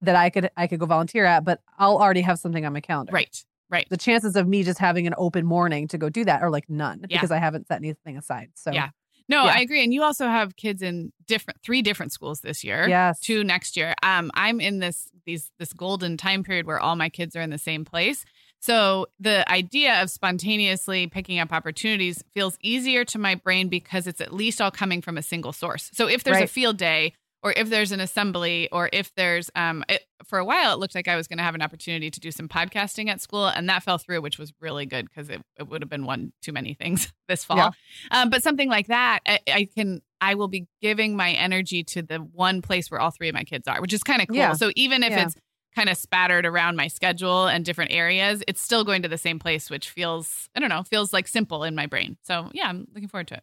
that 0.00 0.14
I 0.16 0.30
could 0.30 0.48
I 0.56 0.66
could 0.68 0.78
go 0.80 0.86
volunteer 0.86 1.24
at, 1.24 1.44
but 1.44 1.60
I'll 1.78 1.98
already 1.98 2.20
have 2.22 2.38
something 2.38 2.64
on 2.64 2.72
my 2.72 2.80
calendar. 2.80 3.12
Right. 3.12 3.44
Right. 3.68 3.86
The 3.88 3.96
chances 3.96 4.36
of 4.36 4.46
me 4.46 4.62
just 4.62 4.78
having 4.78 5.06
an 5.06 5.14
open 5.16 5.44
morning 5.46 5.88
to 5.88 5.98
go 5.98 6.08
do 6.08 6.24
that 6.24 6.40
are 6.42 6.50
like 6.50 6.68
none 6.70 7.00
Yeah. 7.08 7.16
because 7.18 7.30
I 7.30 7.38
haven't 7.38 7.66
set 7.66 7.78
anything 7.78 8.16
aside. 8.16 8.50
So 8.54 8.70
Yeah. 8.70 8.90
No, 9.32 9.44
Yeah. 9.44 9.54
I 9.56 9.60
agree. 9.60 9.82
And 9.82 9.92
you 9.92 10.02
also 10.02 10.26
have 10.26 10.56
kids 10.56 10.82
in 10.82 11.12
different 11.26 11.60
three 11.62 11.82
different 11.82 12.12
schools 12.12 12.40
this 12.40 12.62
year. 12.62 12.86
yes, 12.88 13.18
Two 13.20 13.42
next 13.42 13.76
year. 13.76 13.94
Um, 14.02 14.30
I'm 14.34 14.60
in 14.60 14.78
this 14.78 15.08
these 15.24 15.50
this 15.58 15.72
golden 15.72 16.16
time 16.16 16.44
period 16.44 16.66
where 16.66 16.80
all 16.80 16.96
my 16.96 17.08
kids 17.08 17.34
are 17.36 17.40
in 17.40 17.50
the 17.50 17.58
same 17.58 17.84
place. 17.84 18.24
So 18.60 19.06
the 19.18 19.50
idea 19.50 20.00
of 20.02 20.10
spontaneously 20.10 21.08
picking 21.08 21.40
up 21.40 21.52
opportunities 21.52 22.22
feels 22.32 22.56
easier 22.62 23.04
to 23.06 23.18
my 23.18 23.34
brain 23.34 23.68
because 23.68 24.06
it's 24.06 24.20
at 24.20 24.32
least 24.32 24.60
all 24.60 24.70
coming 24.70 25.02
from 25.02 25.18
a 25.18 25.22
single 25.22 25.52
source. 25.52 25.90
So 25.92 26.08
if 26.08 26.22
there's 26.22 26.36
a 26.44 26.46
field 26.46 26.76
day 26.76 27.14
or 27.42 27.52
if 27.56 27.68
there's 27.70 27.92
an 27.92 28.00
assembly 28.00 28.68
or 28.70 28.88
if 28.92 29.12
there's 29.14 29.50
um 29.54 29.84
it, 29.88 30.04
for 30.24 30.38
a 30.38 30.44
while 30.44 30.72
it 30.74 30.78
looked 30.78 30.94
like 30.94 31.08
I 31.08 31.16
was 31.16 31.26
going 31.26 31.38
to 31.38 31.42
have 31.44 31.54
an 31.54 31.62
opportunity 31.62 32.10
to 32.10 32.20
do 32.20 32.30
some 32.30 32.48
podcasting 32.48 33.08
at 33.08 33.20
school 33.20 33.46
and 33.46 33.68
that 33.68 33.82
fell 33.82 33.98
through 33.98 34.20
which 34.22 34.38
was 34.38 34.52
really 34.60 34.86
good 34.86 35.08
because 35.08 35.28
it, 35.28 35.40
it 35.58 35.68
would 35.68 35.82
have 35.82 35.88
been 35.90 36.04
one 36.06 36.32
too 36.42 36.52
many 36.52 36.74
things 36.74 37.12
this 37.28 37.44
fall. 37.44 37.56
Yeah. 37.56 37.70
Um, 38.10 38.30
but 38.30 38.42
something 38.42 38.68
like 38.68 38.86
that 38.88 39.20
I, 39.26 39.38
I 39.48 39.68
can 39.74 40.02
I 40.20 40.34
will 40.34 40.48
be 40.48 40.66
giving 40.80 41.16
my 41.16 41.32
energy 41.32 41.82
to 41.84 42.02
the 42.02 42.18
one 42.18 42.62
place 42.62 42.90
where 42.90 43.00
all 43.00 43.10
three 43.10 43.28
of 43.28 43.34
my 43.34 43.42
kids 43.44 43.66
are, 43.66 43.80
which 43.80 43.92
is 43.92 44.04
kind 44.04 44.22
of 44.22 44.28
cool. 44.28 44.36
Yeah. 44.36 44.52
So 44.52 44.70
even 44.76 45.02
if 45.02 45.10
Yeah. 45.10 45.24
it's 45.26 45.34
kind 45.74 45.88
of 45.88 45.96
spattered 45.96 46.46
around 46.46 46.76
my 46.76 46.86
schedule 46.86 47.46
and 47.48 47.64
different 47.64 47.90
areas, 47.92 48.42
it's 48.46 48.60
still 48.60 48.84
going 48.84 49.02
to 49.02 49.08
the 49.08 49.18
same 49.18 49.38
place, 49.40 49.68
which 49.68 49.90
feels 49.90 50.48
I 50.54 50.60
don't 50.60 50.68
know, 50.68 50.84
feels 50.84 51.12
like 51.12 51.26
simple 51.26 51.64
in 51.64 51.74
my 51.74 51.86
brain. 51.86 52.18
So 52.22 52.50
yeah, 52.52 52.68
I'm 52.68 52.86
looking 52.94 53.08
forward 53.08 53.26
to 53.28 53.34
it. 53.34 53.42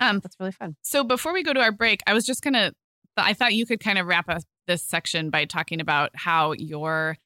Um, 0.00 0.18
that's 0.20 0.36
really 0.40 0.52
fun. 0.52 0.76
so 0.82 1.04
before 1.04 1.32
we 1.32 1.42
go 1.44 1.52
to 1.52 1.60
our 1.60 1.72
break, 1.72 2.02
I 2.06 2.12
was 2.12 2.26
just 2.26 2.42
gonna. 2.42 2.72
I 3.16 3.34
thought 3.34 3.54
you 3.54 3.66
could 3.66 3.80
kind 3.80 3.98
of 3.98 4.06
wrap 4.06 4.28
up 4.28 4.42
this 4.66 4.82
section 4.82 5.30
by 5.30 5.44
talking 5.44 5.80
about 5.80 6.10
how 6.14 6.52
your 6.52 7.16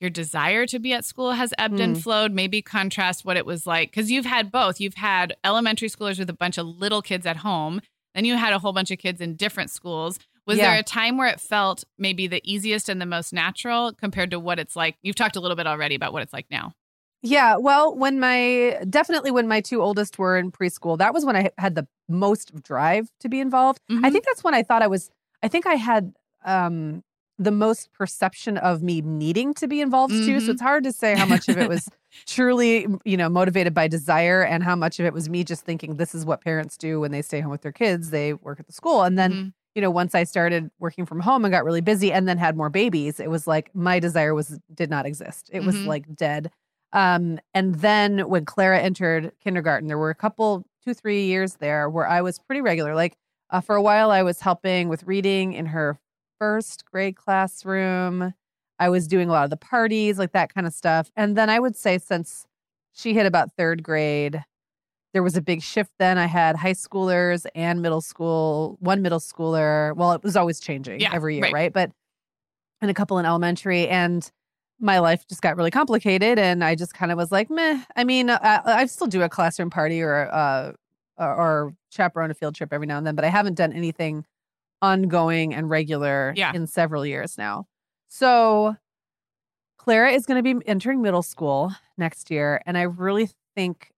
your 0.00 0.10
desire 0.10 0.64
to 0.64 0.78
be 0.78 0.92
at 0.92 1.04
school 1.04 1.32
has 1.32 1.52
ebbed 1.58 1.80
and 1.80 1.96
Mm. 1.96 2.02
flowed. 2.02 2.30
Maybe 2.32 2.62
contrast 2.62 3.24
what 3.24 3.36
it 3.36 3.44
was 3.44 3.66
like 3.66 3.90
because 3.90 4.12
you've 4.12 4.26
had 4.26 4.52
both. 4.52 4.80
You've 4.80 4.94
had 4.94 5.34
elementary 5.42 5.88
schoolers 5.88 6.20
with 6.20 6.30
a 6.30 6.34
bunch 6.34 6.56
of 6.56 6.66
little 6.68 7.02
kids 7.02 7.26
at 7.26 7.38
home, 7.38 7.80
then 8.14 8.24
you 8.24 8.36
had 8.36 8.52
a 8.52 8.60
whole 8.60 8.72
bunch 8.72 8.92
of 8.92 8.98
kids 8.98 9.20
in 9.20 9.34
different 9.34 9.70
schools. 9.70 10.20
Was 10.46 10.58
Yeah. 10.58 10.70
there 10.70 10.78
a 10.78 10.82
time 10.84 11.16
where 11.18 11.26
it 11.26 11.40
felt 11.40 11.82
maybe 11.98 12.28
the 12.28 12.40
easiest 12.44 12.88
and 12.88 13.00
the 13.02 13.06
most 13.06 13.32
natural 13.32 13.92
compared 13.92 14.30
to 14.30 14.38
what 14.38 14.60
it's 14.60 14.76
like? 14.76 14.96
You've 15.02 15.16
talked 15.16 15.34
a 15.34 15.40
little 15.40 15.56
bit 15.56 15.66
already 15.66 15.96
about 15.96 16.12
what 16.12 16.22
it's 16.22 16.32
like 16.32 16.46
now. 16.48 16.72
Yeah, 17.22 17.56
well, 17.56 17.92
when 17.96 18.20
my 18.20 18.78
definitely 18.88 19.32
when 19.32 19.48
my 19.48 19.60
two 19.60 19.82
oldest 19.82 20.16
were 20.16 20.38
in 20.38 20.52
preschool, 20.52 20.96
that 20.98 21.12
was 21.12 21.24
when 21.24 21.34
I 21.34 21.50
had 21.58 21.74
the 21.74 21.88
most 22.08 22.54
drive 22.62 23.10
to 23.18 23.28
be 23.28 23.40
involved. 23.40 23.80
I 23.90 23.94
Mhm. 23.94 24.12
think 24.12 24.24
that's 24.24 24.44
when 24.44 24.54
I 24.54 24.62
thought 24.62 24.82
I 24.82 24.86
was 24.86 25.10
I 25.42 25.48
think 25.48 25.66
I 25.66 25.74
had 25.74 26.14
um 26.44 27.02
the 27.40 27.50
most 27.52 27.92
perception 27.92 28.58
of 28.58 28.82
me 28.82 29.00
needing 29.00 29.54
to 29.54 29.68
be 29.68 29.80
involved 29.80 30.22
too. 30.24 30.40
So 30.40 30.50
Mhm. 30.50 30.52
it's 30.52 30.60
hard 30.62 30.82
to 30.84 30.92
say 30.92 31.14
how 31.14 31.24
much 31.24 31.48
of 31.48 31.56
it 31.56 31.68
was 31.68 31.88
truly, 32.26 32.86
you 33.04 33.16
know, 33.16 33.28
motivated 33.28 33.72
by 33.74 33.86
desire 33.86 34.42
and 34.42 34.64
how 34.64 34.74
much 34.74 34.98
of 34.98 35.06
it 35.06 35.12
was 35.12 35.28
me 35.28 35.44
just 35.44 35.64
thinking 35.64 35.96
this 35.96 36.16
is 36.16 36.26
what 36.26 36.40
parents 36.42 36.76
do 36.76 36.98
when 36.98 37.12
they 37.12 37.22
stay 37.22 37.40
home 37.40 37.52
with 37.52 37.62
their 37.62 37.70
kids. 37.72 38.10
They 38.10 38.34
work 38.34 38.58
at 38.58 38.66
the 38.66 38.72
school. 38.72 39.02
And 39.04 39.16
then 39.18 39.38
Mhm. 39.38 39.52
you 39.74 39.82
know, 39.82 39.90
once 39.90 40.14
I 40.16 40.24
started 40.24 40.70
working 40.80 41.06
from 41.06 41.20
home 41.20 41.44
and 41.44 41.52
got 41.52 41.64
really 41.64 41.80
busy 41.82 42.10
and 42.12 42.26
then 42.26 42.38
had 42.38 42.56
more 42.56 42.70
babies, 42.70 43.20
it 43.20 43.30
was 43.30 43.46
like 43.46 43.72
my 43.76 44.00
desire 44.00 44.34
was 44.34 44.58
did 44.74 44.90
not 44.90 45.06
exist. 45.06 45.50
It 45.52 45.62
was 45.62 45.76
Mhm. 45.76 45.86
like 45.86 46.16
dead. 46.16 46.50
Um, 46.92 47.38
and 47.54 47.76
then 47.76 48.28
when 48.28 48.44
Clara 48.44 48.80
entered 48.80 49.30
kindergarten, 49.44 49.86
there 49.86 49.98
were 49.98 50.10
a 50.10 50.14
couple, 50.16 50.64
two, 50.84 50.94
three 50.94 51.26
years 51.26 51.56
there 51.56 51.88
where 51.88 52.08
I 52.08 52.22
was 52.22 52.40
pretty 52.40 52.60
regular. 52.62 52.94
Like 52.96 53.16
uh, 53.50 53.60
for 53.60 53.76
a 53.76 53.82
while, 53.82 54.10
I 54.10 54.22
was 54.22 54.40
helping 54.40 54.88
with 54.88 55.04
reading 55.04 55.52
in 55.52 55.66
her 55.66 55.98
first 56.38 56.84
grade 56.84 57.16
classroom. 57.16 58.34
I 58.78 58.88
was 58.88 59.08
doing 59.08 59.28
a 59.28 59.32
lot 59.32 59.44
of 59.44 59.50
the 59.50 59.56
parties, 59.56 60.18
like 60.18 60.32
that 60.32 60.54
kind 60.54 60.66
of 60.66 60.72
stuff. 60.72 61.10
And 61.16 61.36
then 61.36 61.50
I 61.50 61.58
would 61.58 61.76
say 61.76 61.98
since 61.98 62.46
she 62.92 63.14
hit 63.14 63.26
about 63.26 63.52
third 63.56 63.82
grade, 63.82 64.44
there 65.14 65.22
was 65.22 65.36
a 65.36 65.42
big 65.42 65.62
shift 65.62 65.90
then. 65.98 66.18
I 66.18 66.26
had 66.26 66.56
high 66.56 66.74
schoolers 66.74 67.46
and 67.54 67.82
middle 67.82 68.00
school, 68.00 68.76
one 68.80 69.02
middle 69.02 69.18
schooler. 69.20 69.96
Well, 69.96 70.12
it 70.12 70.22
was 70.22 70.36
always 70.36 70.60
changing 70.60 71.00
Yeah, 71.00 71.10
every 71.12 71.36
year, 71.36 71.44
right. 71.44 71.52
right? 71.52 71.72
But 71.72 71.90
and 72.80 72.90
a 72.90 72.94
couple 72.94 73.18
in 73.18 73.26
elementary. 73.26 73.88
And 73.88 74.30
my 74.78 75.00
life 75.00 75.26
just 75.26 75.42
got 75.42 75.56
really 75.56 75.72
complicated. 75.72 76.38
And 76.38 76.62
I 76.62 76.76
just 76.76 76.94
kind 76.94 77.10
of 77.10 77.18
was 77.18 77.32
like, 77.32 77.50
meh. 77.50 77.82
I 77.96 78.04
mean, 78.04 78.30
I, 78.30 78.60
I 78.64 78.86
still 78.86 79.08
do 79.08 79.22
a 79.22 79.28
classroom 79.28 79.70
party 79.70 80.00
or, 80.02 80.32
uh, 80.32 80.72
or, 81.18 81.34
or 81.34 81.74
chaperone 81.90 82.30
a 82.30 82.34
field 82.34 82.54
trip 82.54 82.72
every 82.72 82.86
now 82.86 82.98
and 82.98 83.06
then, 83.06 83.14
but 83.14 83.24
I 83.24 83.28
haven't 83.28 83.54
done 83.54 83.72
anything 83.72 84.24
ongoing 84.82 85.54
and 85.54 85.68
regular 85.68 86.32
Yeah. 86.36 86.52
in 86.54 86.66
several 86.66 87.04
years 87.04 87.36
now. 87.36 87.66
So 88.08 88.76
Clara 89.78 90.12
is 90.12 90.26
going 90.26 90.42
to 90.42 90.54
be 90.54 90.64
entering 90.66 91.02
middle 91.02 91.22
school 91.22 91.72
next 91.96 92.30
year. 92.30 92.60
And 92.66 92.76
I 92.76 92.82
really 92.82 93.28
think 93.54 93.90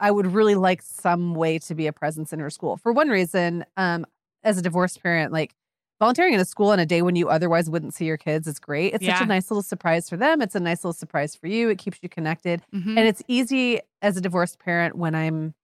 I- 0.00 0.10
would 0.10 0.26
really 0.26 0.54
like 0.54 0.82
some 0.82 1.34
way 1.34 1.58
to 1.60 1.74
be 1.74 1.86
a 1.88 1.92
presence 1.92 2.32
in 2.32 2.38
her 2.40 2.50
school. 2.50 2.76
For 2.76 2.92
one 2.92 3.08
reason, 3.08 3.64
um, 3.76 4.06
as 4.44 4.56
a 4.56 4.62
divorced 4.62 5.02
parent, 5.02 5.32
like 5.32 5.52
volunteering 5.98 6.34
in 6.34 6.40
a 6.40 6.44
school 6.44 6.70
on 6.70 6.78
a 6.78 6.86
day 6.86 7.02
when 7.02 7.16
you 7.16 7.28
otherwise 7.28 7.68
wouldn't 7.68 7.92
see 7.94 8.04
your 8.04 8.16
kids 8.16 8.46
is 8.46 8.58
great. 8.60 8.94
It's 8.94 9.04
such 9.04 9.20
a 9.22 9.26
nice 9.26 9.50
little 9.50 9.62
surprise 9.62 10.08
for 10.08 10.16
them. 10.16 10.40
It's 10.42 10.54
a 10.54 10.60
nice 10.60 10.84
little 10.84 10.92
surprise 10.92 11.34
for 11.34 11.46
you. 11.48 11.68
It 11.70 11.78
keeps 11.78 11.98
you 12.02 12.08
connected. 12.08 12.62
Mhm. 12.72 12.90
And 12.90 13.00
it's 13.00 13.22
easy 13.26 13.80
as 14.02 14.16
a 14.16 14.20
divorced 14.20 14.58
parent 14.60 14.96
when 14.96 15.14
I'm, 15.14 15.54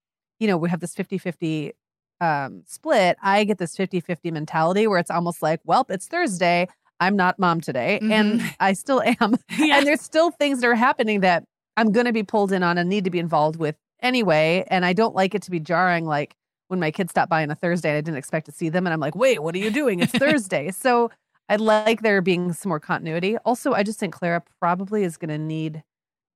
you 0.41 0.49
know, 0.49 0.57
we 0.57 0.68
have 0.70 0.80
this 0.80 0.95
50 0.95 1.18
50 1.18 1.72
um, 2.20 2.62
split. 2.66 3.16
I 3.22 3.45
get 3.45 3.59
this 3.59 3.76
50 3.76 4.01
50 4.01 4.30
mentality 4.32 4.86
where 4.86 4.99
it's 4.99 5.11
almost 5.11 5.41
like, 5.43 5.61
well, 5.64 5.86
it's 5.88 6.07
Thursday. 6.07 6.66
I'm 6.99 7.16
not 7.16 7.38
mom 7.38 7.61
today. 7.61 7.99
And 8.03 8.41
Mhm. 8.41 8.55
I 8.61 8.72
still 8.74 9.01
am. 9.03 9.36
Yeah. 9.59 9.78
And 9.78 9.86
there's 9.86 10.03
still 10.03 10.30
things 10.32 10.61
that 10.61 10.66
are 10.66 10.74
happening 10.74 11.20
that 11.20 11.45
I'm 11.76 11.93
going 11.93 12.07
to 12.07 12.12
be 12.12 12.22
pulled 12.22 12.53
in 12.53 12.62
on 12.62 12.76
and 12.76 12.88
need 12.91 13.05
to 13.05 13.11
be 13.11 13.18
involved 13.18 13.57
with 13.57 13.76
anyway. 14.03 14.64
And 14.68 14.84
I 14.84 14.93
don't 14.93 15.14
like 15.14 15.34
it 15.34 15.43
to 15.43 15.51
be 15.51 15.61
jarring. 15.61 16.05
Like 16.05 16.34
when 16.68 16.78
my 16.80 16.91
kids 16.91 17.11
stop 17.11 17.28
by 17.30 17.43
on 17.43 17.51
a 17.51 17.55
Thursday 17.55 17.88
and 17.91 17.97
I 17.97 18.01
didn't 18.03 18.18
expect 18.18 18.47
to 18.47 18.53
see 18.53 18.68
them. 18.68 18.86
And 18.86 18.93
I'm 18.93 19.01
like, 19.01 19.14
wait, 19.14 19.43
what 19.43 19.55
are 19.55 19.59
you 19.59 19.70
doing? 19.70 20.01
It's 20.01 20.12
Thursday. 20.24 20.70
So 20.72 21.11
I 21.49 21.57
like 21.57 22.03
there 22.03 22.20
being 22.20 22.53
some 22.53 22.68
more 22.68 22.80
continuity. 22.80 23.36
Also, 23.38 23.72
I 23.72 23.82
just 23.82 23.99
think 23.99 24.12
Clara 24.14 24.43
probably 24.61 25.03
is 25.05 25.16
going 25.16 25.30
to 25.30 25.38
need 25.38 25.82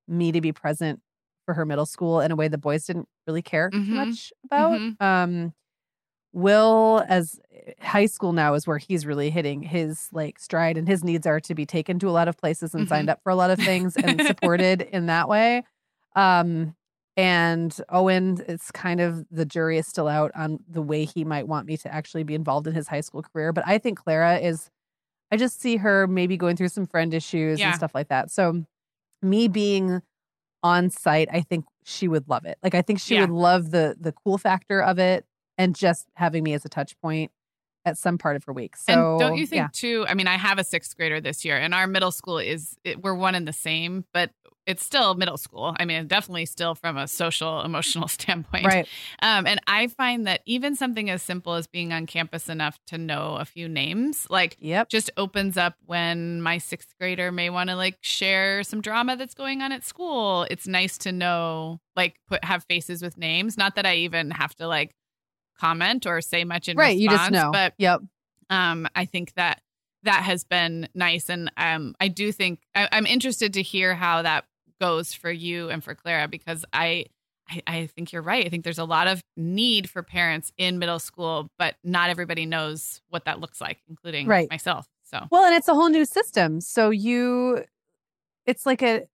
me 0.09 0.32
to 0.32 0.40
be 0.40 0.50
present 0.52 1.00
for 1.45 1.55
her 1.55 1.64
middle 1.64 1.86
school 1.86 2.20
in 2.20 2.30
a 2.30 2.36
way 2.36 2.49
the 2.49 2.59
boys 2.59 2.86
didn't 2.86 3.09
really 3.26 3.42
care 3.42 3.70
Mhm. 3.70 3.86
too 3.86 3.95
much 3.95 4.32
about. 4.45 4.80
Mhm. 4.80 5.03
Um, 5.03 5.55
Will, 6.32 7.05
as 7.09 7.38
eh, 7.53 7.72
high 7.80 8.07
school 8.07 8.32
now, 8.32 8.55
is 8.55 8.66
where 8.66 8.78
he's 8.78 9.07
really 9.07 9.30
hitting 9.30 9.62
his 9.62 10.09
like 10.12 10.38
stride, 10.40 10.76
and 10.76 10.88
his 10.88 11.05
needs 11.05 11.26
are 11.26 11.38
to 11.40 11.55
be 11.55 11.64
taken 11.64 11.99
to 12.01 12.09
a 12.09 12.11
lot 12.11 12.26
of 12.26 12.36
places 12.36 12.74
and 12.74 12.88
signed 12.88 13.09
up 13.09 13.20
for 13.22 13.30
a 13.30 13.36
lot 13.36 13.51
of 13.51 13.59
things 13.61 13.97
and 13.97 14.20
supported 14.22 14.82
in 14.92 15.07
that 15.07 15.28
way. 15.28 15.62
Um, 16.16 16.74
and 17.16 17.76
Owen, 17.88 18.42
it's 18.49 18.72
kind 18.72 19.01
of 19.01 19.24
the 19.30 19.45
jury 19.47 19.78
is 19.78 19.86
still 19.86 20.09
out 20.09 20.32
on 20.34 20.59
the 20.68 20.82
way 20.82 21.05
he 21.05 21.24
might 21.24 21.47
want 21.47 21.66
me 21.68 21.76
to 21.76 21.95
actually 21.95 22.24
be 22.24 22.34
involved 22.34 22.66
in 22.66 22.74
his 22.74 22.88
high 22.88 23.03
school 23.03 23.22
career. 23.22 23.53
But 23.53 23.64
I 23.68 23.78
think 23.78 23.99
Clara 23.99 24.38
is, 24.38 24.68
I 25.30 25.36
just 25.36 25.61
see 25.61 25.76
her 25.76 26.09
maybe 26.09 26.36
going 26.36 26.57
through 26.57 26.68
some 26.70 26.86
friend 26.86 27.14
issues 27.14 27.61
Yeah. 27.61 27.68
and 27.68 27.76
stuff 27.76 27.95
like 27.95 28.09
that. 28.09 28.32
So, 28.32 28.64
me 29.22 29.47
being 29.47 30.03
on 30.65 30.91
site, 30.91 31.29
I 31.33 31.43
think 31.43 31.67
she 31.85 32.09
would 32.09 32.29
love 32.29 32.47
it. 32.47 32.59
Like 32.65 32.75
I 32.75 32.83
think 32.83 33.01
she 33.01 33.15
Yeah. 33.15 33.21
would 33.21 33.31
love 33.31 33.71
the 33.73 33.97
the 34.01 34.12
cool 34.12 34.39
factor 34.39 34.83
of 34.83 34.99
it 35.01 35.27
and 35.59 35.77
just 35.77 36.09
having 36.17 36.45
me 36.45 36.55
as 36.55 36.65
a 36.67 36.71
touch 36.71 37.01
point 37.03 37.33
at 37.85 37.99
some 37.99 38.18
part 38.18 38.37
of 38.37 38.45
her 38.45 38.53
week. 38.53 38.76
So 38.76 38.93
and 38.93 39.20
don't 39.20 39.37
you 39.37 39.47
think 39.47 39.61
yeah. 39.61 39.68
too? 39.72 40.07
I 40.09 40.14
mean, 40.14 40.26
I 40.26 40.37
have 40.37 40.59
a 40.59 40.64
sixth 40.64 40.97
grader 40.97 41.20
this 41.20 41.45
year, 41.45 41.57
and 41.57 41.74
our 41.74 41.87
middle 41.87 42.12
school 42.12 42.39
is 42.39 42.76
it, 42.85 43.03
we're 43.03 43.14
one 43.14 43.35
and 43.35 43.47
the 43.47 43.53
same, 43.53 44.05
but 44.12 44.30
it's 44.66 44.85
still 44.85 45.14
middle 45.14 45.37
school. 45.37 45.74
I 45.78 45.85
mean, 45.85 46.07
definitely 46.07 46.47
still 46.47 46.74
from 46.74 46.97
a 46.97 47.07
social 47.07 47.61
emotional 47.64 48.09
standpoint, 48.09 48.66
right? 48.66 48.89
Um, 49.20 49.47
and 49.47 49.61
I 49.66 49.89
find 49.89 50.26
that 50.26 50.41
even 50.47 50.76
something 50.76 51.11
as 51.11 51.22
simple 51.22 51.55
as 51.55 51.66
being 51.66 51.93
on 51.93 52.07
campus 52.07 52.49
enough 52.49 52.78
to 52.87 52.99
know 52.99 53.37
a 53.37 53.45
few 53.45 53.68
names, 53.68 54.26
like 54.30 54.57
Yep. 54.61 54.89
just 54.89 55.11
opens 55.16 55.57
up 55.57 55.74
when 55.85 56.41
my 56.41 56.59
sixth 56.59 56.95
grader 56.99 57.30
may 57.30 57.51
want 57.51 57.70
to 57.70 57.76
like 57.76 57.99
share 58.01 58.62
some 58.62 58.80
drama 58.80 59.16
that's 59.16 59.35
going 59.35 59.62
on 59.62 59.72
at 59.72 59.85
school. 59.85 60.47
It's 60.51 60.66
nice 60.66 60.99
to 60.99 61.12
know, 61.12 61.80
like, 61.97 62.16
put 62.26 62.45
have 62.45 62.64
faces 62.64 63.03
with 63.03 63.18
names. 63.18 63.59
Not 63.59 63.76
that 63.76 63.87
I 63.87 63.97
even 63.97 64.30
have 64.30 64.55
to 64.57 64.66
like 64.66 64.95
comment 65.59 66.07
or 66.07 66.20
say 66.20 66.44
much 66.44 66.68
in 66.68 66.76
Right. 66.76 66.96
You 66.96 67.09
just 67.09 67.30
response, 67.30 67.42
know. 67.44 67.50
but 67.52 67.74
yep. 67.78 68.00
um, 68.50 68.86
I 68.94 69.05
think 69.05 69.34
that 69.34 69.61
that 70.02 70.22
has 70.24 70.44
been 70.44 70.88
nice, 70.94 71.30
and 71.30 71.50
um, 71.57 71.94
I 72.00 72.09
do 72.09 72.30
think 72.32 72.61
I, 72.74 72.88
I'm 72.92 73.07
interested 73.07 73.55
to 73.55 73.62
hear 73.62 73.94
how 73.94 74.22
that 74.22 74.44
goes 74.80 75.14
for 75.14 75.30
you 75.30 75.70
and 75.70 75.82
for 75.82 75.94
Clara 75.94 76.28
because 76.28 76.64
I, 76.72 77.07
I 77.48 77.62
I 77.66 77.86
think 77.86 78.12
you're 78.12 78.20
right. 78.22 78.44
I 78.44 78.48
think 78.50 78.64
there's 78.64 78.78
a 78.78 78.84
lot 78.84 79.07
of 79.07 79.22
need 79.36 79.88
for 79.88 80.02
parents 80.02 80.52
in 80.59 80.78
middle 80.78 80.98
school, 80.98 81.48
but 81.59 81.76
not 81.84 82.11
everybody 82.11 82.44
knows 82.44 83.00
what 83.09 83.24
that 83.24 83.40
looks 83.40 83.61
like, 83.61 83.78
including 83.88 84.26
Right. 84.26 84.48
myself. 84.50 84.86
So 85.05 85.20
Well, 85.30 85.44
and 85.44 85.55
it's 85.55 85.68
a 85.68 85.74
whole 85.74 85.88
new 85.88 86.05
system. 86.05 86.61
So 86.61 86.90
you 86.90 87.64
it's 88.46 88.66
like 88.66 88.82
a 88.82 89.07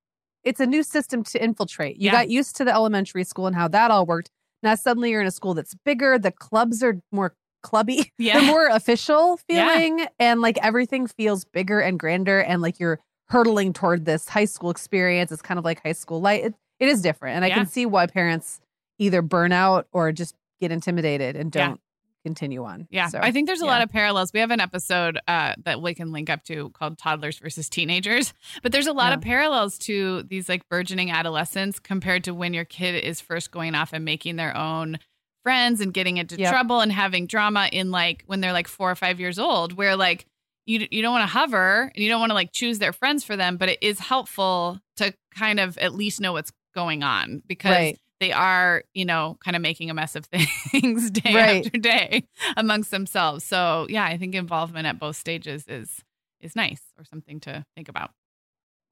it's 0.43 0.59
a 0.61 0.67
new 0.67 0.83
system 0.83 1.23
to 1.25 1.43
infiltrate. 1.43 1.99
You 1.99 2.07
Yeah. 2.07 2.13
got 2.13 2.31
used 2.31 2.57
to 2.57 2.65
the 2.65 2.73
elementary 2.73 3.25
school 3.25 3.47
and 3.47 3.55
how 3.55 3.69
that 3.69 3.91
all 3.91 4.07
worked. 4.07 4.31
Now 4.63 4.75
suddenly 4.75 5.11
you're 5.11 5.21
in 5.21 5.27
a 5.27 5.31
school 5.33 5.55
that's 5.55 5.75
bigger, 5.85 6.19
the 6.19 6.31
clubs 6.33 6.83
are 6.83 7.01
more 7.13 7.35
clubby. 7.63 8.13
Yeah. 8.19 8.39
They're 8.41 8.47
more 8.51 8.67
official 8.69 9.39
Yeah. 9.49 9.69
feeling 9.75 10.07
and 10.19 10.41
like 10.41 10.59
everything 10.63 11.07
feels 11.07 11.45
bigger 11.45 11.81
and 11.81 11.99
grander 11.99 12.41
and 12.41 12.63
like 12.63 12.79
you're 12.81 12.99
hurtling 13.29 13.73
toward 13.73 14.05
this 14.05 14.29
high 14.29 14.45
school 14.47 14.71
experience. 14.71 15.31
It's 15.31 15.43
kind 15.43 15.59
of 15.59 15.65
like 15.65 15.83
high 15.83 15.93
school 15.93 16.21
light. 16.21 16.45
It, 16.45 16.55
it 16.79 16.89
is 16.89 17.01
different. 17.03 17.37
And 17.37 17.45
I 17.45 17.51
can 17.51 17.67
see 17.67 17.87
why 17.87 18.07
parents 18.07 18.61
either 18.99 19.23
burn 19.23 19.53
out 19.53 19.87
or 19.93 20.11
just 20.13 20.35
get 20.61 20.73
intimidated 20.73 21.37
and 21.37 21.51
don't 21.53 21.81
continue 22.25 22.65
on. 22.65 22.87
Yeah, 22.91 23.09
So, 23.09 23.19
I 23.21 23.31
think 23.33 23.47
there's 23.47 23.63
a 23.63 23.65
yeah. 23.65 23.71
lot 23.71 23.83
of 23.83 23.91
parallels. 23.91 24.33
We 24.33 24.41
have 24.41 24.51
an 24.51 24.61
episode 24.61 25.19
uh, 25.29 25.55
that 25.65 25.81
we 25.83 25.95
can 25.95 26.13
link 26.13 26.29
up 26.31 26.45
to 26.45 26.71
called 26.71 26.99
"Toddlers 26.99 27.39
versus 27.39 27.69
Teenagers," 27.69 28.33
but 28.63 28.73
there's 28.73 28.87
a 28.87 28.93
lot 28.93 29.13
of 29.13 29.21
parallels 29.21 29.79
to 29.79 30.23
these 30.25 30.49
like 30.49 30.69
burgeoning 30.69 31.11
adolescents 31.11 31.79
compared 31.79 32.25
to 32.25 32.35
when 32.35 32.53
your 32.55 32.65
kid 32.65 33.03
is 33.03 33.21
first 33.21 33.51
going 33.51 33.75
off 33.75 33.93
and 33.93 34.05
making 34.05 34.37
their 34.37 34.57
own 34.57 34.99
friends 35.43 35.81
and 35.81 35.95
getting 35.95 36.19
into 36.19 36.37
Yep. 36.37 36.51
trouble 36.53 36.81
and 36.81 36.93
having 36.93 37.27
drama 37.27 37.69
in 37.73 37.91
like 37.91 38.25
when 38.27 38.41
they're 38.41 38.53
like 38.53 38.69
four 38.69 38.91
or 38.91 38.95
five 38.97 39.19
years 39.19 39.39
old, 39.39 39.73
where 39.73 39.97
like 39.97 40.27
you 40.67 40.87
you 40.91 41.01
don't 41.03 41.13
want 41.13 41.23
to 41.23 41.33
hover 41.33 41.91
and 41.95 42.05
you 42.05 42.11
don't 42.11 42.21
want 42.21 42.31
to 42.31 42.35
like 42.35 42.53
choose 42.53 42.79
their 42.79 42.93
friends 42.93 43.25
for 43.25 43.37
them, 43.37 43.57
but 43.57 43.69
it 43.71 43.79
is 43.83 43.99
helpful 43.99 44.79
to 44.99 45.15
kind 45.35 45.59
of 45.59 45.79
at 45.79 45.95
least 45.95 46.21
know 46.21 46.33
what's 46.33 46.53
going 46.75 47.03
on 47.03 47.43
because 47.47 47.71
Right. 47.71 47.99
They 48.21 48.33
are, 48.33 48.85
you 48.95 49.05
know, 49.05 49.39
kind 49.43 49.57
of 49.57 49.63
making 49.63 49.91
a 49.91 49.95
mess 49.95 50.15
of 50.15 50.27
things 50.71 51.11
day 51.11 51.35
Right. 51.35 51.67
after 51.67 51.79
day 51.79 52.29
amongst 52.57 52.91
themselves. 52.91 53.45
So 53.45 53.87
yeah, 53.89 54.05
I 54.05 54.17
think 54.19 54.35
involvement 54.35 54.87
at 54.87 54.99
both 55.01 55.17
stages 55.17 55.65
is 55.67 56.05
is 56.41 56.55
nice 56.55 56.83
or 56.99 57.05
something 57.05 57.41
to 57.41 57.65
think 57.75 57.89
about. 57.89 58.11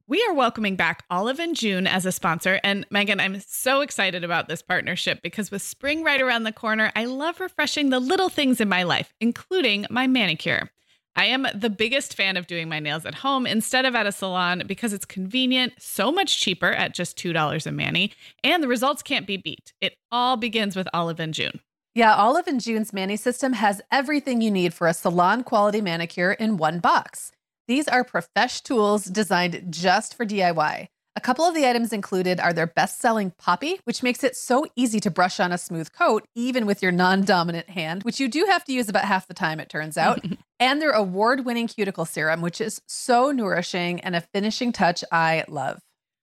We 0.07 0.24
are 0.26 0.33
welcoming 0.33 0.74
back 0.76 1.05
Olive 1.11 1.39
and 1.39 1.55
June 1.55 1.87
as 1.87 2.07
a 2.07 2.12
sponsor. 2.12 2.59
And 2.64 2.87
Meagan, 2.91 3.20
I'm 3.20 3.41
so 3.41 3.83
excited 3.83 4.24
about 4.24 4.49
this 4.49 4.62
partnership 4.62 5.20
because 5.22 5.51
with 5.51 5.61
spring 5.61 6.03
right 6.03 6.20
around 6.22 6.45
the 6.45 6.53
corner, 6.53 6.91
I 6.97 7.05
love 7.05 7.41
refreshing 7.41 7.91
the 7.91 8.01
little 8.01 8.31
things 8.31 8.59
in 8.61 8.70
my 8.70 8.85
life, 8.85 9.12
including 9.20 9.85
my 9.91 10.07
manicure. 10.07 10.70
I 11.19 11.25
am 11.25 11.49
the 11.53 11.69
biggest 11.69 12.14
fan 12.14 12.37
of 12.37 12.47
doing 12.47 12.69
my 12.69 12.79
nails 12.79 13.05
at 13.05 13.16
home 13.16 13.45
instead 13.45 13.85
of 13.85 13.97
at 13.97 14.07
a 14.07 14.12
salon 14.12 14.62
because 14.69 14.93
it's 14.93 15.05
convenient, 15.05 15.73
so 15.77 16.12
much 16.12 16.41
cheaper 16.41 16.71
at 16.71 16.95
just 16.95 17.19
$2 17.19 17.66
a 17.66 17.73
mani, 17.73 18.12
and 18.45 18.62
the 18.62 18.69
results 18.69 19.03
can't 19.03 19.27
be 19.27 19.37
beat. 19.37 19.73
It 19.81 19.97
all 20.12 20.37
begins 20.37 20.77
with 20.77 20.87
Olive 20.95 21.19
and 21.19 21.35
June. 21.35 21.59
Yeah, 21.97 22.14
Olive 22.14 22.47
and 22.47 22.61
June's 22.61 22.93
Mani 22.93 23.16
system 23.16 23.55
has 23.55 23.83
everything 23.91 24.41
you 24.41 24.53
need 24.53 24.73
for 24.73 24.87
a 24.87 24.95
salon 24.95 25.43
quality 25.43 25.81
manicure 25.81 26.31
in 26.31 26.57
one 26.57 26.79
box. 26.79 27.33
These 27.66 27.89
are 27.89 28.05
profesh 28.05 28.61
tools 28.61 29.07
designed 29.07 29.64
just 29.71 30.16
for 30.16 30.25
DIY. 30.25 30.87
A 31.19 31.21
couple 31.21 31.45
of 31.45 31.53
the 31.53 31.69
items 31.69 31.93
included 31.93 32.39
are 32.39 32.53
their 32.53 32.69
best 32.69 33.01
selling 33.01 33.33
Poppy, 33.39 33.81
which 33.83 34.05
makes 34.05 34.23
it 34.23 34.37
so 34.37 34.64
easy 34.77 35.01
to 35.01 35.11
brush 35.11 35.41
on 35.41 35.51
a 35.51 35.59
smooth 35.59 35.93
coat, 35.93 36.25
even 36.37 36.64
with 36.64 36.81
your 36.81 36.93
non 36.93 37.25
dominant 37.25 37.69
hand, 37.71 38.05
which 38.05 38.21
you 38.21 38.29
do 38.29 38.47
have 38.49 38.62
to 38.66 38.73
use 38.73 38.89
about 38.89 39.05
half 39.05 39.27
the 39.27 39.35
time, 39.35 39.59
it 39.59 39.69
turns 39.69 39.97
out. 39.97 40.25
and 40.61 40.81
their 40.81 40.93
award 40.93 41.45
winning 41.45 41.66
cuticle 41.66 42.05
serum, 42.05 42.41
which 42.41 42.61
is 42.61 42.81
so 42.87 43.33
nourishing 43.33 43.99
and 43.99 44.14
a 44.14 44.21
finishing 44.21 44.71
touch 44.71 45.03
I 45.11 45.43
love. 45.49 45.81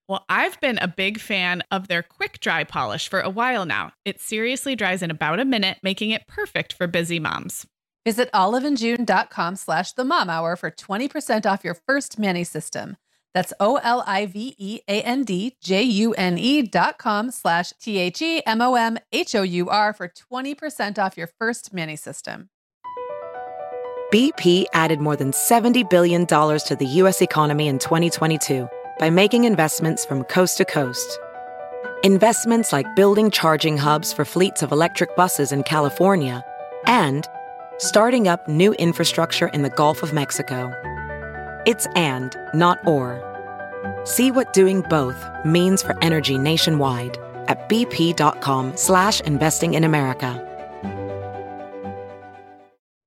Well, 0.08 0.24
I've 0.30 0.62
been 0.62 0.78
a 0.78 0.88
big 0.88 1.20
fan 1.20 1.62
of 1.72 1.90
their 1.90 2.02
quick 2.02 2.40
dry 2.40 2.64
polish 2.64 3.10
for 3.10 3.20
a 3.20 3.30
while 3.30 3.66
now. 3.66 3.92
It 4.06 4.22
seriously 4.22 4.78
dries 4.78 5.02
in 5.02 5.12
about 5.12 5.42
a 5.42 5.46
minute, 5.46 5.78
making 5.84 6.12
it 6.12 6.26
perfect 6.26 6.72
for 6.72 6.88
busy 6.88 7.20
moms. 7.20 7.68
Visit 8.06 8.32
oliveandjune.com 8.34 9.58
slash 9.58 9.92
the 9.92 10.06
mom 10.06 10.30
hour 10.30 10.56
for 10.56 10.72
20% 10.72 11.46
off 11.46 11.66
your 11.66 11.76
first 11.86 12.18
mani 12.18 12.46
system. 12.46 12.96
That's 13.36 13.52
O 13.60 13.76
L 13.84 14.02
I 14.08 14.26
V 14.28 14.56
E 14.58 14.80
A 14.88 15.02
N 15.02 15.26
D 15.26 15.58
J 15.62 15.84
U 15.84 16.14
N 16.14 16.38
E 16.38 16.62
dot 16.62 16.98
com 16.98 17.30
slash 17.30 17.74
T 17.82 17.98
H 17.98 18.22
E 18.22 18.42
M 18.46 18.62
O 18.62 18.76
M 18.76 18.98
H 19.12 19.36
O 19.36 19.42
U 19.42 19.70
R 19.70 19.92
for 19.92 20.08
20% 20.08 20.98
off 20.98 21.18
your 21.18 21.28
first 21.38 21.74
mani 21.74 21.98
system. 21.98 22.50
BP 24.14 24.66
added 24.74 25.02
more 25.02 25.18
than 25.18 25.32
$70 25.32 25.90
billion 25.90 26.26
to 26.26 26.78
the 26.80 26.86
U.S. 26.86 27.22
economy 27.22 27.68
in 27.68 27.80
2022 27.80 28.70
by 29.00 29.10
making 29.10 29.44
investments 29.44 30.06
from 30.06 30.24
coast 30.24 30.58
to 30.58 30.66
coast. 30.66 31.20
Investments 32.04 32.72
like 32.72 32.96
building 32.96 33.32
charging 33.32 33.78
hubs 33.78 34.14
for 34.14 34.24
fleets 34.24 34.62
of 34.64 34.72
electric 34.72 35.14
buses 35.18 35.52
in 35.52 35.64
California 35.64 36.46
and 36.86 37.28
starting 37.80 38.30
up 38.30 38.48
new 38.48 38.74
infrastructure 38.76 39.48
in 39.48 39.64
the 39.64 39.72
Gulf 39.72 40.04
of 40.04 40.14
Mexico. 40.14 40.72
It's 41.66 41.88
and, 41.96 42.36
not 42.54 42.86
or. 42.86 43.22
See 44.04 44.32
what 44.32 44.54
doing 44.54 44.82
both 44.82 45.18
means 45.44 45.82
for 45.82 45.98
energy 46.04 46.38
nationwide 46.38 47.18
at 47.48 47.68
bp.com 47.70 48.78
slash 48.78 49.22
investing 49.22 49.74
in 49.74 49.84
America. 49.84 50.42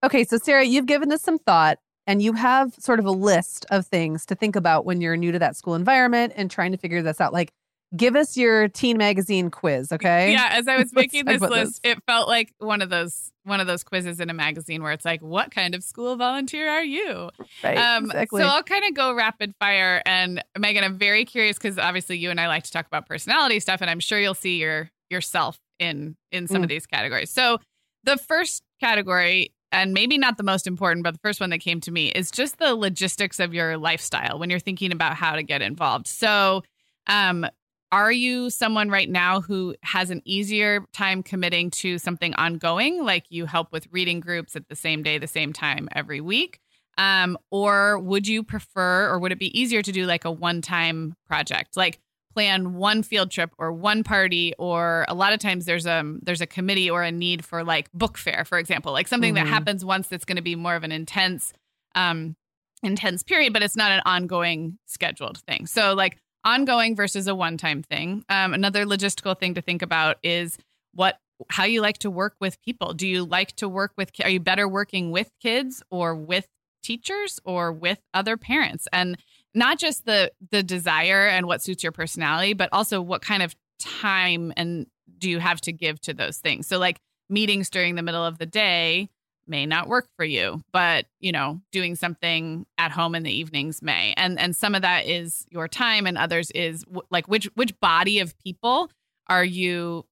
Okay, 0.04 0.24
so 0.24 0.38
Sarah, 0.38 0.64
you've 0.64 0.86
given 0.86 1.08
this 1.08 1.22
some 1.22 1.38
thought 1.38 1.78
and 2.06 2.22
you 2.22 2.32
have 2.32 2.74
sort 2.78 2.98
of 2.98 3.06
a 3.06 3.10
list 3.10 3.66
of 3.70 3.86
things 3.86 4.24
to 4.26 4.34
think 4.34 4.56
about 4.56 4.84
when 4.84 5.00
you're 5.00 5.16
new 5.16 5.30
to 5.32 5.38
that 5.38 5.56
school 5.56 5.74
environment 5.74 6.32
and 6.36 6.50
trying 6.50 6.72
to 6.72 6.78
figure 6.78 7.02
this 7.02 7.20
out. 7.20 7.32
Like, 7.32 7.52
give 7.96 8.16
us 8.16 8.36
your 8.36 8.68
teen 8.68 8.96
magazine 8.96 9.50
quiz, 9.50 9.92
okay? 9.92 10.32
Yeah, 10.32 10.48
as 10.52 10.68
I 10.68 10.78
was 10.78 10.92
making 10.94 11.26
this 11.26 11.36
about 11.38 11.50
list, 11.50 11.80
it 11.84 12.02
felt 12.06 12.28
like 12.28 12.54
one 12.58 12.80
of 12.80 12.90
those 12.90 13.30
one 13.48 13.60
of 13.60 13.66
those 13.66 13.82
quizzes 13.82 14.20
in 14.20 14.30
a 14.30 14.34
magazine 14.34 14.82
where 14.82 14.92
it's 14.92 15.04
like, 15.04 15.20
what 15.22 15.50
kind 15.50 15.74
of 15.74 15.82
school 15.82 16.16
volunteer 16.16 16.68
are 16.68 16.84
you? 16.84 17.30
Right. 17.64 17.78
Um, 17.78 18.04
exactly. 18.06 18.42
So 18.42 18.46
I'll 18.48 18.62
kind 18.62 18.84
of 18.84 18.94
go 18.94 19.12
rapid 19.14 19.54
fire. 19.58 20.02
And 20.06 20.44
Meagan, 20.58 20.84
I'm 20.84 20.98
very 20.98 21.24
curious 21.24 21.56
because 21.58 21.78
obviously 21.78 22.18
you 22.18 22.30
and 22.30 22.40
I 22.40 22.46
like 22.48 22.64
to 22.64 22.70
talk 22.72 22.86
about 22.86 23.06
personality 23.06 23.58
stuff, 23.60 23.80
and 23.80 23.90
I'm 23.90 24.00
sure 24.00 24.20
you'll 24.20 24.34
see 24.34 24.58
your 24.58 24.90
yourself 25.10 25.58
in 25.78 26.16
in 26.30 26.46
some 26.46 26.60
Mm. 26.60 26.64
of 26.64 26.68
these 26.68 26.86
categories. 26.86 27.30
So 27.30 27.58
the 28.04 28.16
first 28.18 28.62
category, 28.80 29.52
and 29.72 29.92
maybe 29.92 30.18
not 30.18 30.36
the 30.36 30.42
most 30.42 30.66
important, 30.66 31.02
but 31.04 31.14
the 31.14 31.20
first 31.20 31.40
one 31.40 31.50
that 31.50 31.58
came 31.58 31.80
to 31.82 31.90
me 31.90 32.08
is 32.08 32.30
just 32.30 32.58
the 32.58 32.74
logistics 32.74 33.40
of 33.40 33.52
your 33.54 33.76
lifestyle 33.76 34.38
when 34.38 34.50
you're 34.50 34.58
thinking 34.60 34.92
about 34.92 35.14
how 35.14 35.34
to 35.34 35.42
get 35.42 35.62
involved. 35.62 36.06
So, 36.06 36.62
um, 37.06 37.46
are 37.90 38.12
you 38.12 38.50
someone 38.50 38.90
right 38.90 39.08
now 39.08 39.40
who 39.40 39.74
has 39.82 40.10
an 40.10 40.20
easier 40.24 40.84
time 40.92 41.22
committing 41.22 41.70
to 41.70 41.98
something 41.98 42.34
ongoing, 42.34 43.02
like 43.04 43.24
you 43.30 43.46
help 43.46 43.72
with 43.72 43.86
reading 43.90 44.20
groups 44.20 44.56
at 44.56 44.68
the 44.68 44.76
same 44.76 45.02
day, 45.02 45.18
the 45.18 45.26
same 45.26 45.52
time 45.52 45.88
every 45.92 46.20
week? 46.20 46.60
Um, 46.98 47.38
or 47.50 47.98
would 47.98 48.26
you 48.26 48.42
prefer, 48.42 49.08
or 49.08 49.18
would 49.18 49.32
it 49.32 49.38
be 49.38 49.58
easier 49.58 49.82
to 49.82 49.92
do 49.92 50.04
like 50.04 50.24
a 50.24 50.30
one 50.30 50.60
time 50.60 51.14
project? 51.26 51.76
Like 51.76 52.00
plan 52.34 52.74
one 52.74 53.02
field 53.02 53.30
trip 53.30 53.50
or 53.58 53.72
one 53.72 54.04
party 54.04 54.52
or 54.58 55.04
a 55.08 55.14
lot 55.14 55.32
of 55.32 55.38
times 55.40 55.64
there's 55.64 55.86
a 55.86 56.04
there's 56.22 56.42
a 56.42 56.46
committee 56.46 56.90
or 56.90 57.02
a 57.02 57.10
need 57.10 57.42
for 57.44 57.64
like 57.64 57.90
book 57.92 58.18
fair 58.18 58.44
for 58.44 58.58
example 58.58 58.92
like 58.92 59.08
something 59.08 59.34
that 59.34 59.46
Mhm. 59.46 59.50
happens 59.50 59.82
once 59.84 60.08
that's 60.08 60.26
going 60.26 60.36
to 60.36 60.42
be 60.42 60.54
more 60.54 60.76
of 60.76 60.84
an 60.84 60.92
intense 60.92 61.52
um 61.94 62.36
intense 62.82 63.22
period 63.24 63.52
but 63.54 63.62
it's 63.62 63.74
not 63.76 63.90
an 63.90 64.02
ongoing 64.04 64.78
scheduled 64.84 65.38
thing 65.48 65.66
so 65.66 65.94
like 65.94 66.18
ongoing 66.44 66.96
versus 66.96 67.26
a 67.26 67.34
one 67.34 67.56
time 67.56 67.82
thing. 67.82 68.24
Um 68.28 68.54
another 68.54 68.84
logistical 68.84 69.38
thing 69.38 69.54
to 69.54 69.62
think 69.62 69.82
about 69.82 70.18
is 70.22 70.58
what 70.94 71.18
how 71.50 71.64
you 71.64 71.80
like 71.80 71.98
to 71.98 72.10
work 72.10 72.34
with 72.40 72.60
people. 72.62 72.94
Do 72.94 73.06
you 73.06 73.24
like 73.24 73.54
to 73.56 73.68
work 73.68 73.92
with 73.96 74.10
are 74.22 74.30
you 74.30 74.40
better 74.40 74.68
working 74.68 75.10
with 75.10 75.30
kids 75.40 75.82
or 75.90 76.14
with 76.14 76.48
teachers 76.82 77.38
or 77.44 77.72
with 77.72 78.00
other 78.14 78.36
parents? 78.36 78.88
And 78.92 79.18
not 79.54 79.78
just 79.78 80.04
the 80.04 80.32
the 80.50 80.62
desire 80.62 81.26
and 81.26 81.46
what 81.46 81.62
suits 81.62 81.82
your 81.82 81.92
personality 81.92 82.52
but 82.52 82.68
also 82.72 83.00
what 83.00 83.22
kind 83.22 83.42
of 83.42 83.54
time 83.78 84.52
and 84.56 84.86
do 85.18 85.30
you 85.30 85.38
have 85.38 85.60
to 85.62 85.72
give 85.72 86.00
to 86.02 86.14
those 86.14 86.38
things? 86.38 86.66
So 86.66 86.78
like 86.78 87.00
meetings 87.28 87.70
during 87.70 87.94
the 87.94 88.02
middle 88.02 88.24
of 88.24 88.38
the 88.38 88.46
day 88.46 89.10
may 89.48 89.66
not 89.66 89.88
work 89.88 90.08
for 90.16 90.24
you 90.24 90.62
but 90.72 91.06
you 91.20 91.32
know 91.32 91.60
doing 91.72 91.94
something 91.94 92.66
at 92.76 92.90
home 92.90 93.14
in 93.14 93.22
the 93.22 93.32
evenings 93.32 93.82
may 93.82 94.14
and 94.16 94.38
and 94.38 94.54
some 94.54 94.74
of 94.74 94.82
that 94.82 95.06
is 95.06 95.46
your 95.50 95.68
time 95.68 96.06
and 96.06 96.18
others 96.18 96.50
is 96.52 96.84
w- 96.84 97.02
like 97.10 97.26
which 97.28 97.46
which 97.54 97.78
body 97.80 98.20
of 98.20 98.36
people 98.38 98.90
are 99.26 99.44
you 99.44 100.04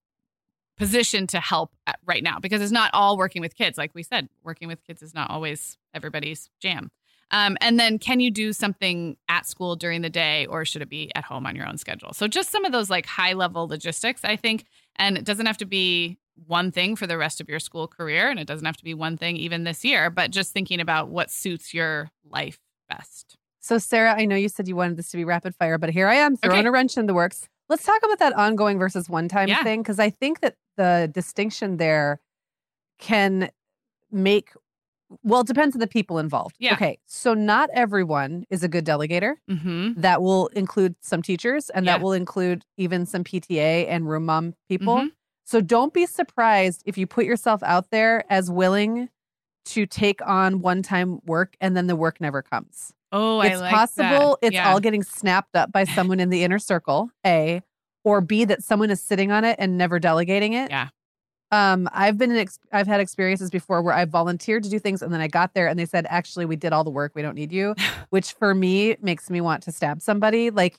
positioned 0.77 1.29
to 1.29 1.39
help 1.39 1.71
right 2.05 2.23
now 2.23 2.39
because 2.39 2.61
it's 2.61 2.71
not 2.71 2.91
all 2.93 3.17
working 3.17 3.41
with 3.41 3.55
kids 3.55 3.77
like 3.77 3.91
we 3.93 4.03
said 4.03 4.29
working 4.43 4.67
with 4.67 4.83
kids 4.83 5.01
is 5.01 5.13
not 5.13 5.29
always 5.29 5.77
everybody's 5.93 6.49
jam 6.59 6.91
um, 7.31 7.57
and 7.59 7.79
then 7.79 7.99
can 7.99 8.19
you 8.19 8.31
do 8.31 8.53
something 8.53 9.17
at 9.27 9.45
school 9.45 9.75
during 9.75 10.01
the 10.01 10.09
day 10.09 10.45
or 10.45 10.63
should 10.63 10.81
it 10.81 10.89
be 10.89 11.11
at 11.13 11.25
home 11.25 11.45
on 11.45 11.55
your 11.55 11.67
own 11.67 11.77
schedule? 11.77 12.13
So 12.13 12.27
just 12.27 12.51
some 12.51 12.63
of 12.63 12.71
those 12.71 12.89
like 12.89 13.05
high 13.05 13.33
level 13.33 13.67
logistics, 13.67 14.23
I 14.23 14.35
think. 14.35 14.65
And 14.95 15.17
it 15.17 15.25
doesn't 15.25 15.45
have 15.45 15.57
to 15.57 15.65
be 15.65 16.17
one 16.45 16.71
thing 16.71 16.95
for 16.95 17.07
the 17.07 17.17
rest 17.17 17.41
of 17.41 17.49
your 17.49 17.59
school 17.59 17.87
career. 17.87 18.29
And 18.29 18.39
it 18.39 18.47
doesn't 18.47 18.65
have 18.65 18.77
to 18.77 18.83
be 18.83 18.93
one 18.93 19.17
thing 19.17 19.37
even 19.37 19.63
this 19.63 19.83
year, 19.83 20.09
but 20.09 20.31
just 20.31 20.53
thinking 20.53 20.79
about 20.79 21.09
what 21.09 21.31
suits 21.31 21.73
your 21.73 22.09
life 22.29 22.59
best. 22.89 23.37
So, 23.59 23.77
Sarah, 23.79 24.13
I 24.17 24.25
know 24.25 24.35
you 24.35 24.47
said 24.47 24.67
you 24.67 24.75
wanted 24.75 24.97
this 24.97 25.09
to 25.11 25.17
be 25.17 25.25
rapid 25.25 25.55
fire, 25.55 25.77
but 25.77 25.89
here 25.89 26.07
I 26.07 26.15
am 26.15 26.37
throwing 26.37 26.59
Okay. 26.59 26.67
a 26.67 26.71
wrench 26.71 26.97
in 26.97 27.05
the 27.07 27.13
works. 27.13 27.49
Let's 27.69 27.83
talk 27.83 28.01
about 28.03 28.19
that 28.19 28.33
ongoing 28.33 28.77
versus 28.79 29.09
one 29.09 29.27
time 29.27 29.49
Yeah. 29.49 29.63
thing, 29.63 29.81
because 29.81 29.99
I 29.99 30.09
think 30.09 30.39
that 30.39 30.55
the 30.77 31.09
distinction 31.13 31.77
there 31.77 32.21
can 32.99 33.49
make, 34.09 34.51
well, 35.23 35.41
it 35.41 35.47
depends 35.47 35.75
on 35.75 35.79
the 35.81 35.87
people 35.87 36.17
involved. 36.17 36.55
Yeah. 36.59 36.73
Okay. 36.73 36.97
So, 37.07 37.33
not 37.33 37.69
everyone 37.73 38.45
is 38.49 38.63
a 38.63 38.69
good 38.69 38.85
delegator. 38.85 39.35
Mm-hmm. 39.49 39.99
That 39.99 40.21
will 40.21 40.47
include 40.47 40.95
some 41.01 41.21
teachers 41.21 41.69
and 41.71 41.85
Yeah. 41.85 41.93
that 41.97 42.01
will 42.03 42.13
include 42.13 42.63
even 42.77 43.05
some 43.05 43.23
PTA 43.25 43.85
and 43.87 44.07
room 44.07 44.25
mom 44.25 44.53
people. 44.69 44.95
Mhm. 44.97 45.11
So, 45.49 45.61
don't 45.61 45.93
be 45.93 46.05
surprised 46.05 46.83
if 46.85 46.97
you 46.97 47.07
put 47.07 47.23
yourself 47.23 47.63
out 47.63 47.89
there 47.89 48.25
as 48.29 48.51
willing 48.51 49.07
to 49.67 49.85
take 49.85 50.19
on 50.27 50.61
one 50.61 50.81
time 50.83 51.19
work 51.25 51.55
and 51.61 51.75
then 51.75 51.87
the 51.87 51.95
work 51.95 52.19
never 52.21 52.41
comes 52.41 52.93
Oh, 53.13 53.39
I 53.39 53.47
it's 53.47 53.61
like 53.61 53.73
possible 53.73 54.37
that. 54.41 54.47
it's 54.47 54.53
Yeah. 54.53 54.69
all 54.69 54.79
getting 54.81 55.03
snapped 55.03 55.55
up 55.55 55.71
by 55.71 55.83
someone 55.85 56.19
in 56.19 56.29
the 56.29 56.43
inner 56.43 56.59
circle 56.59 57.09
a 57.25 57.61
or 58.05 58.21
b 58.21 58.43
that 58.45 58.63
someone 58.63 58.89
is 58.91 59.01
sitting 59.01 59.31
on 59.31 59.43
it 59.45 59.55
and 59.59 59.77
never 59.77 59.99
delegating 59.99 60.53
it 60.53 60.69
Yeah. 60.69 60.87
um 61.51 61.89
i've 61.91 62.17
been 62.17 62.31
in 62.31 62.37
ex- 62.37 62.59
i've 62.71 62.87
had 62.87 62.99
experiences 63.01 63.49
before 63.49 63.81
where 63.81 63.93
i 63.93 64.05
volunteered 64.05 64.63
to 64.63 64.69
do 64.69 64.79
things 64.79 65.01
and 65.01 65.13
then 65.13 65.19
i 65.21 65.27
got 65.27 65.53
there 65.53 65.67
and 65.67 65.77
they 65.77 65.85
said 65.85 66.05
actually 66.09 66.45
we 66.45 66.55
did 66.55 66.71
all 66.73 66.83
the 66.85 66.89
work 66.89 67.11
we 67.15 67.21
don't 67.21 67.35
need 67.35 67.51
you 67.51 67.75
which 68.09 68.31
for 68.33 68.53
me 68.55 68.95
makes 69.01 69.29
me 69.29 69.41
want 69.41 69.63
to 69.63 69.71
stab 69.73 70.01
somebody 70.01 70.49
like 70.49 70.77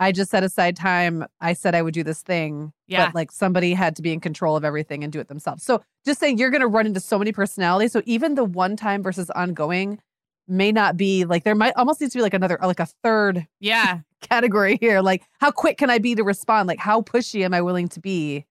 i 0.00 0.10
just 0.10 0.30
set 0.30 0.42
aside 0.42 0.74
time 0.76 1.24
i 1.40 1.52
said 1.52 1.74
i 1.74 1.82
would 1.82 1.94
do 1.94 2.02
this 2.02 2.22
thing 2.22 2.72
Yeah. 2.88 3.06
but 3.06 3.14
like 3.14 3.30
somebody 3.30 3.72
had 3.74 3.94
to 3.96 4.02
be 4.02 4.12
in 4.12 4.18
control 4.20 4.56
of 4.56 4.64
everything 4.64 5.04
and 5.04 5.12
do 5.12 5.20
it 5.20 5.28
themselves 5.28 5.62
so 5.62 5.82
just 6.04 6.18
saying 6.18 6.38
you're 6.38 6.50
going 6.50 6.60
to 6.62 6.66
run 6.66 6.86
into 6.86 6.98
so 7.00 7.18
many 7.18 7.30
personalities 7.32 7.92
so 7.92 8.02
even 8.06 8.34
the 8.34 8.44
one 8.44 8.74
time 8.76 9.02
versus 9.02 9.30
ongoing 9.30 10.00
may 10.48 10.72
not 10.72 10.96
be 10.96 11.24
like 11.24 11.44
there 11.44 11.54
might 11.54 11.74
almost 11.76 12.00
needs 12.00 12.12
to 12.14 12.18
be 12.18 12.22
like 12.22 12.34
another 12.34 12.58
like 12.62 12.80
a 12.80 12.86
third 13.04 13.46
Yeah. 13.60 14.00
category 14.22 14.76
here 14.80 15.00
like 15.00 15.22
how 15.38 15.50
quick 15.52 15.78
can 15.78 15.90
i 15.90 15.98
be 15.98 16.14
to 16.16 16.24
respond 16.24 16.66
like 16.66 16.78
how 16.80 17.02
pushy 17.02 17.44
am 17.44 17.54
i 17.54 17.60
willing 17.62 17.88
to 17.88 18.00
be 18.00 18.46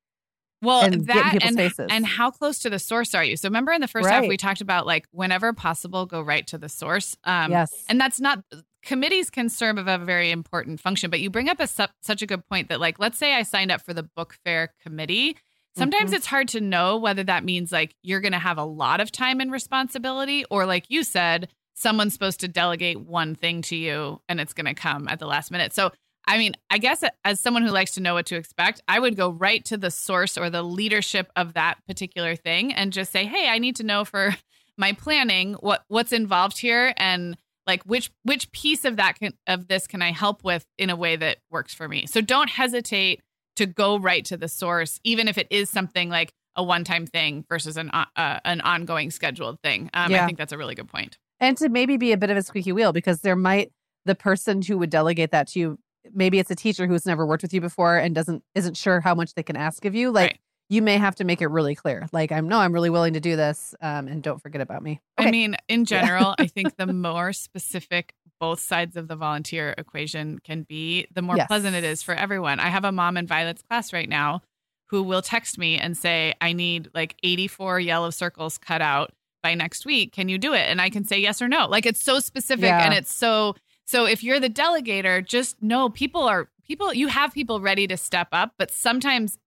Well, 0.62 0.82
and 0.84 1.06
that 1.08 1.40
and, 1.44 1.56
faces. 1.56 1.88
and 1.90 2.06
how 2.06 2.32
close 2.32 2.60
to 2.60 2.70
the 2.70 2.80
source 2.80 3.16
are 3.16 3.24
you? 3.24 3.38
So 3.38 3.48
remember 3.48 3.72
in 3.72 3.80
the 3.82 3.88
first 3.88 4.10
half 4.10 4.28
we 4.28 4.36
talked 4.36 4.60
about 4.62 4.86
like 4.86 5.06
whenever 5.12 5.54
possible, 5.54 6.06
go 6.06 6.22
right 6.22 6.46
to 6.48 6.58
the 6.58 6.68
source. 6.68 7.16
Um, 7.24 7.52
yes 7.52 7.72
And 7.88 7.98
that's 8.00 8.20
not 8.20 8.44
committees 8.82 9.30
can 9.30 9.50
serve 9.50 9.78
of 9.78 9.88
a 9.88 9.98
very 9.98 10.32
important 10.32 10.80
function, 10.80 11.10
but 11.10 11.20
you 11.20 11.30
bring 11.30 11.50
up 11.50 11.60
a 11.60 11.68
su- 11.68 11.86
such 12.02 12.22
a 12.22 12.26
good 12.26 12.46
point 12.48 12.70
that 12.70 12.80
like 12.80 13.00
let's 13.00 13.18
say 13.18 13.34
I 13.36 13.44
signed 13.44 13.72
up 13.72 13.82
for 13.82 13.94
the 13.94 14.04
book 14.04 14.36
fair 14.46 14.74
committee. 14.82 15.38
Sometimes 15.78 16.12
Mhm. 16.12 16.16
it's 16.16 16.26
hard 16.26 16.48
to 16.50 16.62
know 16.62 16.98
whether 16.98 17.24
that 17.24 17.44
means 17.44 17.72
like 17.72 17.96
you're 18.02 18.22
going 18.22 18.32
to 18.34 18.40
have 18.40 18.58
a 18.58 18.64
lot 18.64 19.00
of 19.02 19.12
time 19.12 19.40
and 19.40 19.52
responsibility 19.52 20.44
or 20.50 20.66
like 20.66 20.86
you 20.90 21.04
said 21.04 21.50
someone's 21.76 22.14
supposed 22.14 22.40
to 22.42 22.48
delegate 22.48 23.00
one 23.00 23.36
thing 23.36 23.62
to 23.62 23.76
you 23.76 24.22
and 24.28 24.42
it's 24.42 24.54
going 24.54 24.66
to 24.66 24.74
come 24.74 25.08
at 25.08 25.20
the 25.20 25.28
last 25.28 25.52
minute. 25.52 25.74
So 25.74 25.92
I 26.28 26.38
mean, 26.38 26.54
I 26.70 26.78
guess 26.78 27.04
as 27.26 27.40
someone 27.40 27.64
who 27.64 27.72
likes 27.72 27.92
to 27.92 28.02
know 28.02 28.14
what 28.14 28.28
to 28.28 28.36
expect, 28.36 28.82
I 28.88 29.00
would 29.00 29.16
go 29.16 29.30
right 29.30 29.64
to 29.66 29.78
the 29.78 29.90
source 29.90 30.38
or 30.38 30.50
the 30.50 30.62
leadership 30.62 31.32
of 31.36 31.54
that 31.54 31.78
particular 31.88 32.36
thing 32.36 32.72
and 32.74 32.94
just 32.94 33.12
say, 33.12 33.26
"Hey, 33.26 33.48
I 33.50 33.58
need 33.58 33.78
to 33.78 33.84
know 33.84 34.06
for 34.06 34.36
my 34.78 34.92
planning 34.94 35.54
what 35.56 35.86
what's 35.88 36.12
involved 36.12 36.60
here 36.60 36.94
and 36.98 37.36
like 37.70 37.84
which 37.84 38.12
which 38.24 38.52
piece 38.52 38.84
of 38.86 38.98
that 38.98 39.20
can, 39.20 39.34
of 39.48 39.68
this 39.68 39.88
can 39.88 40.02
I 40.02 40.12
help 40.12 40.44
with 40.44 40.66
in 40.78 40.90
a 40.90 40.96
way 40.96 41.16
that 41.16 41.38
works 41.50 41.74
for 41.74 41.88
me." 41.88 42.06
So 42.08 42.20
don't 42.22 42.50
hesitate 42.50 43.22
to 43.56 43.66
go 43.66 44.00
right 44.00 44.24
to 44.26 44.38
the 44.38 44.48
source 44.48 45.00
even 45.04 45.28
if 45.28 45.38
it 45.38 45.48
is 45.50 45.70
something 45.70 46.10
like 46.10 46.32
a 46.56 46.64
one-time 46.64 47.06
thing 47.06 47.46
versus 47.50 47.78
an 47.78 47.90
uh, 47.92 48.06
uh, 48.16 48.40
an 48.44 48.62
ongoing 48.62 49.12
scheduled 49.12 49.60
thing. 49.62 49.90
Um, 49.94 50.14
I 50.14 50.26
think 50.26 50.38
that's 50.38 50.52
a 50.52 50.58
really 50.58 50.76
good 50.76 50.88
point. 50.88 51.18
and 51.40 51.56
to 51.58 51.70
maybe 51.70 51.98
be 51.98 52.12
a 52.12 52.18
bit 52.18 52.30
of 52.30 52.38
a 52.38 52.42
squeaky 52.42 52.72
wheel 52.72 52.92
because 52.92 53.22
there 53.22 53.36
might 53.36 53.72
the 54.06 54.16
person 54.16 54.62
who 54.62 54.78
would 54.78 54.90
delegate 54.90 55.32
that 55.32 55.48
to 55.50 55.60
you 55.60 55.80
maybe 56.14 56.40
it's 56.40 56.50
a 56.50 56.56
teacher 56.56 56.88
who's 56.88 57.06
never 57.06 57.26
worked 57.26 57.44
with 57.44 57.54
you 57.54 57.62
before 57.62 57.98
and 57.98 58.16
doesn't 58.16 58.44
isn't 58.56 58.76
sure 58.78 59.00
how 59.02 59.14
much 59.14 59.34
they 59.36 59.44
can 59.44 59.56
ask 59.56 59.86
of 59.86 59.94
you 59.94 60.10
like 60.12 60.32
Right. 60.32 60.40
You 60.70 60.82
may 60.82 60.98
have 60.98 61.16
to 61.16 61.24
make 61.24 61.42
it 61.42 61.48
really 61.48 61.76
clear 61.76 62.08
like 62.12 62.32
i'm 62.32 62.48
no 62.48 62.60
i'm 62.60 62.72
really 62.74 62.90
willing 62.90 63.14
to 63.14 63.20
do 63.20 63.36
this 63.36 63.74
um, 63.82 64.08
and 64.08 64.22
don't 64.24 64.42
forget 64.42 64.62
about 64.62 64.82
me 64.84 65.02
I 65.18 65.30
mean, 65.32 65.58
in 65.68 65.84
general, 65.84 66.34
I 66.40 66.48
think 66.48 66.78
the 66.78 66.86
more 66.94 67.34
specific 67.34 68.14
both 68.40 68.62
sides 68.62 68.96
of 68.96 69.10
the 69.10 69.18
volunteer 69.18 69.76
equation 69.78 70.40
can 70.40 70.64
be, 70.64 71.08
the 71.14 71.22
more 71.22 71.36
Yes. 71.36 71.48
pleasant 71.48 71.76
it 71.76 71.84
is 71.84 72.02
for 72.02 72.16
everyone. 72.16 72.62
I 72.62 72.70
have 72.70 72.86
a 72.86 72.92
mom 72.94 73.18
in 73.18 73.28
Violet's 73.28 73.62
class 73.62 73.92
right 73.92 74.08
now 74.08 74.42
who 74.88 75.04
will 75.04 75.22
text 75.22 75.58
me 75.58 75.78
and 75.78 75.98
say, 75.98 76.34
I 76.40 76.54
need 76.54 76.90
like 76.94 77.18
84 77.22 77.82
yellow 77.82 78.12
circles 78.12 78.58
cut 78.58 78.82
out 78.82 79.12
by 79.44 79.56
next 79.56 79.86
week. 79.86 80.14
Can 80.14 80.30
you 80.30 80.38
do 80.38 80.54
it? 80.54 80.62
And 80.70 80.80
I 80.82 80.90
can 80.90 81.04
say 81.04 81.20
yes 81.20 81.42
or 81.42 81.50
no. 81.50 81.68
Like 81.68 81.86
it's 81.86 82.02
so 82.02 82.20
specific 82.22 82.64
Yeah. 82.70 82.86
and 82.86 82.94
it's 82.94 83.14
so 83.14 83.56
so 83.86 84.06
if 84.06 84.24
you're 84.24 84.40
the 84.40 84.50
delegator, 84.50 85.26
just 85.26 85.62
know 85.62 85.90
people 85.90 86.22
are 86.24 86.48
people 86.64 86.94
you 86.94 87.10
have 87.10 87.34
people 87.34 87.60
ready 87.60 87.88
to 87.88 87.98
step 87.98 88.30
up, 88.32 88.54
but 88.58 88.72
sometimes 88.72 89.38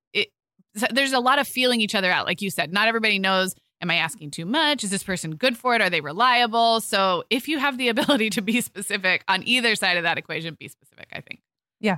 it 0.74 0.94
there's 0.94 1.12
a 1.12 1.20
lot 1.20 1.38
of 1.38 1.46
feeling 1.46 1.80
each 1.80 1.94
other 1.94 2.10
out 2.10 2.26
like 2.26 2.42
you 2.42 2.50
said. 2.50 2.72
Not 2.72 2.88
everybody 2.88 3.18
knows 3.18 3.54
am 3.82 3.90
I 3.90 3.96
asking 3.96 4.30
too 4.30 4.46
much? 4.46 4.84
Is 4.84 4.90
this 4.90 5.02
person 5.02 5.34
good 5.34 5.58
for 5.58 5.74
it? 5.74 5.82
Are 5.82 5.90
they 5.90 6.00
reliable? 6.00 6.80
So 6.80 7.24
if 7.28 7.48
you 7.48 7.58
have 7.58 7.76
the 7.76 7.88
ability 7.94 8.30
to 8.30 8.42
be 8.42 8.60
specific 8.60 9.24
on 9.28 9.42
either 9.46 9.74
side 9.74 9.96
of 9.96 10.04
that 10.04 10.18
equation, 10.18 10.56
be 10.58 10.68
specific, 10.68 11.08
I 11.12 11.20
think. 11.20 11.40
Yeah. 11.80 11.96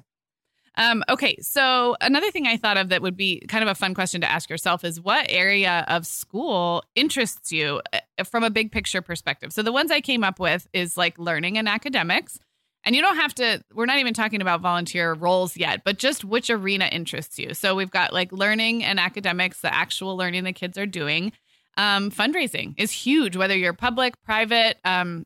Um, 0.77 1.05
okay, 1.09 1.37
so 1.41 1.97
another 2.01 2.33
thing 2.33 2.49
I 2.49 2.57
thought 2.57 2.77
of 2.77 2.89
that 2.89 3.01
would 3.01 3.17
be 3.17 3.41
kind 3.49 3.63
of 3.63 3.69
a 3.69 3.77
fun 3.77 3.95
question 3.95 4.21
to 4.23 4.31
ask 4.31 4.51
yourself 4.51 4.83
is 4.83 5.01
what 5.01 5.27
area 5.29 5.85
of 5.87 6.05
school 6.05 6.83
interests 6.97 7.53
you 7.53 7.81
uh, 7.93 8.25
from 8.25 8.43
a 8.43 8.51
big 8.51 8.73
picture 8.73 9.01
perspective? 9.01 9.53
So 9.53 9.63
the 9.63 9.71
ones 9.71 9.93
I 9.93 10.01
came 10.01 10.25
up 10.25 10.41
with 10.41 10.67
is 10.73 10.97
like 10.97 11.17
learning 11.17 11.59
and 11.59 11.69
academics. 11.69 12.41
And 12.85 12.95
you 12.95 13.03
don't 13.03 13.17
have 13.17 13.35
to, 13.37 13.63
we're 13.73 13.87
not 13.87 13.99
even 13.99 14.15
talking 14.15 14.43
about 14.43 14.61
volunteer 14.61 15.15
roles 15.15 15.57
yet, 15.57 15.83
but 15.85 15.99
just 15.99 16.25
which 16.25 16.51
arena 16.51 16.87
interests 16.87 17.39
you. 17.39 17.55
So 17.55 17.75
we've 17.75 17.91
got 17.91 18.13
like 18.13 18.31
learning 18.33 18.85
and 18.85 19.01
academics, 19.01 19.61
the 19.61 19.75
actual 19.75 20.17
learning 20.17 20.45
the 20.45 20.53
kids 20.53 20.77
are 20.77 20.87
doing. 20.87 21.33
Um, 21.77 22.11
fundraising 22.11 22.75
is 22.77 22.91
huge, 22.91 23.37
whether 23.37 23.57
you're 23.57 23.73
public, 23.73 24.21
private. 24.23 24.79
Um, 24.85 25.25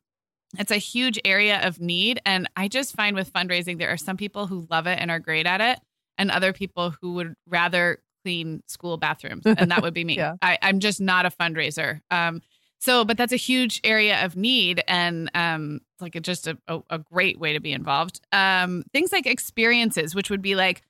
it's 0.58 0.70
a 0.70 0.76
huge 0.76 1.18
area 1.24 1.66
of 1.66 1.80
need. 1.80 2.20
And 2.24 2.48
I 2.56 2.68
just 2.68 2.94
find 2.94 3.14
with 3.14 3.32
fundraising, 3.32 3.78
there 3.78 3.90
are 3.90 3.98
some 3.98 4.16
people 4.16 4.46
who 4.46 4.66
love 4.70 4.86
it 4.86 4.98
and 5.00 5.10
are 5.10 5.18
great 5.18 5.46
at 5.46 5.60
it, 5.60 5.78
and 6.16 6.30
other 6.30 6.52
people 6.52 6.94
who 7.00 7.14
would 7.14 7.34
rather 7.46 7.98
clean 8.24 8.62
school 8.66 8.96
bathrooms. 8.96 9.44
And 9.44 9.70
that 9.70 9.82
would 9.82 9.94
be 9.94 10.04
me. 10.04 10.16
Yeah. 10.18 10.34
I, 10.42 10.58
I'm 10.62 10.80
just 10.80 11.00
not 11.00 11.26
a 11.26 11.30
fundraiser. 11.30 12.00
Um, 12.10 12.40
so, 12.80 13.04
but 13.04 13.16
that's 13.16 13.32
a 13.32 13.36
huge 13.36 13.80
area 13.82 14.24
of 14.24 14.36
need 14.36 14.82
and 14.86 15.30
um, 15.34 15.80
like 16.00 16.14
a, 16.14 16.20
just 16.20 16.46
a, 16.46 16.56
a, 16.68 16.80
a 16.90 16.98
great 16.98 17.38
way 17.38 17.52
to 17.52 17.60
be 17.60 17.72
involved. 17.72 18.20
Um, 18.32 18.84
things 18.92 19.12
like 19.12 19.26
experiences, 19.26 20.14
which 20.14 20.30
would 20.30 20.42
be 20.42 20.54
like 20.54 20.82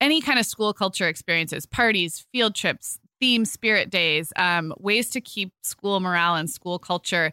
any 0.00 0.20
kind 0.20 0.38
of 0.38 0.46
school 0.46 0.72
culture 0.72 1.08
experiences, 1.08 1.64
parties, 1.64 2.26
field 2.32 2.54
trips, 2.54 2.98
theme 3.20 3.44
spirit 3.44 3.90
days, 3.90 4.32
um, 4.36 4.74
ways 4.78 5.08
to 5.10 5.20
keep 5.20 5.52
school 5.62 6.00
morale 6.00 6.34
and 6.34 6.50
school 6.50 6.78
culture 6.78 7.32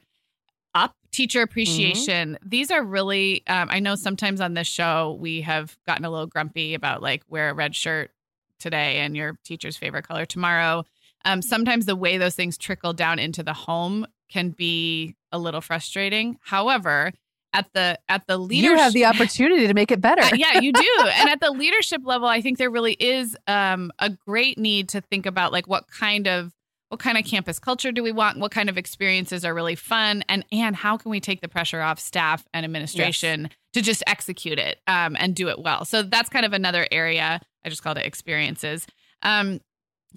up, 0.75 0.95
teacher 1.11 1.41
appreciation. 1.41 2.37
These 2.45 2.71
are 2.71 2.83
really, 2.83 3.43
um, 3.47 3.67
I 3.71 3.79
know 3.79 3.95
sometimes 3.95 4.41
on 4.41 4.53
this 4.53 4.67
show 4.67 5.17
we 5.19 5.41
have 5.41 5.77
gotten 5.85 6.05
a 6.05 6.09
little 6.09 6.27
grumpy 6.27 6.73
about 6.73 7.01
like 7.01 7.23
wear 7.29 7.49
a 7.49 7.53
red 7.53 7.75
shirt 7.75 8.11
today 8.59 8.99
and 8.99 9.15
your 9.15 9.37
teacher's 9.43 9.75
favorite 9.75 10.07
color 10.07 10.25
tomorrow. 10.25 10.85
Um, 11.25 11.41
sometimes 11.41 11.85
the 11.85 11.95
way 11.95 12.17
those 12.17 12.35
things 12.35 12.57
trickle 12.57 12.93
down 12.93 13.19
into 13.19 13.43
the 13.43 13.53
home 13.53 14.05
can 14.29 14.49
be 14.49 15.15
a 15.31 15.37
little 15.39 15.61
frustrating. 15.61 16.37
However, 16.41 17.11
at 17.53 17.67
the 17.73 17.99
at 18.09 18.25
the 18.27 18.37
leadership, 18.37 18.71
You 18.71 18.77
have 18.77 18.93
the 18.93 19.05
opportunity 19.23 19.67
to 19.67 19.73
make 19.73 19.91
it 19.91 20.01
better. 20.01 20.23
uh, 20.23 20.31
yeah, 20.35 20.59
you 20.59 20.73
do. 20.73 20.97
and 21.15 21.29
at 21.29 21.39
the 21.39 21.51
leadership 21.51 22.01
level, 22.03 22.27
I 22.27 22.41
think 22.41 22.57
there 22.57 22.71
really 22.71 22.93
is 22.93 23.37
um, 23.47 23.91
a 23.99 24.09
great 24.09 24.57
need 24.57 24.89
to 24.89 25.01
think 25.01 25.25
about 25.25 25.51
like 25.51 25.67
what 25.67 25.87
kind 25.87 26.27
of 26.27 26.51
what 26.89 26.99
kind 26.99 27.17
of 27.17 27.25
campus 27.25 27.57
culture 27.57 27.91
do 27.91 28.03
we 28.03 28.11
want? 28.11 28.37
What 28.37 28.51
kind 28.51 28.69
of 28.69 28.77
experiences 28.77 29.43
are 29.45 29.53
really 29.53 29.75
fun? 29.75 30.23
And 30.29 30.45
and 30.51 30.75
how 30.75 30.97
can 30.97 31.09
we 31.11 31.19
take 31.19 31.41
the 31.41 31.47
pressure 31.47 31.81
off 31.81 31.99
staff 31.99 32.45
and 32.53 32.63
administration 32.63 33.49
to 33.73 33.81
just 33.81 34.03
execute 34.07 34.59
it 34.59 34.79
um, 34.87 35.15
and 35.19 35.35
do 35.35 35.49
it 35.49 35.59
well? 35.59 35.85
So 35.85 36.03
that's 36.03 36.29
kind 36.29 36.45
of 36.45 36.53
another 36.53 36.87
area. 36.91 37.39
I 37.65 37.69
just 37.69 37.83
called 37.83 37.97
it 37.97 38.05
experiences. 38.05 38.85
Um, 39.23 39.59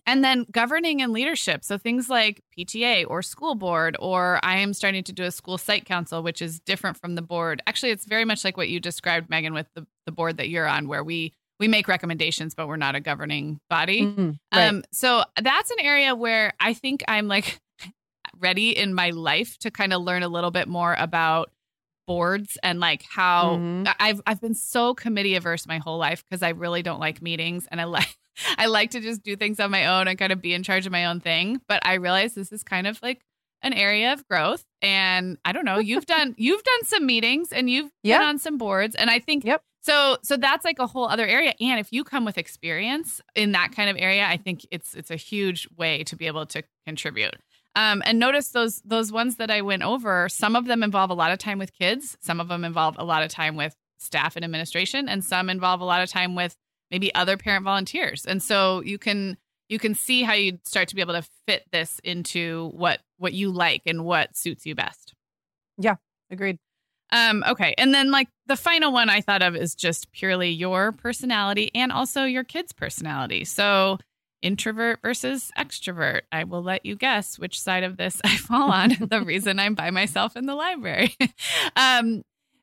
and 0.05 0.22
then 0.24 0.47
governing 0.51 1.01
and 1.03 1.12
leadership. 1.12 1.64
So 1.64 1.78
things 1.78 2.09
like 2.11 2.42
PTA 2.57 3.05
or 3.07 3.22
school 3.22 3.55
board, 3.55 3.97
or 3.99 4.38
I 4.42 4.59
am 4.59 4.74
starting 4.74 5.05
to 5.05 5.12
do 5.12 5.24
a 5.24 5.30
school 5.30 5.59
site 5.59 5.84
council, 5.84 6.22
which 6.22 6.42
is 6.42 6.61
different 6.61 6.97
from 6.99 7.14
the 7.14 7.22
board. 7.22 7.62
Actually, 7.66 7.92
it's 7.92 8.05
very 8.05 8.24
much 8.24 8.44
like 8.44 8.57
what 8.57 8.68
you 8.68 8.80
described, 8.80 9.30
Meagan, 9.30 9.55
with 9.55 9.66
the, 9.74 9.86
the 10.05 10.12
board 10.12 10.36
that 10.36 10.49
you're 10.49 10.66
on, 10.66 10.88
where 10.88 11.05
we 11.05 11.32
we 11.59 11.68
make 11.68 11.88
recommendations, 11.88 12.55
but 12.55 12.68
we're 12.68 12.76
not 12.76 12.94
a 12.94 13.01
governing 13.01 13.59
body. 13.70 14.03
Mhm, 14.03 14.38
right. 14.55 14.68
Um, 14.68 14.84
so 14.92 15.24
that's 15.40 15.70
an 15.70 15.78
area 15.80 16.14
where 16.14 16.53
I 16.61 16.74
think 16.74 17.03
I'm 17.09 17.28
like 17.28 17.59
ready 18.38 18.76
in 18.76 18.92
my 18.92 19.11
life 19.11 19.57
to 19.61 19.70
kind 19.70 19.92
of 19.94 20.03
learn 20.03 20.22
a 20.22 20.28
little 20.28 20.51
bit 20.51 20.68
more 20.68 20.94
about 20.99 21.51
boards 22.07 22.57
and 22.62 22.78
like 22.78 23.03
how 23.09 23.57
Mhm. 23.57 23.94
I've 23.99 24.20
I've 24.26 24.40
been 24.40 24.55
so 24.55 24.94
committee 24.94 25.34
averse 25.34 25.66
my 25.66 25.78
whole 25.78 25.99
life 25.99 26.24
because 26.24 26.42
I 26.42 26.51
really 26.51 26.82
don't 26.82 27.01
like 27.01 27.20
meetings 27.22 27.66
and 27.70 27.80
I 27.80 27.84
like 27.84 28.16
I 28.59 28.66
like 28.66 28.91
to 28.93 29.01
just 29.01 29.22
do 29.22 29.37
things 29.37 29.61
on 29.61 29.70
my 29.70 29.87
own 29.87 30.09
and 30.09 30.18
kind 30.18 30.32
of 30.32 30.41
be 30.43 30.53
in 30.55 30.62
charge 30.62 30.87
of 30.87 30.93
my 30.93 31.07
own 31.07 31.20
thing. 31.20 31.61
But 31.68 31.84
I 31.87 31.95
realize 31.95 32.34
this 32.34 32.53
is 32.53 32.62
kind 32.62 32.87
of 32.87 33.01
like 33.03 33.20
an 33.62 33.72
area 33.72 34.12
of 34.12 34.26
growth. 34.28 34.64
And 34.82 35.39
I 35.45 35.53
don't 35.53 35.64
know, 35.64 35.78
you've 35.78 36.07
done 36.07 36.34
you've 36.39 36.62
done 36.62 36.84
some 36.84 37.07
meetings 37.07 37.53
and 37.53 37.68
you've 37.70 37.91
Yeah. 38.03 38.18
been 38.18 38.28
on 38.28 38.39
some 38.39 38.59
boards. 38.59 38.95
And 38.95 39.11
I 39.11 39.18
think 39.18 39.45
Yep. 39.45 39.62
so 39.82 40.18
so 40.22 40.37
that's 40.37 40.64
like 40.64 40.78
a 40.78 40.87
whole 40.87 41.09
other 41.09 41.26
area. 41.26 41.55
And 41.61 41.80
if 41.80 41.89
you 41.93 42.05
come 42.05 42.24
with 42.24 42.39
experience 42.39 43.20
in 43.34 43.53
that 43.53 43.72
kind 43.72 43.89
of 43.91 43.97
area, 43.99 44.26
I 44.26 44.37
think 44.37 44.66
it's 44.70 44.95
it's 44.95 45.11
a 45.11 45.16
huge 45.16 45.68
way 45.76 46.05
to 46.05 46.16
be 46.16 46.26
able 46.26 46.47
to 46.47 46.62
contribute. 46.87 47.34
Um, 47.74 48.03
and 48.07 48.18
notice 48.18 48.49
those 48.51 48.80
those 48.84 49.12
ones 49.12 49.37
that 49.37 49.51
I 49.51 49.61
went 49.62 49.82
over. 49.82 50.28
Some 50.30 50.57
of 50.57 50.64
them 50.66 50.82
involve 50.82 51.11
a 51.11 51.14
lot 51.14 51.30
of 51.32 51.39
time 51.39 51.59
with 51.59 51.72
kids. 51.74 52.16
Some 52.20 52.41
of 52.41 52.49
them 52.49 52.64
involve 52.64 52.97
a 52.99 53.05
lot 53.05 53.22
of 53.22 53.30
time 53.30 53.55
with 53.57 53.74
staff 53.99 54.37
and 54.37 54.45
administration, 54.45 55.09
and 55.09 55.22
some 55.24 55.51
involve 55.51 55.80
a 55.80 55.84
lot 55.84 56.03
of 56.03 56.09
time 56.11 56.34
with 56.34 56.57
maybe 56.91 57.14
other 57.14 57.37
parent 57.37 57.64
volunteers. 57.64 58.24
And 58.24 58.43
so 58.43 58.82
you 58.82 58.99
can 58.99 59.37
you 59.68 59.78
can 59.78 59.95
see 59.95 60.22
how 60.22 60.34
you 60.34 60.59
start 60.64 60.89
to 60.89 60.95
be 60.95 61.01
able 61.01 61.14
to 61.14 61.26
fit 61.47 61.64
this 61.72 62.01
into 62.05 62.70
what 62.74 63.01
what 63.18 63.32
you 63.32 63.51
like 63.51 63.82
and 63.87 64.05
what 64.05 64.37
suits 64.37 64.66
you 64.66 64.74
best. 64.74 65.14
Yeah, 65.78 65.97
agreed. 66.30 66.59
Um, 67.12 67.45
okay. 67.47 67.74
And 67.78 67.95
then 67.95 68.11
like 68.11 68.28
the 68.47 68.57
final 68.57 68.93
one 68.93 69.09
I 69.09 69.20
thought 69.20 69.43
of 69.43 69.55
is 69.55 69.74
just 69.74 70.11
purely 70.12 70.51
your 70.51 70.93
personality 70.93 71.70
and 71.74 71.93
also 71.93 72.24
your 72.24 72.45
kid's 72.45 72.72
personality. 72.72 73.45
So 73.45 73.99
introvert 74.43 75.01
versus 75.03 75.51
extrovert. 75.57 76.22
I 76.32 76.45
will 76.45 76.62
let 76.62 76.84
you 76.84 76.97
guess 76.97 77.39
which 77.39 77.61
side 77.61 77.84
of 77.84 77.97
this 77.97 78.20
I 78.24 78.37
fall 78.37 78.70
on. 78.70 78.91
the 79.01 79.22
reason 79.22 79.59
I'm 79.59 79.74
by 79.74 79.91
myself 79.91 80.37
in 80.37 80.47
the 80.47 80.55
library. 80.55 81.14
um, 81.76 82.22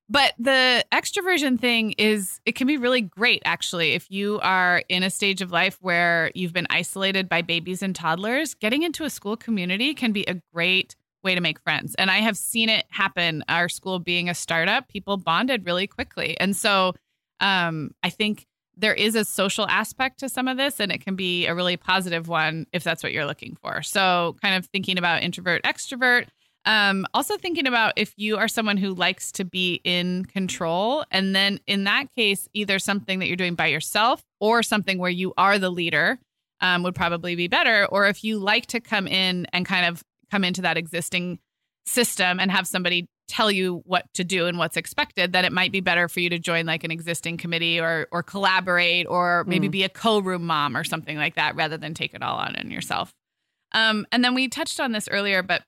but 0.09 0.33
the 0.37 0.83
extroversion 0.91 1.59
thing 1.59 1.91
is 1.97 2.39
it 2.45 2.53
can 2.53 2.67
be 2.67 2.77
really 2.77 3.01
great 3.01 3.41
actually 3.45 3.93
if 3.93 4.09
you 4.09 4.39
are 4.41 4.83
in 4.89 5.03
a 5.03 5.09
stage 5.09 5.41
of 5.41 5.51
life 5.51 5.77
where 5.81 6.31
you've 6.35 6.53
been 6.53 6.67
isolated 6.69 7.29
by 7.29 7.41
babies 7.41 7.81
and 7.81 7.95
toddlers 7.95 8.53
getting 8.53 8.83
into 8.83 9.03
a 9.03 9.09
school 9.09 9.37
community 9.37 9.93
can 9.93 10.11
be 10.11 10.23
a 10.27 10.41
great 10.53 10.95
way 11.23 11.35
to 11.35 11.41
make 11.41 11.59
friends. 11.61 11.95
And 11.95 12.11
I 12.11 12.17
have 12.17 12.37
seen 12.37 12.69
it 12.69 12.85
happen. 12.89 13.43
Our 13.47 13.69
school 13.69 13.99
being 13.99 14.29
a 14.29 14.35
startup, 14.35 14.87
people 14.89 15.17
bonded 15.17 15.65
really 15.65 15.87
quickly. 15.87 16.37
And 16.39 16.55
so 16.55 16.93
um, 17.39 17.91
I 18.03 18.09
think 18.09 18.45
there 18.75 18.93
is 18.93 19.15
a 19.15 19.23
social 19.23 19.67
aspect 19.67 20.19
to 20.19 20.29
some 20.29 20.47
of 20.47 20.57
this, 20.57 20.79
and 20.79 20.91
it 20.91 21.03
can 21.03 21.15
be 21.15 21.45
a 21.45 21.53
really 21.53 21.77
positive 21.77 22.27
one 22.27 22.65
if 22.73 22.83
that's 22.83 23.03
what 23.03 23.11
you're 23.11 23.25
looking 23.25 23.55
for. 23.61 23.83
So, 23.83 24.35
kind 24.41 24.55
of 24.55 24.65
thinking 24.67 24.97
about 24.97 25.21
introvert, 25.21 25.61
extrovert. 25.63 26.27
Um, 26.65 27.05
also, 27.13 27.37
thinking 27.37 27.67
about 27.67 27.93
if 27.97 28.13
you 28.15 28.37
are 28.37 28.47
someone 28.47 28.77
who 28.77 28.93
likes 28.93 29.31
to 29.33 29.43
be 29.45 29.81
in 29.83 30.25
control, 30.25 31.03
and 31.11 31.35
then 31.35 31.59
in 31.67 31.83
that 31.83 32.05
case, 32.15 32.47
either 32.53 32.79
something 32.79 33.19
that 33.19 33.27
you're 33.27 33.35
doing 33.35 33.55
by 33.55 33.67
yourself 33.67 34.23
or 34.39 34.63
something 34.63 34.97
where 34.97 35.09
you 35.11 35.33
are 35.37 35.59
the 35.59 35.69
leader 35.69 36.19
um, 36.61 36.83
would 36.83 36.95
probably 36.95 37.35
be 37.35 37.47
better. 37.47 37.85
Or 37.85 38.07
if 38.07 38.23
you 38.23 38.39
like 38.39 38.67
to 38.67 38.79
come 38.79 39.07
in 39.07 39.45
and 39.51 39.65
kind 39.65 39.85
of 39.85 40.03
come 40.31 40.43
into 40.45 40.61
that 40.61 40.77
existing 40.77 41.39
system 41.85 42.39
and 42.39 42.49
have 42.49 42.65
somebody 42.65 43.07
tell 43.27 43.51
you 43.51 43.81
what 43.85 44.05
to 44.13 44.23
do 44.23 44.47
and 44.47 44.57
what's 44.57 44.75
expected 44.77 45.31
then 45.31 45.45
it 45.45 45.51
might 45.51 45.71
be 45.71 45.79
better 45.79 46.07
for 46.09 46.19
you 46.19 46.29
to 46.29 46.37
join 46.37 46.65
like 46.65 46.83
an 46.83 46.91
existing 46.91 47.37
committee 47.37 47.79
or 47.79 48.05
or 48.11 48.21
collaborate 48.21 49.07
or 49.07 49.43
maybe 49.47 49.67
Mm. 49.69 49.71
be 49.71 49.83
a 49.83 49.89
co-room 49.89 50.45
mom 50.45 50.75
or 50.75 50.83
something 50.83 51.17
like 51.17 51.35
that 51.35 51.55
rather 51.55 51.77
than 51.77 51.93
take 51.93 52.13
it 52.13 52.21
all 52.21 52.37
on 52.37 52.55
in 52.55 52.69
yourself 52.69 53.13
um, 53.73 54.05
and 54.11 54.23
then 54.23 54.33
we 54.35 54.47
touched 54.49 54.79
on 54.79 54.91
this 54.91 55.07
earlier 55.09 55.41
but 55.41 55.63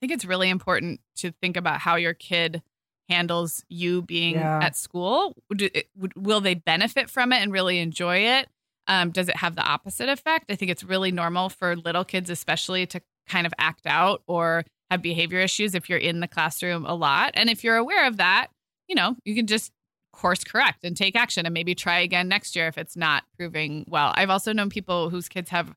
think 0.00 0.12
it's 0.12 0.24
really 0.24 0.48
important 0.50 1.00
to 1.16 1.30
think 1.42 1.56
about 1.56 1.80
how 1.80 1.96
your 1.96 2.14
kid 2.14 2.62
handles 3.08 3.64
you 3.68 4.02
being 4.02 4.34
Yeah. 4.36 4.60
at 4.62 4.76
school 4.76 5.34
Do, 5.54 5.68
it- 5.74 5.88
would- 5.96 6.14
will 6.16 6.40
they 6.40 6.54
benefit 6.54 7.10
from 7.10 7.32
it 7.32 7.42
and 7.42 7.52
really 7.52 7.78
enjoy 7.78 8.18
it 8.18 8.48
um, 8.86 9.10
does 9.10 9.28
it 9.28 9.36
have 9.36 9.56
the 9.56 9.62
opposite 9.62 10.08
effect 10.08 10.50
i 10.50 10.54
think 10.56 10.70
it's 10.70 10.84
really 10.84 11.10
normal 11.10 11.48
for 11.48 11.74
little 11.76 12.04
kids 12.04 12.30
especially 12.30 12.86
to 12.86 13.00
kind 13.28 13.46
of 13.46 13.52
act 13.58 13.86
out 13.86 14.22
or 14.26 14.64
have 14.90 15.02
behavior 15.02 15.38
issues 15.40 15.74
if 15.74 15.88
you're 15.88 15.98
in 15.98 16.18
the 16.18 16.26
classroom 16.26 16.84
a 16.84 16.92
lot. 16.92 17.30
And 17.34 17.48
if 17.48 17.62
you're 17.62 17.76
aware 17.76 18.08
of 18.08 18.16
that, 18.16 18.48
you 18.88 18.96
know, 18.96 19.14
you 19.24 19.36
can 19.36 19.46
just 19.46 19.70
course 20.12 20.42
correct 20.42 20.82
and 20.82 20.96
take 20.96 21.14
action 21.14 21.46
and 21.46 21.54
maybe 21.54 21.76
try 21.76 22.00
again 22.00 22.26
next 22.26 22.56
year 22.56 22.66
if 22.66 22.76
it's 22.76 22.96
not 22.96 23.22
proving 23.38 23.84
well. 23.86 24.12
I've 24.16 24.30
also 24.30 24.52
known 24.52 24.68
people 24.68 25.08
whose 25.08 25.28
kids 25.28 25.50
have 25.50 25.72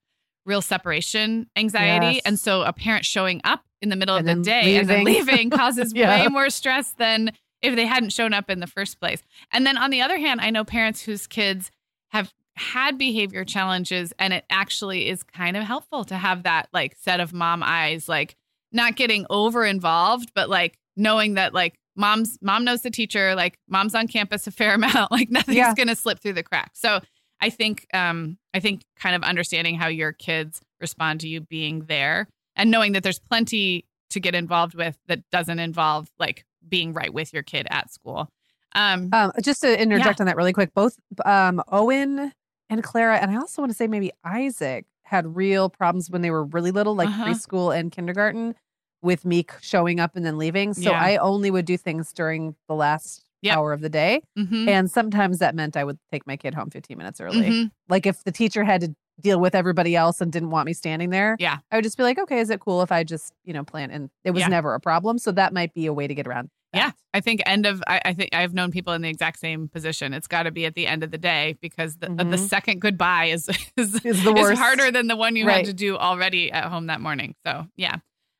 real 0.47 0.63
separation 0.63 1.47
anxiety. 1.55 2.15
Yes. 2.15 2.21
And 2.25 2.39
so 2.39 2.63
a 2.63 2.73
parent 2.73 3.05
showing 3.05 3.39
up 3.43 3.63
in 3.83 3.89
the 3.89 3.95
middle 3.95 4.15
And 4.15 4.27
of 4.29 4.37
the 4.37 4.43
day 4.43 4.77
and 4.77 4.89
then 4.89 5.03
leaving. 5.03 5.27
leaving 5.35 5.49
causes 5.51 5.93
Yeah. 5.93 6.21
way 6.23 6.27
more 6.29 6.49
stress 6.49 6.93
than 6.93 7.31
if 7.61 7.75
they 7.75 7.85
hadn't 7.85 8.09
shown 8.11 8.33
up 8.33 8.49
in 8.49 8.59
the 8.59 8.67
first 8.67 8.99
place. 8.99 9.21
And 9.51 9.65
then 9.67 9.77
on 9.77 9.91
the 9.91 10.01
other 10.01 10.17
hand, 10.17 10.41
I 10.41 10.49
know 10.49 10.63
parents 10.63 11.01
whose 11.03 11.27
kids 11.27 11.69
have 12.09 12.33
had 12.55 12.97
behavior 12.97 13.43
challenges 13.43 14.13
and 14.19 14.33
it 14.33 14.45
actually 14.49 15.09
is 15.09 15.23
kind 15.23 15.57
of 15.57 15.63
helpful 15.63 16.03
to 16.05 16.15
have 16.15 16.43
that 16.43 16.69
like 16.71 16.95
set 16.99 17.19
of 17.19 17.33
mom 17.33 17.63
eyes 17.63 18.07
like 18.07 18.35
not 18.71 18.95
getting 18.95 19.25
over 19.31 19.65
involved 19.65 20.31
but 20.35 20.49
like 20.49 20.77
knowing 20.95 21.33
that 21.33 21.51
like 21.55 21.73
mom's 21.95 22.37
mom 22.43 22.63
knows 22.63 22.81
the 22.83 22.91
teacher 22.91 23.33
like 23.33 23.57
mom's 23.67 23.95
on 23.95 24.07
campus 24.07 24.45
a 24.45 24.51
fair 24.51 24.73
amount 24.75 25.11
like 25.11 25.31
nothing's 25.31 25.57
Yeah. 25.57 25.73
going 25.73 25.87
to 25.87 25.95
slip 25.95 26.19
through 26.19 26.33
the 26.33 26.43
cracks 26.43 26.79
so 26.79 26.99
i 27.41 27.49
think 27.49 27.87
um 27.91 28.37
i 28.53 28.59
think 28.59 28.83
kind 28.99 29.15
of 29.15 29.23
understanding 29.23 29.73
how 29.73 29.87
your 29.87 30.11
kids 30.11 30.61
respond 30.79 31.21
to 31.21 31.27
you 31.27 31.41
being 31.41 31.85
there 31.85 32.27
and 32.55 32.71
knowing 32.71 32.91
that 32.93 33.03
there's 33.03 33.19
plenty 33.19 33.85
to 34.09 34.19
get 34.19 34.35
involved 34.35 34.75
with 34.75 34.97
that 35.07 35.19
doesn't 35.31 35.59
involve 35.59 36.09
like 36.19 36.45
being 36.69 36.93
right 36.93 37.13
with 37.13 37.33
your 37.33 37.43
kid 37.43 37.67
at 37.69 37.91
school 37.91 38.29
um 38.75 39.09
Um, 39.11 39.31
just 39.41 39.61
to 39.61 39.81
interject 39.81 40.19
on 40.19 40.25
that 40.27 40.35
really 40.35 40.53
quick, 40.53 40.73
both 40.73 40.95
um, 41.25 41.61
Owen 41.71 42.31
and 42.69 42.83
Clara, 42.83 43.17
and 43.17 43.29
I 43.31 43.35
also 43.35 43.61
want 43.61 43.71
to 43.71 43.75
say 43.75 43.87
maybe 43.87 44.11
Isaac 44.23 44.85
had 45.03 45.35
real 45.35 45.69
problems 45.69 46.09
when 46.09 46.21
they 46.21 46.31
were 46.31 46.45
really 46.45 46.71
little, 46.71 46.95
like 46.95 47.09
Uh-huh. 47.09 47.25
preschool 47.25 47.77
and 47.77 47.91
kindergarten, 47.91 48.55
with 49.03 49.25
me 49.25 49.45
showing 49.61 49.99
up 49.99 50.15
and 50.15 50.25
then 50.25 50.37
leaving. 50.37 50.73
So 50.73 50.91
Yeah. 50.91 50.99
I 51.01 51.17
only 51.17 51.51
would 51.51 51.65
do 51.65 51.77
things 51.77 52.13
during 52.13 52.55
the 52.69 52.73
last 52.75 53.21
Yep. 53.41 53.53
hour 53.57 53.73
of 53.73 53.81
the 53.81 53.89
day. 53.89 54.21
mhm, 54.39 54.67
And 54.69 54.89
sometimes 54.89 55.39
that 55.39 55.53
meant 55.55 55.75
I 55.75 55.83
would 55.83 55.99
take 56.11 56.25
my 56.25 56.37
kid 56.37 56.53
home 56.55 56.69
15 56.71 56.97
minutes 56.97 57.19
early. 57.19 57.49
mhm. 57.51 57.71
Like 57.89 58.05
if 58.07 58.23
the 58.23 58.31
teacher 58.31 58.63
had 58.63 58.81
to 58.81 58.95
deal 59.21 59.39
with 59.39 59.53
everybody 59.55 59.95
else 59.95 60.21
and 60.21 60.31
didn't 60.31 60.49
want 60.49 60.65
me 60.65 60.73
standing 60.73 61.09
there. 61.09 61.35
Yeah. 61.39 61.57
I 61.71 61.75
would 61.77 61.83
just 61.83 61.97
be 61.97 62.03
like, 62.03 62.17
okay, 62.17 62.39
is 62.39 62.49
it 62.49 62.59
cool 62.59 62.81
if 62.81 62.91
I 62.91 63.03
just, 63.03 63.31
you 63.43 63.53
know, 63.53 63.63
plan? 63.63 63.91
And 63.91 64.09
it 64.23 64.31
was 64.31 64.41
Yeah. 64.41 64.47
never 64.47 64.73
a 64.73 64.79
problem. 64.79 65.17
So 65.19 65.31
that 65.33 65.53
might 65.53 65.73
be 65.73 65.85
a 65.85 65.93
way 65.93 66.07
to 66.07 66.15
get 66.15 66.27
around. 66.27 66.49
Yeah. 66.73 66.91
I 67.13 67.19
think 67.21 67.43
end 67.45 67.67
of 67.67 67.83
I, 67.85 68.01
I 68.05 68.13
think 68.13 68.33
I've 68.33 68.55
known 68.55 68.71
people 68.71 68.93
in 68.93 69.03
the 69.03 69.09
exact 69.09 69.39
same 69.39 69.67
position. 69.67 70.11
It's 70.13 70.25
got 70.27 70.43
to 70.43 70.51
be 70.51 70.65
at 70.65 70.73
the 70.73 70.87
end 70.87 71.03
of 71.03 71.11
the 71.11 71.19
day 71.19 71.55
because 71.61 71.97
the, 71.97 72.07
the 72.07 72.23
Mhm. 72.23 72.39
second 72.49 72.79
goodbye 72.81 73.25
is 73.25 73.47
is, 73.77 73.93
Is 74.03 74.23
the 74.23 74.33
is 74.33 74.41
worst. 74.41 74.59
harder 74.59 74.89
than 74.89 75.05
the 75.07 75.15
one 75.15 75.35
you 75.35 75.45
Right. 75.45 75.57
had 75.57 75.65
to 75.65 75.73
do 75.73 75.95
already 75.95 76.51
at 76.51 76.65
home 76.65 76.87
that 76.87 76.99
morning. 76.99 77.35
So 77.45 77.67
yeah. 77.75 77.97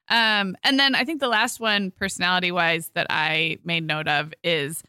Um, 0.09 0.57
and 0.63 0.80
then 0.80 0.95
I 0.95 1.05
think 1.05 1.21
the 1.21 1.28
last 1.30 1.59
one, 1.59 1.91
personality 1.91 2.51
wise, 2.51 2.89
that 2.95 3.07
I 3.09 3.59
made 3.63 3.86
note 3.86 4.07
of 4.07 4.34
is 4.43 4.82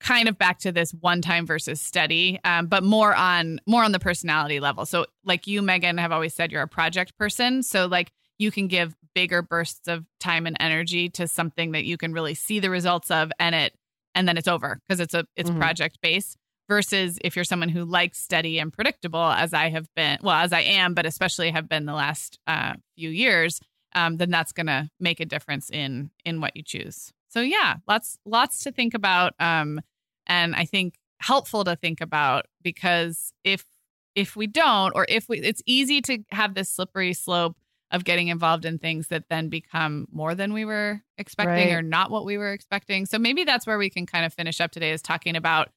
kind 0.00 0.28
of 0.28 0.38
back 0.38 0.58
to 0.60 0.72
this 0.72 0.92
one 0.92 1.20
time 1.20 1.46
versus 1.46 1.80
steady, 1.80 2.38
um, 2.44 2.66
but 2.66 2.82
more 2.84 3.14
on 3.14 3.60
more 3.66 3.84
on 3.84 3.92
the 3.92 3.98
personality 3.98 4.60
level. 4.60 4.86
So 4.86 5.06
like 5.24 5.46
you, 5.46 5.60
Meagan, 5.62 5.98
have 5.98 6.12
always 6.12 6.34
said 6.34 6.52
you're 6.52 6.62
a 6.62 6.68
project 6.68 7.16
person. 7.18 7.62
So 7.62 7.86
like 7.86 8.12
you 8.38 8.50
can 8.50 8.68
give 8.68 8.94
bigger 9.14 9.42
bursts 9.42 9.88
of 9.88 10.04
time 10.20 10.46
and 10.46 10.56
energy 10.60 11.08
to 11.08 11.26
something 11.26 11.72
that 11.72 11.84
you 11.84 11.96
can 11.96 12.12
really 12.12 12.34
see 12.34 12.60
the 12.60 12.70
results 12.70 13.10
of 13.10 13.32
and 13.40 13.54
it 13.54 13.74
and 14.14 14.28
then 14.28 14.36
it's 14.36 14.46
over 14.48 14.80
because 14.86 15.00
it's 15.00 15.14
a 15.14 15.24
it's 15.34 15.50
Mhm. 15.50 15.58
project 15.58 15.98
based 16.00 16.36
versus 16.68 17.18
if 17.24 17.34
you're 17.34 17.44
someone 17.44 17.70
who 17.70 17.84
likes 17.84 18.18
steady 18.18 18.58
and 18.60 18.72
predictable 18.72 19.24
as 19.24 19.52
I 19.52 19.70
have 19.70 19.86
been 19.96 20.18
well 20.22 20.36
as 20.36 20.52
I 20.52 20.60
am 20.60 20.94
but 20.94 21.06
especially 21.06 21.50
have 21.50 21.68
been 21.68 21.86
the 21.86 21.94
last 21.94 22.38
uh, 22.46 22.74
few 22.96 23.10
years 23.10 23.60
um, 23.94 24.18
then 24.18 24.30
that's 24.30 24.52
going 24.52 24.66
to 24.66 24.88
make 25.00 25.18
a 25.18 25.24
difference 25.24 25.68
in 25.70 26.10
in 26.24 26.40
what 26.40 26.54
you 26.54 26.62
choose 26.62 27.12
so 27.28 27.40
yeah 27.40 27.76
lots 27.86 28.18
lots 28.24 28.62
to 28.64 28.72
think 28.72 28.94
about 28.94 29.34
um, 29.40 29.80
and 30.26 30.54
I 30.54 30.64
think 30.64 30.94
helpful 31.20 31.64
to 31.64 31.76
think 31.76 32.00
about 32.00 32.46
because 32.62 33.32
if 33.44 33.64
if 34.14 34.36
we 34.36 34.46
don't 34.46 34.92
or 34.94 35.06
if 35.08 35.28
we 35.28 35.38
it's 35.38 35.62
easy 35.66 36.00
to 36.02 36.18
have 36.30 36.54
this 36.54 36.70
slippery 36.70 37.12
slope 37.12 37.56
of 37.90 38.04
getting 38.04 38.28
involved 38.28 38.64
in 38.66 38.78
things 38.78 39.08
that 39.08 39.24
then 39.30 39.48
become 39.48 40.06
more 40.12 40.34
than 40.34 40.52
we 40.52 40.64
were 40.64 41.00
expecting 41.16 41.68
Right. 41.68 41.72
or 41.74 41.80
not 41.82 42.10
what 42.10 42.24
we 42.26 42.36
were 42.36 42.52
expecting. 42.52 43.06
So 43.06 43.18
maybe 43.18 43.44
that's 43.44 43.66
where 43.66 43.78
we 43.78 43.88
can 43.88 44.04
kind 44.04 44.26
of 44.26 44.34
finish 44.34 44.60
up 44.60 44.70
today 44.72 44.90
is 44.92 45.00
talking 45.00 45.36
about 45.36 45.70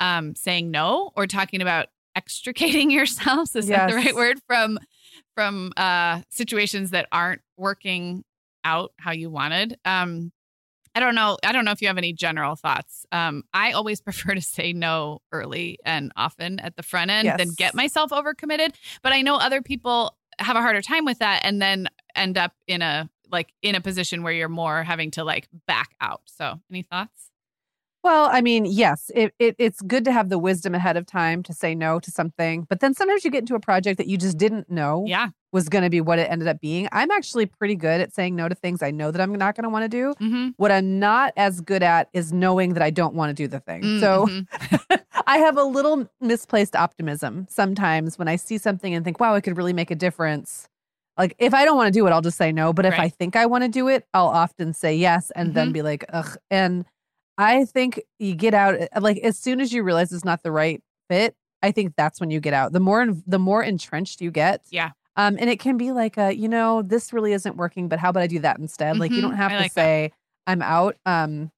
um, 0.00 0.34
saying 0.34 0.70
no 0.70 1.10
or 1.14 1.26
talking 1.26 1.60
about 1.60 1.88
extricating 2.16 2.90
yourselves. 2.98 3.54
Is 3.54 3.66
that 3.66 3.90
the 3.90 3.96
right 3.96 4.14
word 4.14 4.40
from 4.46 4.78
from 5.34 5.72
uh, 5.76 6.22
situations 6.30 6.90
that 6.90 7.06
aren't 7.12 7.42
working 7.58 8.24
out 8.64 8.92
how 8.98 9.10
you 9.12 9.28
wanted? 9.28 9.78
Um, 9.84 10.32
I 10.98 11.00
don't 11.00 11.14
know. 11.14 11.38
I 11.44 11.52
don't 11.52 11.64
know 11.64 11.70
if 11.70 11.80
you 11.80 11.86
have 11.86 11.96
any 11.96 12.12
general 12.12 12.56
thoughts. 12.56 13.06
Um, 13.12 13.44
I 13.54 13.70
always 13.70 14.00
prefer 14.08 14.34
to 14.34 14.40
say 14.40 14.72
no 14.72 15.20
early 15.30 15.78
and 15.84 16.10
often 16.16 16.58
at 16.58 16.74
the 16.74 16.82
front 16.82 17.12
end 17.12 17.38
than 17.38 17.50
get 17.56 17.72
myself 17.72 18.10
overcommitted. 18.10 18.74
But 19.00 19.12
I 19.12 19.22
know 19.22 19.36
other 19.36 19.62
people 19.62 20.16
have 20.40 20.56
a 20.56 20.60
harder 20.60 20.82
time 20.82 21.04
with 21.04 21.20
that 21.20 21.42
and 21.44 21.62
then 21.62 21.86
end 22.16 22.36
up 22.36 22.52
in 22.66 22.82
a 22.82 23.08
like 23.30 23.52
in 23.62 23.76
a 23.76 23.80
position 23.80 24.24
where 24.24 24.32
you're 24.32 24.48
more 24.48 24.82
having 24.82 25.12
to 25.12 25.22
like 25.22 25.48
back 25.68 25.90
out. 26.00 26.22
So, 26.24 26.58
any 26.68 26.82
thoughts? 26.82 27.30
Well, 28.02 28.28
I 28.32 28.40
mean, 28.40 28.64
yes, 28.64 29.12
it, 29.14 29.34
it 29.38 29.54
it's 29.58 29.80
good 29.82 30.04
to 30.04 30.12
have 30.12 30.30
the 30.30 30.38
wisdom 30.38 30.74
ahead 30.74 30.96
of 30.96 31.06
time 31.06 31.44
to 31.44 31.52
say 31.52 31.76
no 31.76 32.00
to 32.00 32.10
something. 32.10 32.66
But 32.68 32.80
then 32.80 32.92
sometimes 32.92 33.24
you 33.24 33.30
get 33.30 33.40
into 33.40 33.54
a 33.54 33.60
project 33.60 33.98
that 33.98 34.08
you 34.08 34.16
just 34.16 34.36
didn't 34.36 34.68
know 34.68 35.04
Yeah. 35.06 35.28
Was 35.52 35.68
going 35.68 35.82
to 35.84 35.90
be 35.90 36.00
what 36.00 36.18
it 36.18 36.30
ended 36.30 36.46
up 36.48 36.60
being. 36.60 36.88
I'm 36.92 37.10
actually 37.10 37.46
pretty 37.46 37.74
good 37.74 38.00
at 38.00 38.12
saying 38.14 38.36
no 38.36 38.48
to 38.48 38.54
things 38.54 38.82
I 38.82 38.90
know 38.90 39.10
that 39.10 39.20
I'm 39.20 39.34
not 39.34 39.54
going 39.56 39.62
to 39.64 39.70
want 39.70 39.84
to 39.84 39.88
do. 39.88 40.14
Mm-hmm. 40.22 40.48
What 40.56 40.70
I'm 40.70 40.98
not 40.98 41.32
as 41.36 41.60
good 41.62 41.82
at 41.82 42.08
is 42.12 42.32
knowing 42.32 42.74
that 42.74 42.82
I 42.82 42.90
don't 42.90 43.14
want 43.14 43.30
to 43.30 43.34
do 43.34 43.48
the 43.48 43.60
thing. 43.60 43.82
Mm, 43.82 44.00
So 44.00 44.26
mm-hmm. 44.26 44.94
I 45.26 45.38
have 45.38 45.56
a 45.56 45.62
little 45.62 46.08
misplaced 46.20 46.76
optimism 46.76 47.46
sometimes 47.48 48.18
when 48.18 48.28
I 48.28 48.36
see 48.36 48.58
something 48.58 48.92
and 48.94 49.04
think, 49.04 49.20
wow, 49.20 49.34
it 49.34 49.42
could 49.42 49.56
really 49.56 49.72
make 49.72 49.90
a 49.90 49.94
difference. 49.94 50.68
Like 51.16 51.34
if 51.38 51.54
I 51.54 51.64
don't 51.64 51.76
want 51.76 51.92
to 51.92 51.98
do 51.98 52.06
it, 52.06 52.10
I'll 52.10 52.20
just 52.20 52.36
say 52.38 52.52
no. 52.52 52.72
But 52.72 52.86
if 52.86 52.98
I 52.98 53.08
think 53.08 53.34
I 53.34 53.46
want 53.46 53.64
to 53.64 53.68
do 53.68 53.88
it, 53.88 54.06
I'll 54.14 54.28
often 54.28 54.72
say 54.74 54.94
yes 54.96 55.32
and 55.34 55.54
then 55.54 55.70
Mhm. 55.70 55.72
be 55.72 55.82
like, 55.82 56.04
ugh. 56.12 56.36
And 56.50 56.84
I 57.38 57.64
think 57.64 58.02
you 58.18 58.34
get 58.34 58.52
out 58.54 58.78
like 59.00 59.18
as 59.18 59.38
soon 59.38 59.60
as 59.60 59.72
you 59.72 59.82
realize 59.82 60.12
it's 60.12 60.24
not 60.24 60.42
the 60.42 60.52
right 60.52 60.82
fit, 61.08 61.34
I 61.62 61.72
think 61.72 61.94
that's 61.96 62.20
when 62.20 62.30
you 62.30 62.38
get 62.38 62.52
out. 62.54 62.72
The 62.72 62.80
more 62.80 63.06
the 63.26 63.38
more 63.38 63.62
entrenched 63.64 64.20
you 64.20 64.30
get. 64.30 64.62
Yeah. 64.70 64.90
Um, 65.18 65.36
and 65.38 65.50
it 65.50 65.58
can 65.60 65.76
be 65.76 65.92
like 65.92 66.16
a, 66.16 66.32
you 66.34 66.48
know, 66.48 66.80
this 66.80 67.12
really 67.12 67.32
isn't 67.34 67.56
working, 67.56 67.88
but 67.88 67.98
how 67.98 68.08
about 68.10 68.22
I 68.22 68.26
do 68.28 68.38
that 68.38 68.58
instead? 68.58 68.98
Like 68.98 69.10
you 69.10 69.18
Mhm. 69.18 69.22
don't 69.22 69.36
have 69.36 69.50
I 69.52 69.54
to 69.56 69.60
like 69.62 69.74
that. 69.74 69.80
say 69.82 70.12
I'm 70.46 70.62
out. 70.62 70.96
Um, 71.04 71.50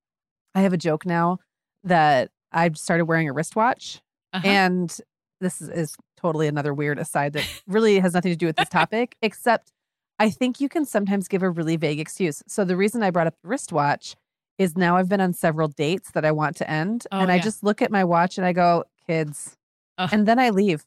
I 0.54 0.62
have 0.62 0.72
a 0.72 0.76
joke 0.78 1.04
now 1.06 1.38
that 1.84 2.30
I've 2.52 2.76
started 2.76 3.04
wearing 3.04 3.28
a 3.28 3.32
wristwatch. 3.32 4.00
Uh-huh. 4.32 4.46
And 4.48 4.96
this 5.40 5.60
is, 5.62 5.68
is 5.68 5.96
totally 6.16 6.48
another 6.48 6.74
weird 6.74 6.98
aside 6.98 7.34
that 7.34 7.44
really 7.66 7.98
has 8.00 8.14
nothing 8.14 8.32
to 8.32 8.36
do 8.36 8.46
with 8.46 8.56
this 8.56 8.68
topic, 8.68 9.14
except 9.22 9.70
I 10.18 10.30
think 10.30 10.60
you 10.60 10.68
can 10.68 10.84
sometimes 10.84 11.28
give 11.28 11.42
a 11.42 11.48
really 11.50 11.76
vague 11.76 12.00
excuse. 12.00 12.42
So 12.48 12.64
the 12.64 12.76
reason 12.76 13.02
I 13.02 13.10
brought 13.10 13.26
up 13.26 13.36
the 13.42 13.48
wristwatch 13.48 14.16
is 14.58 14.76
now 14.76 14.96
I've 14.96 15.08
been 15.08 15.20
on 15.20 15.32
several 15.32 15.68
dates 15.68 16.10
that 16.12 16.24
I 16.24 16.32
want 16.32 16.56
to 16.56 16.70
end. 16.70 17.06
Oh, 17.12 17.20
and 17.20 17.30
I 17.32 17.36
yeah. 17.36 17.42
just 17.42 17.62
look 17.62 17.80
at 17.80 17.90
my 17.90 18.04
watch 18.04 18.36
and 18.36 18.46
I 18.46 18.52
go, 18.52 18.84
kids. 19.06 19.56
And 19.98 20.26
then 20.26 20.38
I 20.38 20.48
leave. 20.50 20.82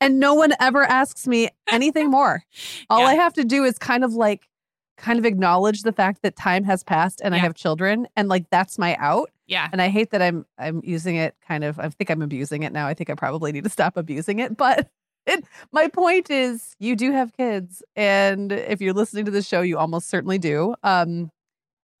And 0.00 0.18
no 0.20 0.34
one 0.34 0.52
ever 0.60 0.84
asks 0.84 1.26
me 1.26 1.48
anything 1.70 2.10
more. 2.10 2.42
All 2.90 3.00
Yeah. 3.00 3.06
I 3.06 3.14
have 3.14 3.32
to 3.34 3.44
do 3.44 3.64
is 3.64 3.78
kind 3.78 4.04
of 4.04 4.14
like, 4.14 4.48
kind 4.96 5.18
of 5.18 5.24
acknowledge 5.24 5.82
the 5.82 5.92
fact 5.92 6.22
that 6.22 6.34
time 6.34 6.64
has 6.64 6.82
passed 6.82 7.20
and 7.22 7.32
I 7.34 7.38
have 7.38 7.54
children. 7.54 8.08
And 8.16 8.28
like, 8.28 8.50
that's 8.50 8.78
my 8.78 8.96
out 8.96 9.30
yeah. 9.48 9.68
and 9.72 9.82
I 9.82 9.88
hate 9.88 10.10
that 10.10 10.22
I'm 10.22 10.46
I'm 10.58 10.80
using 10.84 11.16
it 11.16 11.34
kind 11.46 11.64
of 11.64 11.80
I 11.80 11.88
think 11.88 12.10
I'm 12.10 12.22
abusing 12.22 12.62
it 12.62 12.72
now. 12.72 12.86
I 12.86 12.94
think 12.94 13.10
I 13.10 13.14
probably 13.14 13.50
need 13.50 13.64
to 13.64 13.70
stop 13.70 13.96
abusing 13.96 14.38
it. 14.38 14.56
But 14.56 14.88
it, 15.26 15.44
my 15.72 15.88
point 15.88 16.30
is 16.30 16.76
you 16.78 16.94
do 16.94 17.12
have 17.12 17.32
kids 17.32 17.82
and 17.96 18.52
if 18.52 18.80
you're 18.80 18.92
listening 18.92 19.24
to 19.24 19.30
the 19.30 19.42
show 19.42 19.62
you 19.62 19.78
almost 19.78 20.08
certainly 20.08 20.38
do. 20.38 20.74
Um 20.84 21.30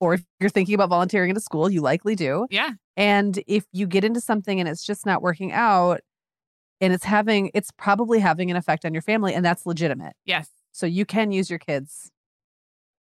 or 0.00 0.14
if 0.14 0.24
you're 0.38 0.50
thinking 0.50 0.76
about 0.76 0.90
volunteering 0.90 1.30
at 1.30 1.36
a 1.36 1.40
school, 1.40 1.68
you 1.68 1.80
likely 1.80 2.14
do. 2.14 2.46
Yeah. 2.50 2.70
And 2.96 3.42
if 3.48 3.64
you 3.72 3.86
get 3.86 4.04
into 4.04 4.20
something 4.20 4.60
and 4.60 4.68
it's 4.68 4.84
just 4.84 5.04
not 5.04 5.22
working 5.22 5.52
out 5.52 6.02
and 6.80 6.92
it's 6.92 7.04
having 7.04 7.50
it's 7.54 7.70
probably 7.72 8.20
having 8.20 8.50
an 8.50 8.56
effect 8.56 8.84
on 8.84 8.92
your 8.92 9.02
family 9.02 9.34
and 9.34 9.44
that's 9.44 9.66
legitimate. 9.66 10.14
Yes. 10.24 10.48
So 10.72 10.86
you 10.86 11.04
can 11.04 11.32
use 11.32 11.50
your 11.50 11.58
kids 11.58 12.10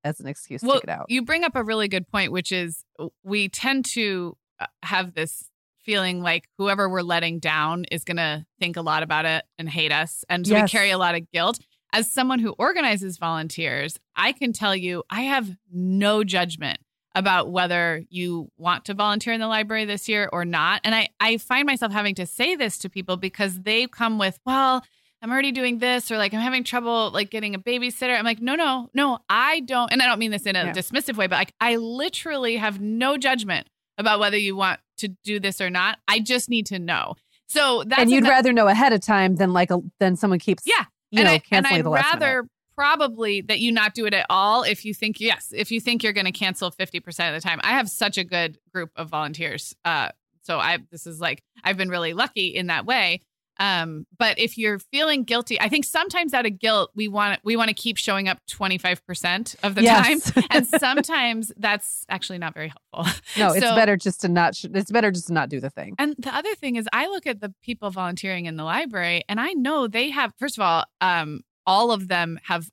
as 0.04 0.20
an 0.20 0.28
excuse 0.28 0.62
Well, 0.64 0.80
to 0.80 0.86
get 0.86 0.98
out. 0.98 1.06
you 1.10 1.24
bring 1.24 1.44
up 1.44 1.56
a 1.56 1.64
really 1.64 1.88
good 1.88 2.08
point, 2.08 2.32
which 2.32 2.52
is 2.52 2.84
we 3.24 3.50
tend 3.50 3.86
to 3.94 4.36
uh, 4.60 4.66
have 4.84 5.14
this 5.14 5.50
feeling 5.84 6.22
like 6.22 6.46
whoever 6.58 6.90
we're 6.90 7.02
letting 7.02 7.40
down 7.40 7.86
is 7.92 8.04
going 8.04 8.18
to 8.18 8.46
think 8.60 8.76
a 8.78 8.82
lot 8.82 9.04
about 9.04 9.26
it 9.26 9.46
and 9.58 9.70
hate 9.70 9.92
us. 9.92 10.24
And 10.30 10.46
so 10.46 10.56
we 10.62 10.68
carry 10.68 10.92
a 10.92 10.98
lot 10.98 11.16
of 11.16 11.30
guilt. 11.32 11.60
As 11.94 12.12
someone 12.12 12.40
who 12.40 12.54
organizes 12.60 13.18
volunteers, 13.18 13.98
I 14.16 14.34
can 14.34 14.52
tell 14.52 14.76
you 14.76 15.04
I 15.10 15.22
have 15.22 15.56
no 15.72 16.24
judgment 16.26 16.80
about 17.18 17.50
whether 17.50 18.04
you 18.10 18.52
want 18.58 18.86
to 18.86 18.94
volunteer 18.94 19.34
in 19.34 19.40
the 19.40 19.48
library 19.48 19.86
this 19.86 20.08
year 20.08 20.30
or 20.32 20.46
not. 20.46 20.82
And 20.84 20.94
I, 20.94 21.08
I 21.20 21.38
find 21.38 21.66
myself 21.66 21.92
having 21.92 22.14
to 22.16 22.28
say 22.28 22.56
this 22.56 22.78
to 22.80 22.90
people 22.90 23.18
because 23.18 23.62
they 23.62 23.88
come 23.88 24.20
with, 24.20 24.40
well, 24.46 24.84
I'm 25.22 25.32
already 25.32 25.52
doing 25.52 25.80
this, 25.80 26.12
or 26.12 26.18
like 26.20 26.32
I'm 26.36 26.42
having 26.42 26.64
trouble 26.64 27.10
like 27.10 27.32
getting 27.32 27.56
a 27.56 27.60
babysitter. 27.60 28.16
I'm 28.16 28.24
like, 28.24 28.40
no, 28.40 28.54
no, 28.54 28.90
no, 28.94 29.18
I 29.28 29.62
don't. 29.62 29.92
And 29.92 30.00
I 30.00 30.06
don't 30.06 30.20
mean 30.20 30.30
this 30.30 30.44
in 30.46 30.56
a 30.56 30.66
Yeah. 30.66 30.74
dismissive 30.74 31.16
way, 31.18 31.26
but 31.26 31.38
like 31.38 31.54
I 31.60 31.78
literally 31.78 32.58
have 32.58 32.80
no 32.80 33.18
judgment 33.18 33.68
about 33.98 34.20
whether 34.20 34.38
you 34.38 34.56
want 34.56 34.80
to 34.98 35.08
do 35.24 35.40
this 35.40 35.60
or 35.60 35.72
not. 35.72 35.98
I 36.08 36.20
just 36.20 36.50
need 36.50 36.68
to 36.68 36.78
know. 36.78 37.16
So 37.48 37.84
that's 37.88 38.00
and 38.04 38.12
you'd 38.12 38.26
rather 38.28 38.54
know 38.54 38.68
ahead 38.68 38.94
of 38.94 39.02
time 39.02 39.38
than 39.38 39.54
like 39.54 39.72
a, 39.72 39.80
than 40.00 40.16
someone 40.18 40.38
keeps 40.38 40.62
Yeah. 40.68 40.84
you 41.10 41.22
and 41.22 41.26
know 41.26 41.32
I, 41.32 41.34
and 41.36 41.44
canceling 41.46 41.80
I'd 41.80 41.86
the 41.86 41.90
last 41.90 42.14
minute. 42.20 42.26
rather 42.26 42.48
probably 42.78 43.42
that 43.42 43.60
you 43.60 43.72
not 43.72 43.94
do 43.96 44.06
it 44.06 44.14
at 44.14 44.26
all 44.30 44.62
if 44.64 44.86
you 44.86 44.94
think 44.94 45.20
yes 45.20 45.52
if 45.56 45.72
you 45.72 45.82
think 45.82 46.04
you're 46.04 46.14
going 46.14 46.26
to 46.26 46.32
cancel 46.32 46.70
50% 46.72 47.06
of 47.08 47.34
the 47.34 47.42
time 47.42 47.60
i 47.64 47.72
have 47.72 47.90
such 47.90 48.18
a 48.18 48.24
good 48.24 48.58
group 48.74 48.92
of 48.96 49.10
volunteers 49.10 49.76
uh 49.84 50.10
so 50.44 50.60
i 50.60 50.78
this 50.92 51.08
is 51.08 51.20
like 51.20 51.42
i've 51.64 51.76
been 51.78 51.90
really 51.90 52.14
lucky 52.14 52.48
in 52.48 52.68
that 52.68 52.86
way 52.86 53.22
um 53.60 54.06
but 54.20 54.38
if 54.38 54.56
you're 54.60 54.78
feeling 54.78 55.24
guilty 55.24 55.60
i 55.60 55.68
think 55.68 55.84
sometimes 55.84 56.32
out 56.36 56.46
of 56.46 56.60
guilt 56.60 56.92
we 56.96 57.08
want 57.08 57.40
we 57.44 57.56
want 57.56 57.70
to 57.70 57.74
keep 57.74 57.98
showing 57.98 58.28
up 58.30 58.38
25% 58.48 59.56
of 59.64 59.74
the 59.74 59.82
Yes. 59.82 60.32
time 60.32 60.44
and 60.52 60.68
sometimes 60.68 61.52
that's 61.58 62.06
actually 62.08 62.38
not 62.38 62.54
very 62.54 62.72
helpful 62.94 63.12
no, 63.38 63.54
it's 63.54 63.66
So- 63.66 63.76
better 63.76 63.98
just 63.98 64.22
to 64.22 64.28
not. 64.28 64.56
Sh- 64.56 64.66
it's 64.74 64.92
better 64.92 65.10
just 65.12 65.28
to 65.28 65.34
not 65.34 65.50
do 65.50 65.60
the 65.60 65.70
thing. 65.72 65.96
and 65.98 66.16
the 66.20 66.34
other 66.34 66.54
thing 66.56 66.76
is, 66.76 66.88
I 66.94 67.08
look 67.08 67.26
at 67.28 67.42
the 67.42 67.54
people 67.64 67.90
volunteering 67.92 68.46
in 68.46 68.56
the 68.58 68.64
library, 68.64 69.24
and 69.30 69.40
I 69.40 69.54
know 69.54 69.88
they 69.88 70.10
have. 70.10 70.34
First 70.40 70.58
of 70.58 70.62
all, 70.64 70.86
um, 71.02 71.42
all 71.68 71.92
of 71.92 72.08
them 72.08 72.40
have 72.46 72.70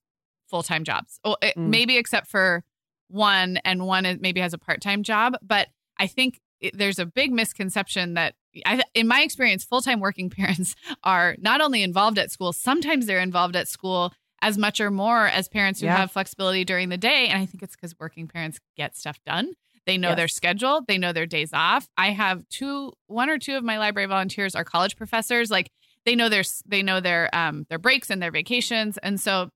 full 0.49 0.63
time 0.63 0.85
jobs, 0.85 1.19
oh, 1.25 1.37
it- 1.43 1.55
Mm. 1.57 1.69
maybe 1.69 1.97
except 1.99 2.29
for 2.29 2.63
one, 3.09 3.59
and 3.65 3.87
one 3.87 4.19
maybe 4.23 4.41
has 4.41 4.55
a 4.55 4.59
part 4.59 4.81
time 4.81 5.03
job. 5.03 5.35
But 5.43 5.69
I 5.99 6.07
think 6.07 6.41
it, 6.61 6.77
there's 6.79 6.99
a 6.99 7.05
big 7.07 7.33
misconception 7.33 8.15
that, 8.15 8.35
I, 8.65 8.83
in 8.95 9.07
my 9.09 9.21
experience, 9.23 9.65
full 9.65 9.83
time 9.83 10.01
working 10.01 10.31
parents 10.41 10.75
are 11.03 11.37
not 11.39 11.61
only 11.61 11.83
involved 11.83 12.19
at 12.19 12.31
school, 12.31 12.53
sometimes 12.53 13.07
they're 13.07 13.21
involved 13.21 13.57
at 13.57 13.69
school 13.69 14.13
as 14.43 14.57
much 14.59 14.81
or 14.81 14.91
more 14.91 15.27
as 15.27 15.49
parents 15.49 15.81
who 15.81 15.87
Yeah. 15.87 15.97
have 15.97 16.11
flexibility 16.13 16.65
during 16.65 16.89
the 16.91 16.99
day. 16.99 17.29
And 17.29 17.41
I 17.41 17.47
think 17.47 17.63
it's 17.63 17.75
because 17.75 17.95
working 17.99 18.29
parents 18.29 18.59
get 18.77 18.97
stuff 18.97 19.19
done. 19.27 19.55
They 19.87 19.99
know 19.99 20.15
their 20.15 20.29
schedule. 20.29 20.83
They 20.87 20.97
know 20.99 21.13
their 21.13 21.27
days 21.27 21.51
off. 21.53 21.89
I 21.99 22.11
have 22.11 22.49
two, 22.49 22.93
one 23.07 23.29
or 23.29 23.39
two 23.39 23.57
of 23.57 23.65
my 23.65 23.79
library 23.79 24.07
volunteers 24.07 24.55
are 24.55 24.65
college 24.65 24.97
professors. 24.97 25.51
Like 25.51 25.71
they 26.07 26.15
know 26.15 26.29
their 26.29 26.43
they 26.67 26.83
know 26.83 27.01
their 27.01 27.35
um 27.35 27.67
their 27.69 27.79
breaks 27.79 28.11
and 28.11 28.21
their 28.23 28.31
vacations. 28.31 28.99
And 28.99 29.21
so 29.21 29.51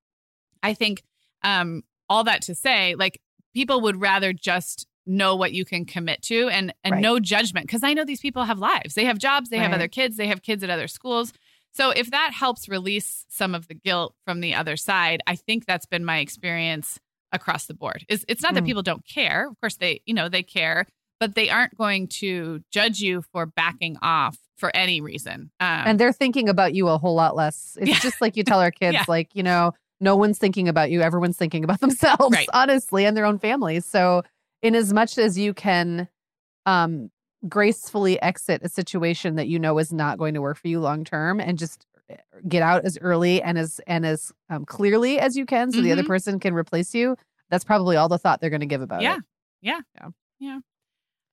i 0.63 0.75
think 0.75 1.03
um 1.45 1.83
all 2.09 2.25
that 2.25 2.43
to 2.43 2.55
say 2.55 2.95
like 2.97 3.21
people 3.55 3.81
would 3.83 4.01
rather 4.01 4.33
just 4.33 4.87
know 5.07 5.37
what 5.37 5.53
you 5.53 5.65
can 5.65 5.85
commit 5.85 6.21
to 6.23 6.49
and 6.49 6.75
and 6.85 6.95
Right. 6.95 7.01
no 7.03 7.19
judgment 7.21 7.67
because 7.67 7.83
i 7.85 7.95
know 7.95 8.05
these 8.05 8.21
people 8.21 8.45
have 8.45 8.59
lives. 8.59 8.95
They 8.95 9.05
have 9.07 9.19
jobs 9.19 9.51
they 9.51 9.59
have 9.59 9.73
other 9.73 9.89
kids 9.89 10.17
they 10.17 10.27
have 10.29 10.43
kids 10.43 10.63
at 10.65 10.71
other 10.71 10.89
schools. 10.89 11.33
So 11.73 11.91
if 11.91 12.11
that 12.11 12.33
helps 12.35 12.69
release 12.69 13.25
some 13.29 13.55
of 13.55 13.69
the 13.69 13.75
guilt 13.75 14.15
from 14.25 14.41
the 14.41 14.55
other 14.55 14.77
side 14.77 15.23
i 15.27 15.37
think 15.37 15.65
that's 15.67 15.87
been 15.87 16.05
my 16.05 16.19
experience 16.19 16.99
across 17.31 17.67
the 17.67 17.75
board. 17.75 18.07
It's, 18.09 18.25
it's 18.27 18.43
not 18.43 18.55
that 18.55 18.65
Mm. 18.65 18.67
people 18.67 18.83
don't 18.83 19.07
care. 19.07 19.49
Of 19.49 19.61
course 19.61 19.77
they 19.77 20.01
you 20.07 20.15
know 20.15 20.29
they 20.29 20.43
care 20.43 20.87
but 21.21 21.35
they 21.35 21.51
aren't 21.51 21.77
going 21.77 22.07
to 22.07 22.63
judge 22.71 23.01
you 23.01 23.23
for 23.33 23.45
backing 23.45 23.97
off 24.03 24.39
for 24.59 24.71
any 24.77 25.01
reason 25.01 25.51
um, 25.61 25.69
and 25.87 25.99
they're 26.01 26.13
thinking 26.13 26.49
about 26.49 26.75
you 26.75 26.89
a 26.89 26.99
whole 26.99 27.15
lot 27.15 27.35
less. 27.37 27.79
It's 27.81 27.89
Yeah. 27.91 27.99
just 28.01 28.21
like 28.21 28.37
you 28.37 28.43
tell 28.45 28.61
our 28.61 28.71
kids, 28.83 28.95
Yeah. 28.95 29.05
like, 29.09 29.35
you 29.35 29.43
know, 29.43 29.73
no 30.01 30.15
one's 30.17 30.37
thinking 30.39 30.69
about 30.69 30.91
you. 30.91 31.01
Everyone's 31.01 31.37
thinking 31.37 31.65
about 31.65 31.81
themselves, 31.87 32.35
Right. 32.35 32.49
honestly, 32.53 33.05
and 33.07 33.17
their 33.17 33.25
own 33.25 33.39
families. 33.39 33.85
So, 33.87 34.23
in 34.63 34.75
as 34.75 34.93
much 34.93 35.17
as 35.19 35.39
you 35.39 35.55
can 35.55 36.09
um, 36.67 37.11
gracefully 37.49 38.21
exit 38.21 38.61
a 38.65 38.69
situation 38.69 39.37
that 39.37 39.47
you 39.49 39.59
know 39.59 39.79
is 39.79 39.93
not 39.93 40.19
going 40.19 40.35
to 40.35 40.41
work 40.41 40.59
for 40.59 40.69
you 40.69 40.81
long 40.81 41.05
term 41.05 41.41
and 41.41 41.57
just 41.57 41.87
eh, 42.11 42.17
get 42.49 42.63
out 42.63 42.85
as 42.85 42.99
early 43.01 43.41
and 43.41 43.57
as 43.57 43.81
and 43.87 44.05
as 44.05 44.33
um, 44.51 44.65
clearly 44.65 45.21
as 45.21 45.37
you 45.37 45.47
can 45.47 45.71
so 45.71 45.81
the 45.81 45.93
other 45.93 46.03
Mhm. 46.03 46.07
person 46.09 46.41
can 46.41 46.53
replace 46.55 46.95
you 46.95 47.17
that's 47.51 47.65
probably 47.65 47.97
all 47.97 48.09
the 48.09 48.19
thought 48.19 48.41
they're 48.41 48.51
going 48.51 48.61
to 48.61 48.67
give 48.67 48.83
about 48.83 49.03
Yeah. 49.03 49.19
it 49.19 49.23
Yeah. 49.63 49.81
Yeah. 50.41 50.59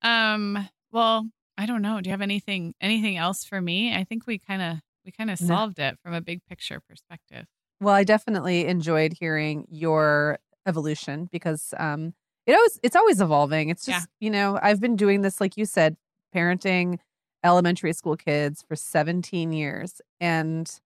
Yeah. 0.04 0.34
Um, 0.34 0.70
well, 0.92 1.28
I 1.58 1.66
don't 1.66 1.82
know. 1.82 2.02
Do 2.02 2.10
you 2.10 2.12
have 2.12 2.22
anything 2.22 2.74
anything 2.82 3.18
else 3.18 3.46
for 3.46 3.62
me? 3.62 3.96
I 3.96 4.04
think 4.04 4.28
we 4.28 4.38
kind 4.40 4.62
of 4.62 4.80
we 5.06 5.12
kind 5.12 5.30
of 5.30 5.40
No. 5.40 5.60
solved 5.60 5.80
it 5.80 5.98
from 6.00 6.14
a 6.14 6.22
big 6.22 6.44
picture 6.46 6.80
perspective. 6.82 7.46
Well, 7.82 7.94
I 7.94 8.04
definitely 8.04 8.66
enjoyed 8.68 9.14
hearing 9.14 9.66
your 9.70 10.40
evolution 10.66 11.28
because 11.32 11.74
um 11.78 12.14
it 12.46 12.54
always 12.54 12.80
it's 12.84 12.96
always 12.96 13.22
evolving. 13.22 13.70
It's 13.70 13.86
Yeah. 13.86 14.06
just, 14.06 14.10
you 14.20 14.30
know, 14.30 14.60
I've 14.62 14.80
been 14.80 14.96
doing 14.96 15.22
this 15.22 15.42
like 15.42 15.58
you 15.58 15.66
said, 15.66 15.98
parenting 16.34 17.00
elementary 17.44 17.94
school 17.94 18.16
kids 18.18 18.64
for 18.64 18.76
17 18.76 19.52
years 19.54 20.02
and 20.20 20.80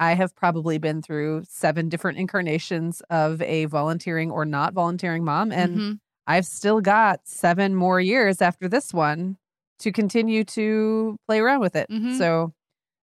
I 0.00 0.14
have 0.14 0.34
probably 0.36 0.78
been 0.78 1.02
through 1.02 1.44
seven 1.48 1.88
different 1.88 2.18
incarnations 2.18 3.02
of 3.10 3.42
a 3.42 3.66
volunteering 3.66 4.30
or 4.30 4.44
not 4.46 4.74
volunteering 4.74 5.24
mom 5.24 5.52
and 5.52 5.82
Mhm. 5.82 5.98
I've 6.26 6.46
still 6.46 6.80
got 6.82 7.26
7 7.28 7.74
more 7.74 8.00
years 8.00 8.42
after 8.42 8.68
this 8.68 8.94
one 8.94 9.38
to 9.80 9.92
continue 9.92 10.44
to 10.44 11.16
play 11.26 11.38
around 11.40 11.60
with 11.60 11.76
it. 11.76 11.88
Mhm. 11.90 12.16
So 12.18 12.52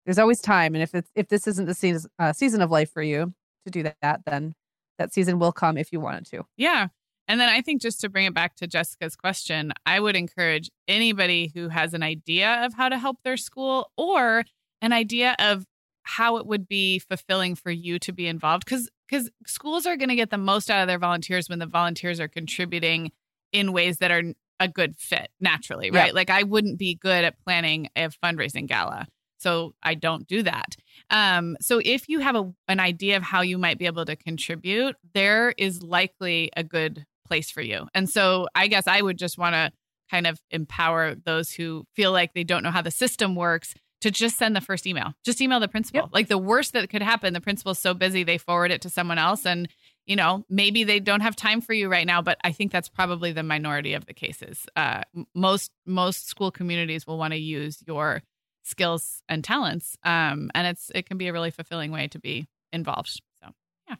there's 0.05 0.19
always 0.19 0.41
time 0.41 0.75
and 0.75 0.83
if 0.83 0.95
it's 0.95 1.09
if 1.15 1.27
this 1.29 1.47
isn't 1.47 1.65
the 1.65 1.73
season, 1.75 2.09
uh, 2.19 2.33
season 2.33 2.61
of 2.61 2.71
life 2.71 2.91
for 2.91 3.03
you 3.03 3.33
to 3.65 3.71
do 3.71 3.83
that 4.01 4.21
then 4.25 4.53
that 4.97 5.13
season 5.13 5.39
will 5.39 5.51
come 5.51 5.77
if 5.77 5.91
you 5.91 5.99
wanted 5.99 6.25
to 6.27 6.43
Yeah. 6.57 6.87
And 7.27 7.39
then 7.39 7.49
I 7.49 7.61
think 7.61 7.81
just 7.81 8.01
to 8.01 8.09
bring 8.09 8.25
it 8.25 8.33
back 8.33 8.55
to 8.57 8.67
Jessica's 8.67 9.15
question, 9.15 9.71
I 9.85 9.99
would 9.99 10.15
encourage 10.17 10.69
anybody 10.87 11.51
who 11.53 11.69
has 11.69 11.93
an 11.93 12.03
idea 12.03 12.65
of 12.65 12.73
how 12.73 12.89
to 12.89 12.97
help 12.97 13.17
their 13.23 13.37
school 13.37 13.91
or 13.95 14.43
an 14.81 14.91
idea 14.91 15.35
of 15.39 15.65
how 16.03 16.37
it 16.37 16.45
would 16.47 16.67
be 16.67 16.99
fulfilling 16.99 17.55
for 17.55 17.71
you 17.71 17.99
to 17.99 18.11
be 18.11 18.27
involved 18.27 18.65
because 18.65 18.89
because 19.07 19.29
schools 19.45 19.85
are 19.85 19.95
going 19.97 20.09
to 20.09 20.15
get 20.15 20.29
the 20.31 20.37
most 20.37 20.71
out 20.71 20.81
of 20.81 20.87
their 20.87 20.97
volunteers 20.97 21.47
when 21.47 21.59
the 21.59 21.65
volunteers 21.67 22.19
are 22.19 22.27
contributing 22.27 23.11
in 23.53 23.71
ways 23.71 23.97
that 23.97 24.09
are 24.11 24.23
a 24.61 24.67
good 24.69 24.95
fit 24.95 25.29
naturally 25.41 25.89
Yeah. 25.91 25.99
right 26.03 26.15
like 26.15 26.29
i 26.29 26.43
wouldn't 26.43 26.77
be 26.79 26.95
good 26.95 27.25
at 27.25 27.37
planning 27.43 27.89
a 27.97 28.07
fundraising 28.23 28.67
gala 28.67 29.07
so 29.37 29.73
i 29.83 29.93
don't 29.95 30.27
do 30.27 30.43
that 30.43 30.75
um, 31.09 31.57
so 31.59 31.81
if 31.83 32.07
you 32.07 32.19
have 32.19 32.35
a, 32.37 32.53
an 32.69 32.79
idea 32.79 33.17
of 33.17 33.23
how 33.23 33.41
you 33.41 33.57
might 33.57 33.77
be 33.77 33.85
able 33.87 34.05
to 34.05 34.15
contribute 34.15 34.95
there 35.13 35.53
is 35.57 35.83
likely 35.83 36.49
a 36.55 36.63
good 36.63 37.05
place 37.27 37.51
for 37.51 37.61
you 37.61 37.87
and 37.93 38.09
so 38.09 38.47
i 38.55 38.67
guess 38.67 38.87
i 38.87 39.01
would 39.01 39.17
just 39.17 39.37
want 39.37 39.53
to 39.55 39.71
kind 40.09 40.27
of 40.27 40.39
empower 40.51 41.15
those 41.15 41.51
who 41.51 41.85
feel 41.95 42.11
like 42.11 42.33
they 42.33 42.43
don't 42.43 42.63
know 42.63 42.71
how 42.71 42.81
the 42.81 42.91
system 42.91 43.35
works 43.35 43.73
to 44.01 44.11
just 44.11 44.35
send 44.37 44.55
the 44.55 44.61
first 44.61 44.87
email. 44.87 45.13
Just 45.23 45.39
email 45.41 45.59
the 45.59 45.67
principal. 45.67 46.01
Yep. 46.01 46.09
Like 46.11 46.27
the 46.27 46.37
worst 46.39 46.73
that 46.73 46.89
could 46.89 47.03
happen, 47.03 47.33
the 47.33 47.39
principal's 47.39 47.77
so 47.77 47.93
busy 47.93 48.23
they 48.23 48.39
forward 48.39 48.71
it 48.71 48.81
to 48.81 48.89
someone 48.89 49.19
else 49.19 49.45
and 49.45 49.69
you 50.07 50.15
know, 50.15 50.43
maybe 50.49 50.83
they 50.83 50.99
don't 50.99 51.21
have 51.21 51.35
time 51.35 51.61
for 51.61 51.73
you 51.73 51.87
right 51.89 52.07
now, 52.07 52.21
but 52.21 52.37
I 52.43 52.51
think 52.51 52.71
that's 52.71 52.89
probably 52.89 53.31
the 53.31 53.43
minority 53.43 53.93
of 53.93 54.05
the 54.05 54.13
cases. 54.13 54.65
Uh, 54.75 55.01
most 55.35 55.71
most 55.85 56.27
school 56.27 56.51
communities 56.51 57.05
will 57.07 57.17
want 57.17 57.33
to 57.33 57.39
use 57.39 57.83
your 57.87 58.21
skills 58.63 59.21
and 59.29 59.43
talents, 59.43 59.97
um, 60.03 60.49
and 60.55 60.67
it's 60.67 60.91
it 60.95 61.05
can 61.05 61.17
be 61.17 61.27
a 61.27 61.33
really 61.33 61.51
fulfilling 61.51 61.91
way 61.91 62.07
to 62.09 62.19
be 62.19 62.47
involved. 62.73 63.21
So 63.43 63.51
yeah. 63.87 63.95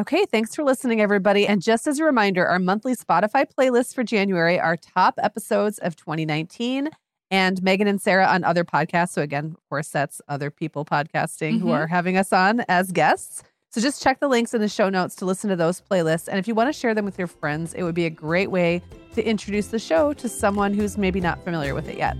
Okay, 0.00 0.24
thanks 0.26 0.54
for 0.54 0.64
listening, 0.64 1.00
everybody. 1.00 1.46
And 1.46 1.62
just 1.62 1.86
as 1.86 1.98
a 2.00 2.04
reminder, 2.04 2.46
our 2.46 2.58
monthly 2.58 2.96
Spotify 2.96 3.46
playlist 3.46 3.94
for 3.94 4.02
January 4.04 4.58
are 4.58 4.76
top 4.76 5.14
episodes 5.22 5.78
of 5.78 5.94
2019 5.96 6.90
and 7.30 7.62
Meagan 7.62 7.86
and 7.88 8.00
Sarah 8.02 8.26
on 8.26 8.44
other 8.44 8.64
podcasts. 8.64 9.10
So, 9.10 9.22
again, 9.22 9.46
of 9.56 9.68
course, 9.68 9.88
that's 9.88 10.20
other 10.28 10.50
people 10.50 10.84
podcasting 10.84 11.58
who 11.60 11.66
Mhm. 11.66 11.72
are 11.74 11.86
having 11.86 12.16
us 12.16 12.32
on 12.32 12.60
as 12.68 12.92
guests. 12.92 13.42
So, 13.74 13.80
just 13.80 14.00
check 14.00 14.20
the 14.20 14.28
links 14.28 14.54
in 14.54 14.60
the 14.60 14.68
show 14.68 14.88
notes 14.88 15.16
to 15.16 15.24
listen 15.24 15.50
to 15.50 15.56
those 15.56 15.80
playlists. 15.80 16.28
And 16.28 16.38
if 16.38 16.46
you 16.46 16.54
want 16.54 16.68
to 16.68 16.72
share 16.72 16.94
them 16.94 17.04
with 17.04 17.18
your 17.18 17.26
friends, 17.26 17.74
it 17.74 17.82
would 17.82 17.96
be 17.96 18.06
a 18.06 18.10
great 18.10 18.52
way 18.52 18.80
to 19.16 19.28
introduce 19.28 19.66
the 19.66 19.80
show 19.80 20.12
to 20.12 20.28
someone 20.28 20.72
who's 20.72 20.96
maybe 20.96 21.20
not 21.20 21.42
familiar 21.42 21.74
with 21.74 21.88
it 21.88 21.98
yet. 21.98 22.16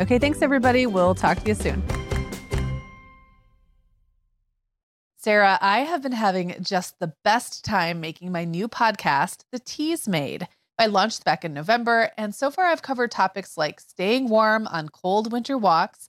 Okay, 0.00 0.18
thanks, 0.18 0.42
everybody. 0.42 0.84
We'll 0.84 1.14
talk 1.14 1.38
to 1.38 1.46
you 1.46 1.54
soon. 1.54 1.80
Sarah, 5.16 5.60
I 5.60 5.82
have 5.82 6.02
been 6.02 6.10
having 6.10 6.56
just 6.60 6.98
the 6.98 7.12
best 7.22 7.64
time 7.64 8.00
making 8.00 8.32
my 8.32 8.44
new 8.44 8.66
podcast, 8.66 9.44
The 9.52 9.60
Teas 9.60 10.08
Made. 10.08 10.48
I 10.76 10.86
launched 10.86 11.24
back 11.24 11.44
in 11.44 11.54
November, 11.54 12.10
and 12.18 12.34
so 12.34 12.50
far 12.50 12.64
I've 12.64 12.82
covered 12.82 13.12
topics 13.12 13.56
like 13.56 13.78
staying 13.78 14.28
warm 14.28 14.66
on 14.66 14.88
cold 14.88 15.30
winter 15.30 15.56
walks, 15.56 16.08